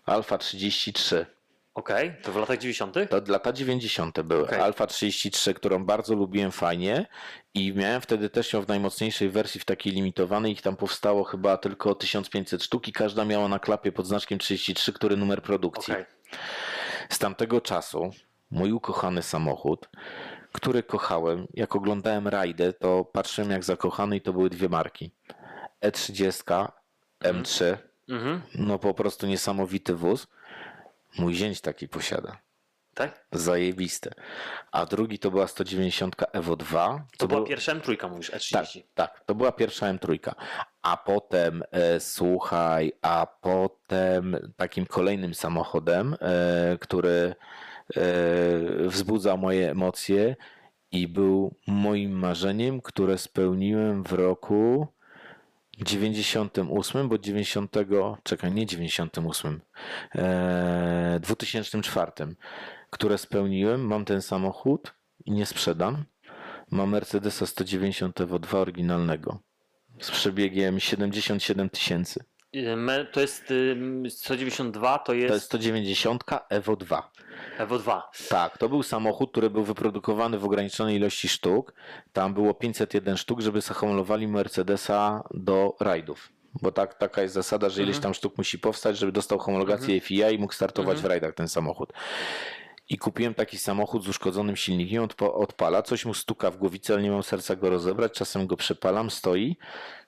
[0.05, 1.25] Alfa 33.
[1.73, 2.95] Okej, to w latach 90.
[3.09, 4.21] To lata 90.
[4.21, 4.43] były.
[4.43, 4.59] Okej.
[4.59, 7.05] Alfa 33, którą bardzo lubiłem fajnie
[7.53, 10.51] i miałem wtedy też ją w najmocniejszej wersji, w takiej limitowanej.
[10.51, 14.93] Ich tam powstało chyba tylko 1500 sztuk i każda miała na klapie pod znaczkiem 33,
[14.93, 15.93] który numer produkcji.
[15.93, 16.05] Okej.
[17.09, 18.11] Z tamtego czasu
[18.51, 19.89] mój ukochany samochód,
[20.55, 25.11] który kochałem, jak oglądałem rajdę, to patrzyłem jak zakochany i to były dwie marki.
[25.81, 26.67] E30,
[27.23, 27.77] M3,
[28.09, 28.41] Mhm.
[28.55, 30.27] no po prostu niesamowity wóz.
[31.17, 32.37] Mój zięć taki posiada.
[32.93, 33.25] Tak?
[33.31, 34.11] Zajebiste.
[34.71, 37.05] A drugi to była 190 Evo 2.
[37.17, 38.83] To była było- pierwsza M3, mówisz, tak, E30.
[38.95, 40.33] tak, to była pierwsza M3.
[40.81, 47.35] A potem, e, słuchaj, a potem takim kolejnym samochodem, e, który
[48.87, 50.35] wzbudzał moje emocje
[50.91, 54.87] i był moim marzeniem, które spełniłem w roku
[55.77, 57.75] 98, bo 90,
[58.23, 59.61] czekaj, nie 98,
[60.15, 62.11] e, 2004,
[62.89, 63.87] które spełniłem.
[63.87, 64.93] Mam ten samochód
[65.25, 66.05] i nie sprzedam.
[66.71, 69.39] Mam Mercedesa 190 Evo 2 oryginalnego
[69.99, 72.23] z przebiegiem 77 tysięcy.
[72.55, 77.11] Y, To jest ym, 192, to jest, To jest 190 Evo 2.
[77.57, 78.09] Evo 2.
[78.29, 81.73] Tak, to był samochód, który był wyprodukowany w ograniczonej ilości sztuk.
[82.13, 86.29] Tam było 501 sztuk, żeby zahamulowali Mercedesa do rajdów.
[86.61, 90.29] Bo tak, taka jest zasada, że ileś tam sztuk musi powstać, żeby dostał homologację FIA
[90.31, 91.93] i mógł startować w rajdach ten samochód.
[92.89, 97.03] I kupiłem taki samochód z uszkodzonym silnikiem, odpa- odpala, coś mu stuka w głowicy, ale
[97.03, 99.57] nie mam serca go rozebrać, czasem go przepalam, stoi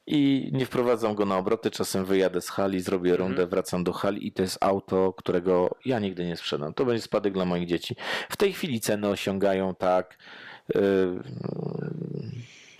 [0.07, 4.27] i nie wprowadzam go na obroty, czasem wyjadę z hali, zrobię rundę, wracam do hali
[4.27, 6.73] i to jest auto, którego ja nigdy nie sprzedam.
[6.73, 7.95] To będzie spadek dla moich dzieci.
[8.29, 10.17] W tej chwili ceny osiągają tak,
[10.75, 11.23] yy,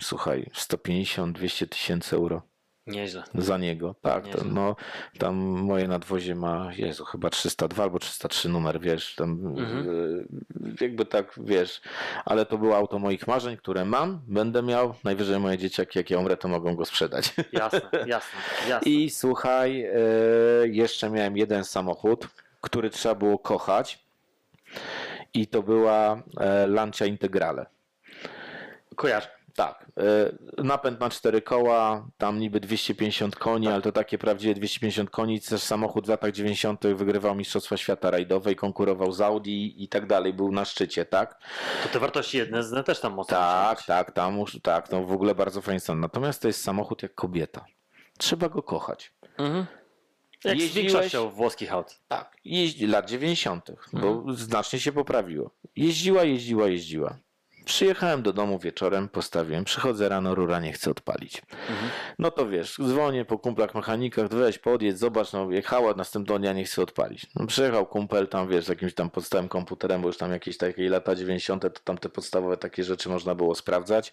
[0.00, 2.42] słuchaj, 150-200 tysięcy euro
[2.88, 3.22] Nieźle.
[3.34, 3.94] za niego.
[4.02, 4.76] Tak, to, no,
[5.18, 9.88] tam moje nadwozie ma, Jezu, chyba 302 albo 303 numer, wiesz, tam Mhm.
[10.80, 11.80] e, jakby tak, wiesz,
[12.24, 16.18] ale to było auto moich marzeń, które mam, będę miał, najwyżej moje dzieciaki, jak ja
[16.18, 17.34] umrę, to mogą go sprzedać.
[17.52, 18.38] Jasne, jasne,
[18.68, 18.90] jasne.
[18.90, 19.92] I słuchaj, e,
[20.68, 22.28] jeszcze miałem jeden samochód,
[22.60, 23.98] który trzeba było kochać
[25.34, 27.66] i to była e, Lancia Integrale.
[28.96, 29.37] Kojarzę.
[29.58, 29.86] Tak,
[30.58, 33.72] e, napęd na cztery koła, tam niby 250 koni, Tak.
[33.74, 36.94] ale to takie prawdziwe 250 koni, też samochód w latach 90.
[36.94, 41.38] wygrywał Mistrzostwa Świata rajdowe i konkurował z Audi i tak dalej, był na szczycie, tak?
[41.82, 45.60] To te wartości jedne też tam mocno Tak, tak, tam, tak, no w ogóle bardzo
[45.62, 46.00] fajny stan.
[46.00, 47.64] Natomiast to jest samochód jak kobieta.
[48.18, 49.12] Trzeba go kochać.
[49.38, 49.66] Mhm.
[50.44, 52.00] Jak z Jeździłeś- większością włoskich aut.
[52.08, 54.36] Tak, jeździ lat 90., bo Mhm.
[54.36, 55.50] znacznie się poprawiło.
[55.76, 57.16] Jeździła, jeździła, jeździła.
[57.68, 61.42] Przyjechałem do domu wieczorem, postawiłem, przychodzę rano, rura nie chce odpalić.
[61.70, 61.90] Mhm.
[62.18, 66.64] No to wiesz, dzwonię po kumplach mechanikach, weź, podjedź, zobacz, no jechała, następnego dnia nie
[66.64, 67.26] chce odpalić.
[67.34, 70.90] No przyjechał kumpel tam, wiesz, z jakimś tam podstawowym komputerem, bo już tam jakieś takie
[70.90, 74.12] lata 90., to tam te podstawowe takie rzeczy można było sprawdzać.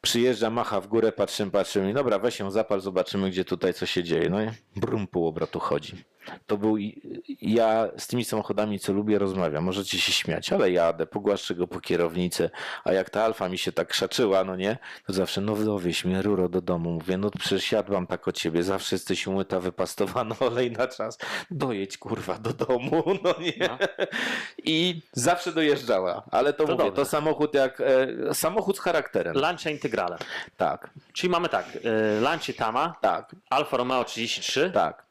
[0.00, 1.94] Przyjeżdża, macha w górę, patrzymy, patrzymy.
[1.94, 4.30] Dobra, weź ją zapal, zobaczymy, gdzie tutaj co się dzieje.
[4.30, 4.46] No i
[4.76, 6.04] brum, pół obrotu chodzi.
[6.46, 6.76] To był.
[7.40, 9.64] Ja z tymi samochodami, co lubię, rozmawiam.
[9.64, 12.50] Możecie się śmiać, ale jadę, pogłaszczę go po kierownicy.
[12.84, 16.22] A jak ta alfa mi się tak krzaczyła, no nie, to zawsze, no dowieź mnie
[16.22, 16.90] ruro do domu.
[16.90, 21.18] Mówię, no przecież jadłam tak o ciebie, zawsze jesteś umyta, wypastowana, olej na czas.
[21.50, 23.68] Dojedź kurwa do domu, no nie.
[23.68, 23.78] No.
[24.64, 26.22] I zawsze dojeżdżała.
[26.30, 27.80] Ale to, To mówię, to samochód jak.
[27.80, 29.34] E, samochód z charakterem.
[29.36, 30.18] Lancia Integrale.
[30.56, 35.06] Tak, Czyli mamy tak, y, Lancia Tama, tak, Alfa Romeo 33, tak.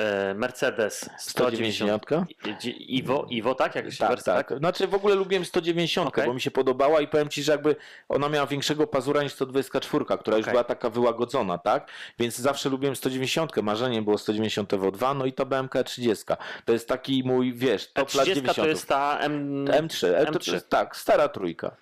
[0.00, 2.02] Y, Mercedes 190.
[2.06, 3.74] 190, I- Iwo, Iwo, tak?
[3.74, 4.58] Jak się Tak, wersja, tak.
[4.58, 6.26] Znaczy w ogóle lubiłem 190, Okej.
[6.26, 7.76] bo mi się podobała i powiem ci, że jakby
[8.08, 10.52] ona miała większego pazura niż 124, która już Okej.
[10.52, 11.90] była taka wyłagodzona, tak?
[12.18, 16.24] Więc zawsze lubiłem 190, marzeniem było 190 Evo2, no i to BMK 30.
[16.64, 18.56] To jest taki mój, wiesz, top lat 30 90.
[18.56, 19.64] to jest ta M...
[19.64, 20.52] M3, E, to, to M3.
[20.52, 21.76] jest, tak, stara trójka.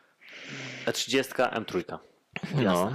[0.87, 1.99] E30 M3.
[2.55, 2.93] No.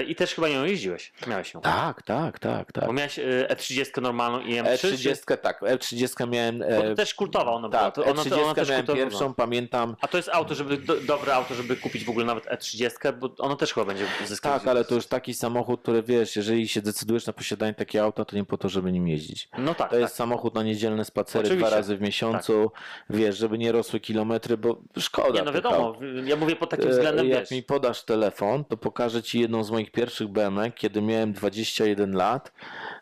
[0.00, 1.12] Y, I też chyba nią jeździłeś.
[1.26, 1.60] Miałeś ją.
[1.60, 2.86] Tak, tak, tak, tak.
[2.86, 4.78] Bo miałeś y, E30 normalną i M3.
[4.78, 6.58] czy- E30, tak, E30 miałem...
[6.58, 7.82] Bo E, to też kultowa ona była.
[7.82, 9.34] tak, To ona, to ona E30 też miałem kultowa pierwszą, była.
[9.34, 13.12] pamiętam, A to jest auto, żeby do, dobre auto, żeby kupić w ogóle nawet E30,
[13.18, 14.52] bo ono też chyba będzie zyskać.
[14.62, 18.24] Tak, ale to już taki samochód, który wiesz, jeżeli się decydujesz na posiadanie takiego auta,
[18.24, 19.48] to nie po to, żeby nim jeździć.
[19.58, 20.16] No tak, To jest tak.
[20.18, 21.66] samochód na niedzielne spacery Oczywiście.
[21.68, 22.70] dwa razy w miesiącu,
[23.10, 25.38] wiesz, żeby nie rosły kilometry, bo szkoda.
[25.38, 28.76] Nie, no wiadomo, ja mówię pod takim E, względem, Jak wiesz, mi podasz telefon, to
[28.76, 32.52] pokażę ci jedną z moich pierwszych BMK, kiedy miałem 21 lat.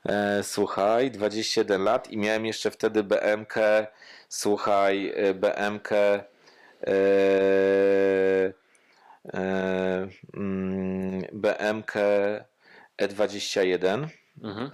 [0.07, 3.55] E, słuchaj, 21 lat i miałem jeszcze wtedy BMK,
[4.29, 6.25] słuchaj, e, BMK e,
[9.35, 11.93] e, mm, BMK
[12.99, 14.07] E21.
[14.43, 14.71] mhm.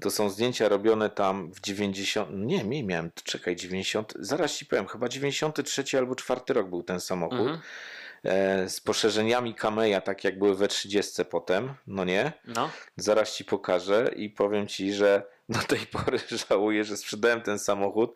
[0.00, 2.30] To są zdjęcia robione tam w 90.
[2.32, 4.14] Nie, nie miałem, czekaj, 90.
[4.18, 7.38] Zaraz ci powiem, chyba 93 albo 4 rok był ten samochód.
[7.38, 7.58] Mhm.
[8.26, 12.32] E, z poszerzeniami Kameja, tak jak były we 30 potem, no nie?
[12.44, 12.70] No.
[12.96, 18.14] Zaraz ci pokażę i powiem ci, że do tej pory żałuję, że sprzedałem ten samochód,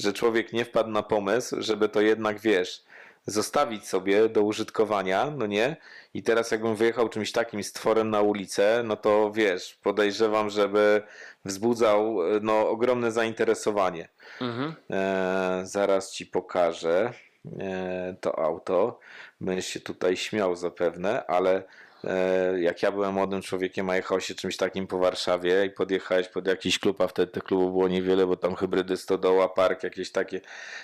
[0.00, 2.84] że człowiek nie wpadł na pomysł, żeby to jednak, wiesz,
[3.26, 5.76] zostawić sobie do użytkowania, no nie?
[6.14, 11.02] I teraz jakbym wyjechał czymś takim stworem na ulicę, no to wiesz, podejrzewam, żeby
[11.44, 14.08] wzbudzał no, ogromne zainteresowanie.
[14.40, 14.74] Mhm.
[14.90, 17.12] E, zaraz ci pokażę
[17.60, 18.98] e, to auto.
[19.42, 21.62] Będziesz się tutaj śmiał zapewne, ale
[22.04, 26.28] e, jak ja byłem młodym człowiekiem, a jechał się czymś takim po Warszawie i podjechałeś
[26.28, 30.12] pod jakiś klub, a wtedy tych klubów było niewiele, bo tam hybrydy Stodoła, Park, jakieś
[30.12, 30.40] takie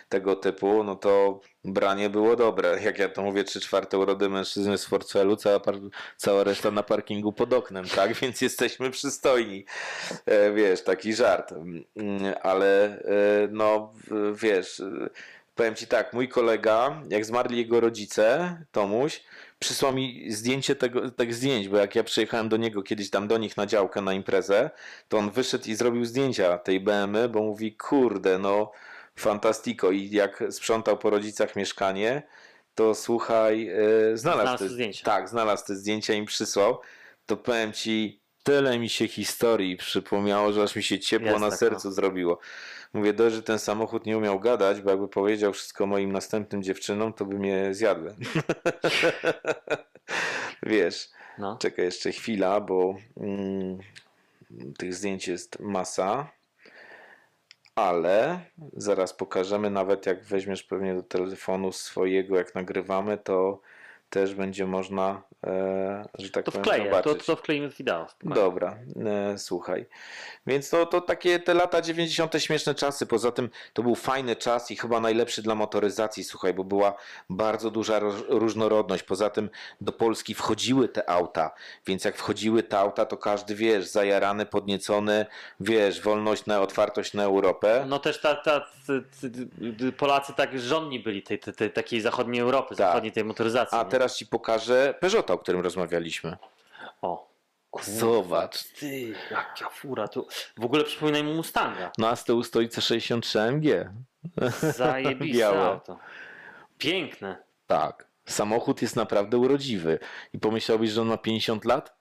[0.09, 2.83] tego typu, no to branie było dobre.
[2.83, 5.61] Jak ja to mówię, 3 czwarte urody mężczyzny z Forcelu, cała,
[6.17, 8.15] cała reszta na parkingu pod oknem, tak?
[8.21, 9.65] Więc jesteśmy przystojni.
[10.27, 11.53] E, wiesz, taki żart.
[11.53, 13.93] Mm, Ale e, no,
[14.35, 14.83] wiesz,
[15.59, 19.23] powiem ci tak, mój kolega, jak zmarli jego rodzice, Tomuś,
[19.59, 23.39] przysłał mi zdjęcie tego, tych zdjęć, bo jak ja przyjechałem do niego kiedyś tam do
[23.39, 24.71] nich na działkę na imprezę,
[25.09, 28.73] to on wyszedł i zrobił zdjęcia tej BMW, bo mówi, kurde, no
[29.17, 32.23] fantastico i jak sprzątał po rodzicach mieszkanie,
[32.75, 35.05] to słuchaj, e, znalazł, Znalazł te, zdjęcia.
[35.05, 36.81] Tak, znalazł te zdjęcia i mi przysłał.
[37.27, 41.51] To powiem ci, tyle mi się historii przypomniało, że aż mi się ciepło Jest na
[41.51, 42.39] tak, sercu zrobiło.
[42.93, 47.13] Mówię, dość, że ten samochód nie umiał gadać, bo jakby powiedział wszystko moim następnym dziewczynom,
[47.13, 48.15] to by mnie zjadły.
[50.63, 51.09] Wiesz,
[51.39, 51.57] No.
[51.61, 53.79] czekaj jeszcze chwila, bo mm,
[54.79, 56.31] tych zdjęć jest masa.
[57.75, 58.41] Ale
[58.73, 63.61] zaraz pokażemy, nawet jak weźmiesz pewnie do telefonu swojego, jak nagrywamy, to
[64.11, 67.27] też będzie można, e, że tak To powiem, wkleję, to, zobaczyć.
[67.27, 68.07] to wkleimy w wideo.
[68.23, 68.77] Dobra,
[69.07, 69.87] e, słuchaj.
[70.47, 72.35] Więc to, to takie te lata 90.
[72.43, 73.07] śmieszne czasy.
[73.07, 76.95] Poza tym to był fajny czas i chyba najlepszy dla motoryzacji, słuchaj, bo była
[77.31, 79.03] bardzo duża ro- różnorodność.
[79.03, 81.51] Poza tym do Polski wchodziły te auta,
[81.87, 85.27] więc jak wchodziły te auta, to każdy, wiesz, zajarany, podniecony,
[85.61, 87.85] wiesz, wolność na otwartość na Europę.
[87.89, 88.67] No też ta, ta,
[89.97, 92.77] Polacy tak żonni byli tej, tej, tej takiej zachodniej Europy, Tak.
[92.87, 93.79] zachodniej tej motoryzacji.
[93.79, 93.85] A?
[93.99, 96.37] Teraz ci pokażę Peugeota, o którym rozmawialiśmy.
[97.03, 97.29] O.
[97.83, 98.65] Zobacz.
[98.65, 100.09] Ty, jaka fura.
[100.09, 100.27] Tu...
[100.57, 101.93] W ogóle przypomina mi Mustanga.
[101.99, 103.65] No a z tyłu stoi C63 AMG.
[104.77, 105.61] Zajebiste Białe.
[105.61, 105.99] auto.
[106.79, 107.43] Piękne.
[107.67, 108.09] Tak.
[108.29, 109.99] Samochód jest naprawdę urodziwy.
[110.33, 111.98] I pomyślałbyś, że on ma 50 lat?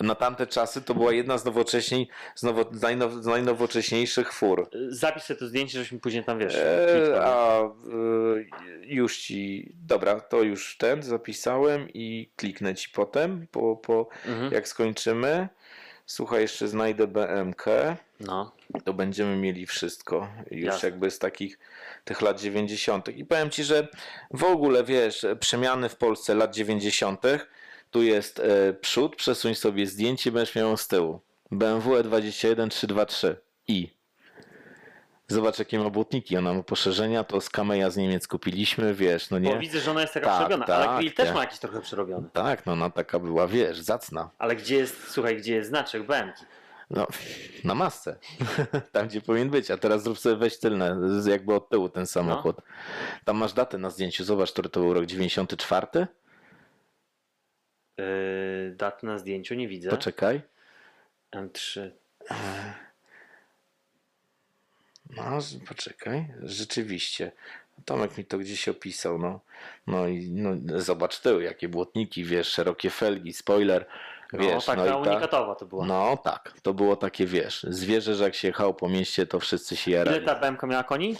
[0.00, 4.68] Na tamte czasy to była jedna z, nowocześniej, z, nowo, z, najnow, z najnowocześniejszych fur.
[4.88, 6.54] Zapisz sobie to zdjęcie, żebyśmy później tam wiesz.
[6.56, 7.70] E, a e,
[8.82, 9.72] już ci.
[9.86, 14.52] Dobra, to już ten zapisałem i kliknę ci potem, po, po, Mhm.
[14.52, 15.48] jak skończymy.
[16.06, 17.64] Słuchaj, jeszcze znajdę BMK.
[18.20, 18.52] No.
[18.84, 20.88] to będziemy mieli wszystko już Jasne.
[20.88, 21.58] jakby z takich
[22.04, 23.08] tych lat 90.
[23.08, 23.88] I powiem ci, że
[24.30, 27.22] w ogóle wiesz, przemiany w Polsce lat 90.
[27.94, 31.20] Tu jest e, przód, przesuń sobie zdjęcie, będziesz miał z tyłu.
[31.50, 33.36] BMW E21 323
[33.68, 33.90] i
[35.28, 39.40] Zobacz jakie ma błotniki, ona ma poszerzenia, to z Kameja z Niemiec kupiliśmy, wiesz, no
[39.40, 39.58] Bo nie?
[39.58, 41.34] widzę, że ona jest taka Tak, przerobiona, tak, ale grill też tak.
[41.34, 42.28] ma jakiś trochę przerobiony.
[42.32, 44.30] Tak, no ona taka była, wiesz, zacna.
[44.38, 46.36] Ale gdzie jest, słuchaj, gdzie jest znaczek BMK?
[46.90, 47.06] No,
[47.64, 48.16] na masce.
[48.92, 49.70] Tam, gdzie powinien być.
[49.70, 50.96] A teraz zrób sobie weź tylne,
[51.26, 52.56] jakby od tyłu ten samochód.
[53.24, 54.24] Tam masz datę na zdjęciu.
[54.24, 55.86] Zobacz, który to był rok 94.
[57.98, 59.90] Yy, dat na zdjęciu nie widzę.
[59.90, 60.40] Poczekaj.
[61.32, 61.90] M3.
[65.16, 66.26] No, z- poczekaj.
[66.42, 67.32] Rzeczywiście.
[67.84, 69.40] Tomek mi to gdzieś opisał, no.
[69.86, 73.86] No i no, zobacz tył, jakie błotniki, wiesz, szerokie felgi, spoiler,
[74.32, 74.66] wiesz.
[74.66, 75.86] no, taka i ta- unikatowa to była.
[75.86, 79.76] No tak, to było takie, wiesz, zwierzę, że jak się jechało po mieście, to wszyscy
[79.76, 80.26] się Ile jarali.
[80.26, 81.16] ta BMK miała koni?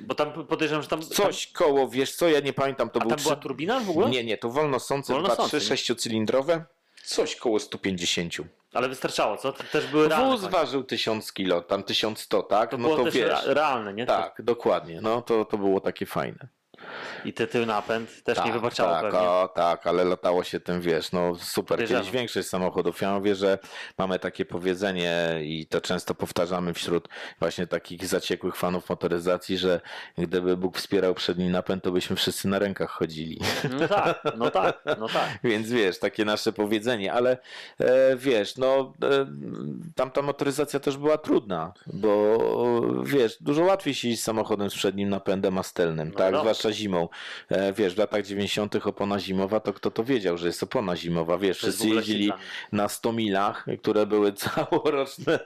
[0.00, 1.02] Bo tam podejrzewam, że tam.
[1.02, 3.80] Coś koło, wiesz co, ja nie pamiętam, to Tam, a był tam była trzy- turbina
[3.80, 4.10] w ogóle?
[4.10, 5.68] Nie, nie, to wolnosące Wolnosące, 2-3 nie?
[5.68, 6.64] sześciocylindrowe.
[7.04, 8.32] Coś koło 150.
[8.72, 9.52] Ale wystarczało, co?
[9.52, 10.36] To też były realne.
[10.36, 12.70] Wóz ważył 1000 kilo, tam 1100, tak?
[12.70, 13.46] To no było to też wiesz.
[13.46, 14.06] realne, nie?
[14.06, 15.00] Tak, dokładnie.
[15.00, 16.48] No to, to było takie fajne.
[17.24, 19.18] I ty tył napęd też tak, nie wybaczało tak, pewnie.
[19.20, 21.68] o, tak, ale latało się tym, wiesz, no super.
[21.76, 22.02] Podejrzewam.
[22.02, 23.00] Kiedyś większość samochodów.
[23.00, 23.58] Ja mówię, że
[23.98, 27.08] mamy takie powiedzenie i to często powtarzamy wśród
[27.40, 29.80] właśnie takich zaciekłych fanów motoryzacji, że
[30.18, 33.40] gdyby Bóg wspierał przedni napęd, to byśmy wszyscy na rękach chodzili.
[33.80, 35.38] No tak, no tak, no tak.
[35.44, 37.38] Więc wiesz, takie nasze powiedzenie, ale
[37.80, 39.26] e, wiesz, no e,
[39.94, 42.38] tamta motoryzacja też była trudna, bo
[43.04, 46.26] wiesz, dużo łatwiej się jeździć samochodem z przednim napędem, a z tylnym, No tak?
[46.26, 46.42] wiadomo.
[46.42, 47.08] Zwłaszcza zimą.
[47.48, 48.76] E, wiesz, w latach 90.
[48.86, 52.32] opona zimowa, to kto to wiedział, że jest opona zimowa, wiesz, wszyscy jeździli
[52.72, 55.38] na 100 milach, które były całoroczne,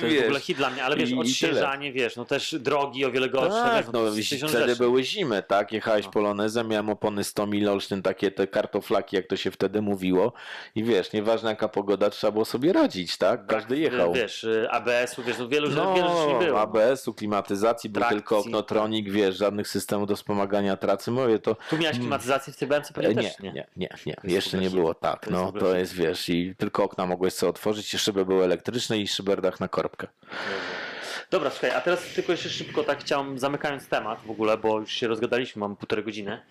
[0.00, 2.54] To jest w ogóle hit dla mnie, ale wiesz, i- i odświeżanie, wiesz, no też
[2.60, 3.50] drogi o wiele gorsze.
[3.62, 5.72] tak, no jest wtedy były zimy, tak?
[5.72, 6.12] Jechałeś No.
[6.12, 10.32] polonezem, miałem opony 100 mil Olsztyn, takie te kartoflaki, jak to się wtedy mówiło.
[10.74, 13.46] I wiesz, nieważne jaka pogoda, trzeba było sobie radzić, tak?
[13.46, 14.12] Każdy jechał.
[14.12, 16.60] Wiesz, y, ABS-u, wiesz, no wielu, No, wielu rzeczy nie było.
[16.60, 21.10] ABS-u, klimatyzacji, był tylko oknotronik, wiesz, żadnych systemów do wspomagania tracy.
[21.10, 23.52] Mówię, to Tu miałeś klimatyzację w tej BMC E, pewnie nie, też, nie?
[23.52, 27.06] nie, nie, nie, jeszcze nie było tak, To no to jest, wiesz, i tylko okna
[27.06, 30.06] mogłeś sobie otworzyć i szyby były elektryczne i szyberdach na korbkę.
[31.30, 34.92] Dobra, słuchaj, a teraz tylko jeszcze szybko tak chciałem, zamykając temat w ogóle, bo już
[34.92, 36.42] się rozgadaliśmy, mam półtorej godziny.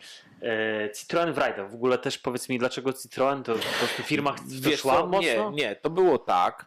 [0.42, 1.38] E, Citroen w
[1.72, 5.52] w ogóle też powiedz mi, dlaczego Citroen to po prostu firma Wiesz szła co, mocno?
[5.52, 6.66] nie, nie, to było tak,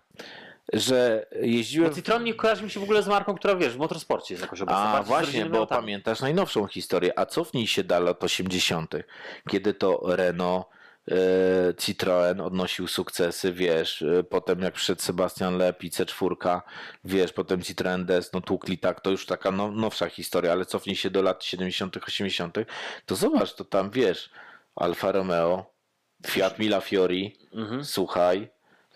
[0.72, 1.90] że jeździłem...
[1.90, 4.42] Bo Citroen nie kojarzy mi się w ogóle z marką, która wiesz, w motorsporcie jest
[4.42, 4.94] jakoś obecna.
[4.98, 5.80] A właśnie, bo autami.
[5.80, 8.94] pamiętasz najnowszą historię, a cofnij się do lat 80.,
[9.48, 10.66] kiedy to Renault,
[11.10, 11.14] e,
[11.78, 16.60] Citroen odnosił sukcesy, wiesz, e, potem jak przyszedł Sebastian Lep i C4,
[17.04, 20.96] wiesz, potem Citroen DS, no tłukli tak, to już taka now, nowsza historia, ale cofnij
[20.96, 22.56] się do lat 70., 80.,
[23.06, 24.30] to zobacz, to tam, wiesz,
[24.76, 25.66] Alfa Romeo,
[26.26, 27.84] Fiat Mila Fiori, Mhm.
[27.84, 28.48] słuchaj,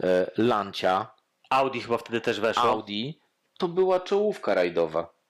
[0.03, 1.11] e, Lancia,
[1.51, 2.63] Audi chyba wtedy też weszło.
[2.63, 3.11] Audi,
[3.59, 5.21] to była czołówka rajdowa.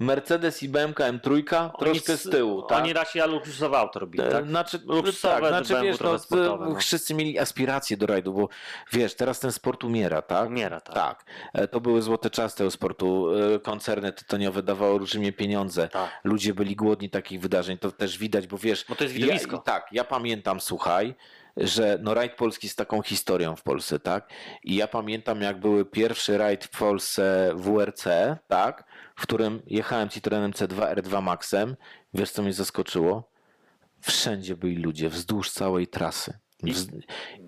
[0.00, 2.78] Mercedes i BMK M3 troszkę z tyłu, tak?
[2.78, 4.46] Oni raczej luksusowe auto robili, E, tak?
[4.46, 6.74] Znaczy, Luksusowe, tak, znaczy wiesz, no, sportowe, no.
[6.74, 8.48] wszyscy mieli aspiracje do rajdu, bo
[8.92, 10.48] wiesz, teraz ten sport umiera, tak?
[10.48, 10.94] Umiera, tak.
[10.94, 11.24] Tak.
[11.52, 13.28] E, To były złote czasy tego sportu.
[13.54, 15.88] E, Koncerny tytoniowe dawały olbrzymie pieniądze.
[15.88, 16.20] Tak.
[16.24, 17.78] Ludzie byli głodni takich wydarzeń.
[17.78, 18.84] To też widać, bo wiesz.
[18.88, 19.56] Bo to jest ja, widowisko.
[19.56, 21.14] i tak, ja pamiętam, słuchaj,
[21.60, 24.30] że no rajd polski z taką historią w Polsce, tak?
[24.64, 28.04] I ja pamiętam, jak były pierwszy rajd w Polsce WRC,
[28.48, 28.84] tak?
[29.16, 31.76] W którym jechałem Citroenem C2 R2 Maxem.
[32.14, 33.30] Wiesz, co mnie zaskoczyło?
[34.00, 36.38] Wszędzie byli ludzie, wzdłuż całej trasy.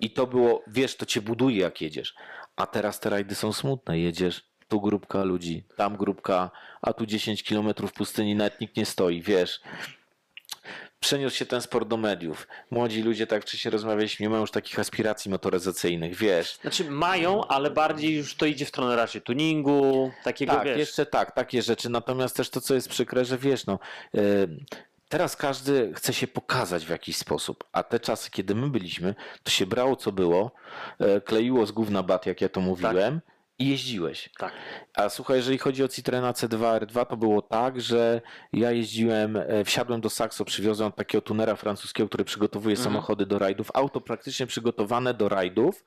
[0.01, 2.15] I to było, wiesz, to cię buduje jak jedziesz.
[2.55, 3.99] A teraz te rajdy są smutne.
[3.99, 6.51] Jedziesz, tu grupka ludzi, tam grupka,
[6.81, 9.61] a tu 10 km pustyni, nawet nikt nie stoi, wiesz.
[11.01, 12.47] Przeniósł się ten sport do mediów.
[12.71, 16.55] Młodzi ludzie, tak wcześniej rozmawialiśmy, nie mają już takich aspiracji motoryzacyjnych, wiesz.
[16.61, 20.77] Znaczy mają, ale bardziej już to idzie w stronę raczej tuningu, takiego Tak, wiesz.
[20.77, 21.89] jeszcze tak, takie rzeczy.
[21.89, 23.79] Natomiast też to, co jest przykre, że wiesz, no.
[24.15, 24.47] y,
[25.09, 29.51] Teraz każdy chce się pokazać w jakiś sposób, a te czasy, kiedy my byliśmy, to
[29.51, 30.51] się brało co było,
[30.99, 33.21] e, kleiło z gówna bat, jak ja to mówiłem,
[33.61, 34.29] i jeździłeś.
[34.37, 34.53] Tak.
[34.95, 38.21] A słuchaj, jeżeli chodzi o Citroena C2 R2, to było tak, że
[38.53, 42.83] ja jeździłem, e, wsiadłem do Saxo, przywiozłem takiego tunera francuskiego, który przygotowuje Mhm.
[42.93, 43.71] samochody do rajdów.
[43.73, 45.85] Auto praktycznie przygotowane do rajdów,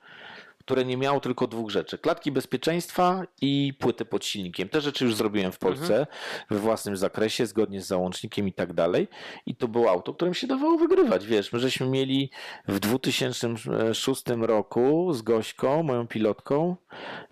[0.65, 1.99] które nie miało tylko dwóch rzeczy.
[1.99, 4.69] Klatki bezpieczeństwa i płyty pod silnikiem.
[4.69, 6.07] Te rzeczy już zrobiłem w Polsce Mhm.
[6.51, 9.09] we własnym zakresie, zgodnie z załącznikiem i tak dalej.
[9.47, 11.27] I to było auto, którym się dawało wygrywać.
[11.27, 12.31] Wiesz, my żeśmy mieli
[12.69, 16.77] w 2006 roku z Gośką, moją pilotką,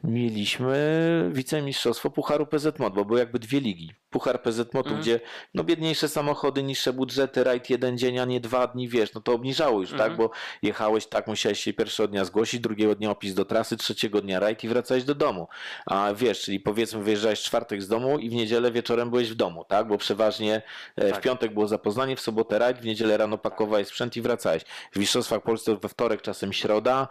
[0.04, 3.92] mieliśmy wicemistrzostwo Pucharu PZ Mod, bo były jakby dwie ligi.
[4.12, 5.00] Puchar PZ Modu, Mhm.
[5.00, 5.20] gdzie
[5.54, 9.32] no biedniejsze samochody, niższe budżety, rajd jeden dzień, a nie dwa dni, wiesz, no to
[9.32, 10.10] obniżało już, Mhm.
[10.10, 10.30] tak, bo
[10.62, 14.64] jechałeś tak, musiałeś się pierwszego dnia zgłosić, drugiego dnia opis do trasy, trzeciego dnia rajd
[14.64, 15.48] i wracałeś do domu.
[15.86, 19.34] A wiesz, czyli powiedzmy wyjeżdżałeś w czwartek z domu i w niedzielę wieczorem byłeś w
[19.34, 20.62] domu, tak, bo przeważnie
[20.96, 21.20] e, w Tak.
[21.22, 24.62] piątek było zapoznanie, w sobotę rajd, w niedzielę rano pakowałeś sprzęt i wracałeś.
[24.92, 27.08] W Mistrzostwach Polsce we wtorek, czasem środa,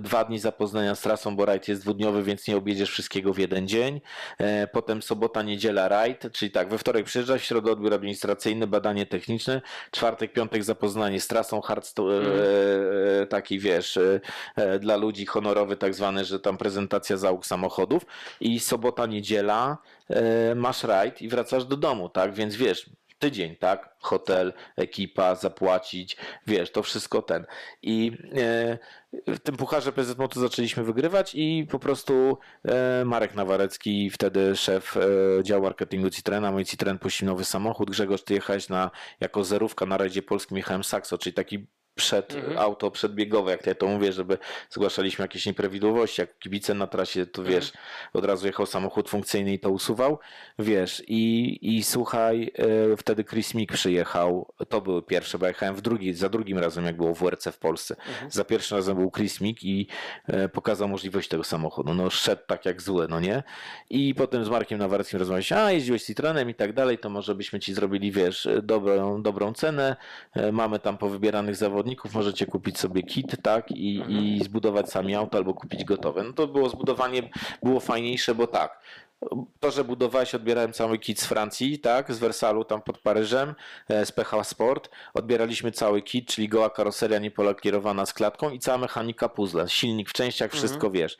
[0.00, 3.68] dwa dni zapoznania z trasą, bo rajd jest dwudniowy, więc nie objedziesz wszystkiego w jeden
[3.68, 4.00] dzień.
[4.38, 9.06] E, Potem sobota, niedziela rajd, czyli tak, we wtorek przyjeżdżasz, w środę odbiór administracyjny, badanie
[9.06, 14.20] techniczne, czwartek, piątek zapoznanie z trasą e, e, taki wiesz, e,
[14.56, 18.06] e, dla ludzi honorowy tak zwany, że tam prezentacja załóg samochodów.
[18.40, 19.78] I sobota, niedziela
[20.10, 23.96] e, masz rajd i wracasz do domu, tak, więc wiesz, tydzień, tak?
[24.00, 26.16] Hotel, ekipa, zapłacić,
[26.46, 27.46] wiesz, to wszystko ten.
[27.82, 28.78] I e,
[29.34, 34.96] w tym pucharze PZ Moto zaczęliśmy wygrywać i po prostu e, Marek Nawarecki, wtedy szef
[34.96, 35.00] e,
[35.44, 37.90] działu marketingu Citroena, mój Citroen puścił nowy samochód.
[37.90, 38.90] Grzegorz, ty jechałeś na,
[39.20, 41.66] jako zerówka na rajdzie polskim, jechałem Saxo, czyli taki
[41.96, 42.58] przed, Mhm.
[42.58, 44.38] auto przedbiegowe, jak ja to mówię, żeby
[44.70, 47.72] zgłaszaliśmy jakieś nieprawidłowości, jak kibice na trasie, to wiesz,
[48.12, 50.18] od razu jechał samochód funkcyjny i to usuwał,
[50.58, 52.52] wiesz, i, i słuchaj,
[52.92, 56.84] e, wtedy Chris Mick przyjechał, to były pierwsze, bo jechałem w drugi, za drugim razem,
[56.84, 57.96] jak było w WRC w Polsce,
[58.28, 59.86] za pierwszym razem był Chris Mick i
[60.26, 63.42] e, pokazał możliwość tego samochodu, no szedł tak jak zły, no nie,
[63.90, 67.60] i potem z Markiem Nawareckim rozmawialiśmy, a jeździłeś Citroenem i tak dalej, to może byśmy
[67.60, 69.96] ci zrobili, wiesz, dobrą, dobrą cenę,
[70.34, 75.38] e, mamy tam powybieranych zawodników, możecie kupić sobie kit, tak, i, i zbudować sami auto
[75.38, 76.22] albo kupić gotowe.
[76.22, 77.30] No to było zbudowanie,
[77.62, 78.80] było fajniejsze, bo tak,
[79.60, 83.54] To, że budowałeś, odbierałem cały kit z Francji, tak, z Wersalu tam pod Paryżem,
[83.88, 84.90] e, z PH Sport.
[85.14, 90.12] Odbieraliśmy cały kit, czyli goła karoseria niepolakierowana z klatką i cała mechanika puzzle, silnik w
[90.12, 91.18] częściach, wszystko wiesz.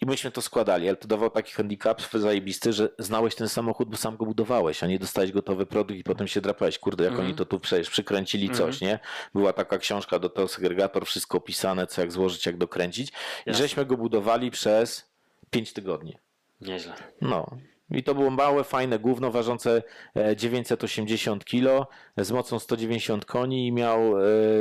[0.00, 3.96] I myśmy to składali, ale to dawał taki handicap zajebisty, że znałeś ten samochód, bo
[3.96, 6.78] sam go budowałeś, a nie dostałeś gotowy produkt i potem się drapałeś.
[6.78, 8.98] Kurde, jak oni to tu przecież przykręcili coś, nie?
[9.34, 13.08] Była taka książka do tego segregator, wszystko opisane, co jak złożyć, jak dokręcić.
[13.08, 13.12] I
[13.46, 13.64] Jasne.
[13.64, 15.10] żeśmy go budowali przez
[15.50, 16.16] 5 tygodni.
[16.60, 16.94] Nieźle.
[17.20, 17.56] No.
[17.90, 19.82] I to było małe, fajne gówno ważące
[20.16, 24.00] e, 980 kg z mocą 190 koni i miał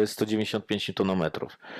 [0.01, 1.31] e, 195 Nm.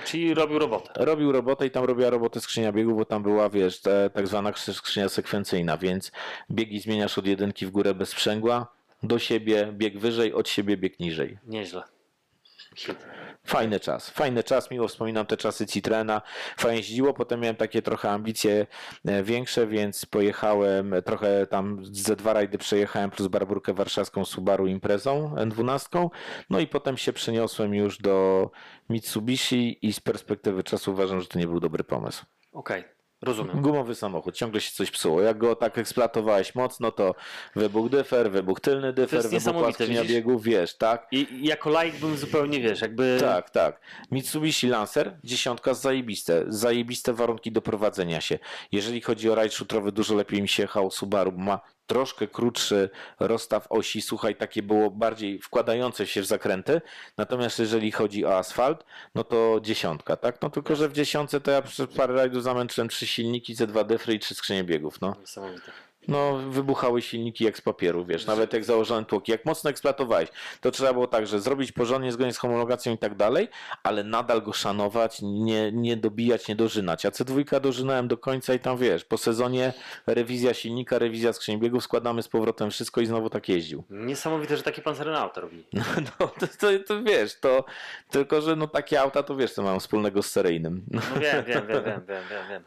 [0.06, 1.06] Czyli robił robotę.
[1.06, 4.54] Robił robotę i tam robiła robotę skrzynia biegów, bo tam była, wiesz, te, tak zwana
[4.54, 6.12] skrzynia sekwencyjna, więc
[6.52, 8.68] biegi zmieniasz od jedynki w górę bez sprzęgła,
[9.04, 11.38] do siebie bieg wyżej, od siebie bieg niżej.
[11.48, 11.84] Nieźle.
[12.76, 13.08] Hit.
[13.46, 16.22] Fajny czas, fajny czas, miło wspominam te czasy Citrena,
[16.58, 18.68] fajnie jeździło, potem miałem takie trochę ambicje
[19.06, 24.68] e, większe, więc pojechałem, e, trochę tam ze dwa rajdy przejechałem plus barburkę warszawską Subaru
[24.68, 26.10] Imprezą N12,
[26.50, 28.50] no i potem się przeniosłem już do
[28.90, 32.26] Mitsubishi i z perspektywy czasu uważam, że to nie był dobry pomysł.
[32.52, 32.84] Okej,
[33.26, 33.62] rozumiem.
[33.62, 35.22] Gumowy samochód, ciągle się coś psuło.
[35.22, 37.16] Jak go tak eksploatowałeś mocno, to
[37.56, 39.24] wybuch dyfer, wybuch tylny dyfer,
[39.74, 40.16] skrzynia widzisz?
[40.16, 41.08] biegów, wiesz, tak?
[41.12, 43.18] I jako laik bym zupełnie, wiesz, jakby...
[43.20, 43.82] Tak, tak.
[44.12, 46.44] Mitsubishi Lancer, dziesiątka zajebiste.
[46.48, 48.40] Zajebiste warunki do prowadzenia się.
[48.72, 52.90] Jeżeli chodzi o rajd szutrowy, dużo lepiej mi się jechało Subaru, ma troszkę krótszy
[53.20, 54.02] rozstaw osi.
[54.02, 56.82] Słuchaj, takie było bardziej wkładające się w zakręty.
[57.18, 58.86] Natomiast jeżeli chodzi o asfalt,
[59.16, 60.42] no to dziesiątka, tak?
[60.42, 63.84] No tylko, że w dziesiątce to ja przez parę rajdów zamęczyłem trzy silniki, ze dwa
[63.84, 65.16] defry i trzy skrzynie biegów, no.
[65.20, 65.72] Niesamowite.
[66.08, 69.32] No, wybuchały silniki jak z papieru, wiesz, nawet jak założyłem tłoki.
[69.32, 70.30] Jak mocno eksploatowałeś,
[70.62, 73.48] to trzeba było tak, że zrobić porządnie, zgodnie z homologacją i tak dalej,
[73.84, 77.06] ale nadal go szanować, nie, nie dobijać, nie dożynać.
[77.06, 79.74] A C2 dożynałem do końca i tam wiesz, po sezonie
[80.08, 83.84] rewizja silnika, rewizja skrzyni biegów, składamy z powrotem wszystko i znowu tak jeździł.
[83.90, 85.64] Niesamowite, że taki pan Serenauta robi.
[86.20, 87.66] No, to, to, to wiesz, to
[88.10, 90.86] tylko, że no takie auta to wiesz, co mają wspólnego z seryjnym.
[90.92, 92.64] No, No wiem, wiem, wiem, wiem, wiem, wiem, wiem.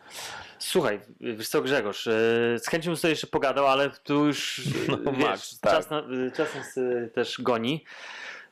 [0.59, 2.11] Słuchaj, wiesz co Grzegorz, e,
[2.59, 4.63] z chęcią bym sobie jeszcze pogadał, ale tu już e,
[5.05, 5.73] No, wiesz, Max, tak.
[5.73, 7.85] czas, na, e, czas nas e, też goni.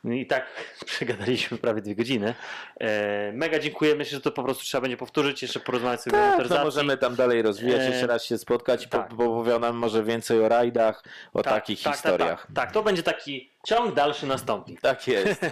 [0.05, 0.47] No I tak
[0.87, 2.35] przegadaliśmy prawie dwie godziny.
[2.81, 6.20] E, mega dziękuję, myślę, że to po prostu trzeba będzie powtórzyć, jeszcze porozmawiać sobie o
[6.20, 6.65] tak, no motoryzacji.
[6.65, 9.09] możemy tam dalej rozwijać, E, jeszcze raz się spotkać i tak.
[9.09, 11.05] po, może więcej o rajdach,
[11.35, 12.41] o Tak, takich tak, historiach.
[12.41, 14.78] Tak, tak, tak, to będzie taki ciąg dalszy nastąpi.
[14.83, 15.41] Tak jest.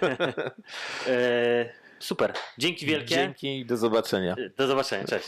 [1.09, 1.69] E,
[1.99, 3.15] super, dzięki wielkie.
[3.15, 4.35] Dzięki i do zobaczenia.
[4.57, 5.27] Do zobaczenia, cześć.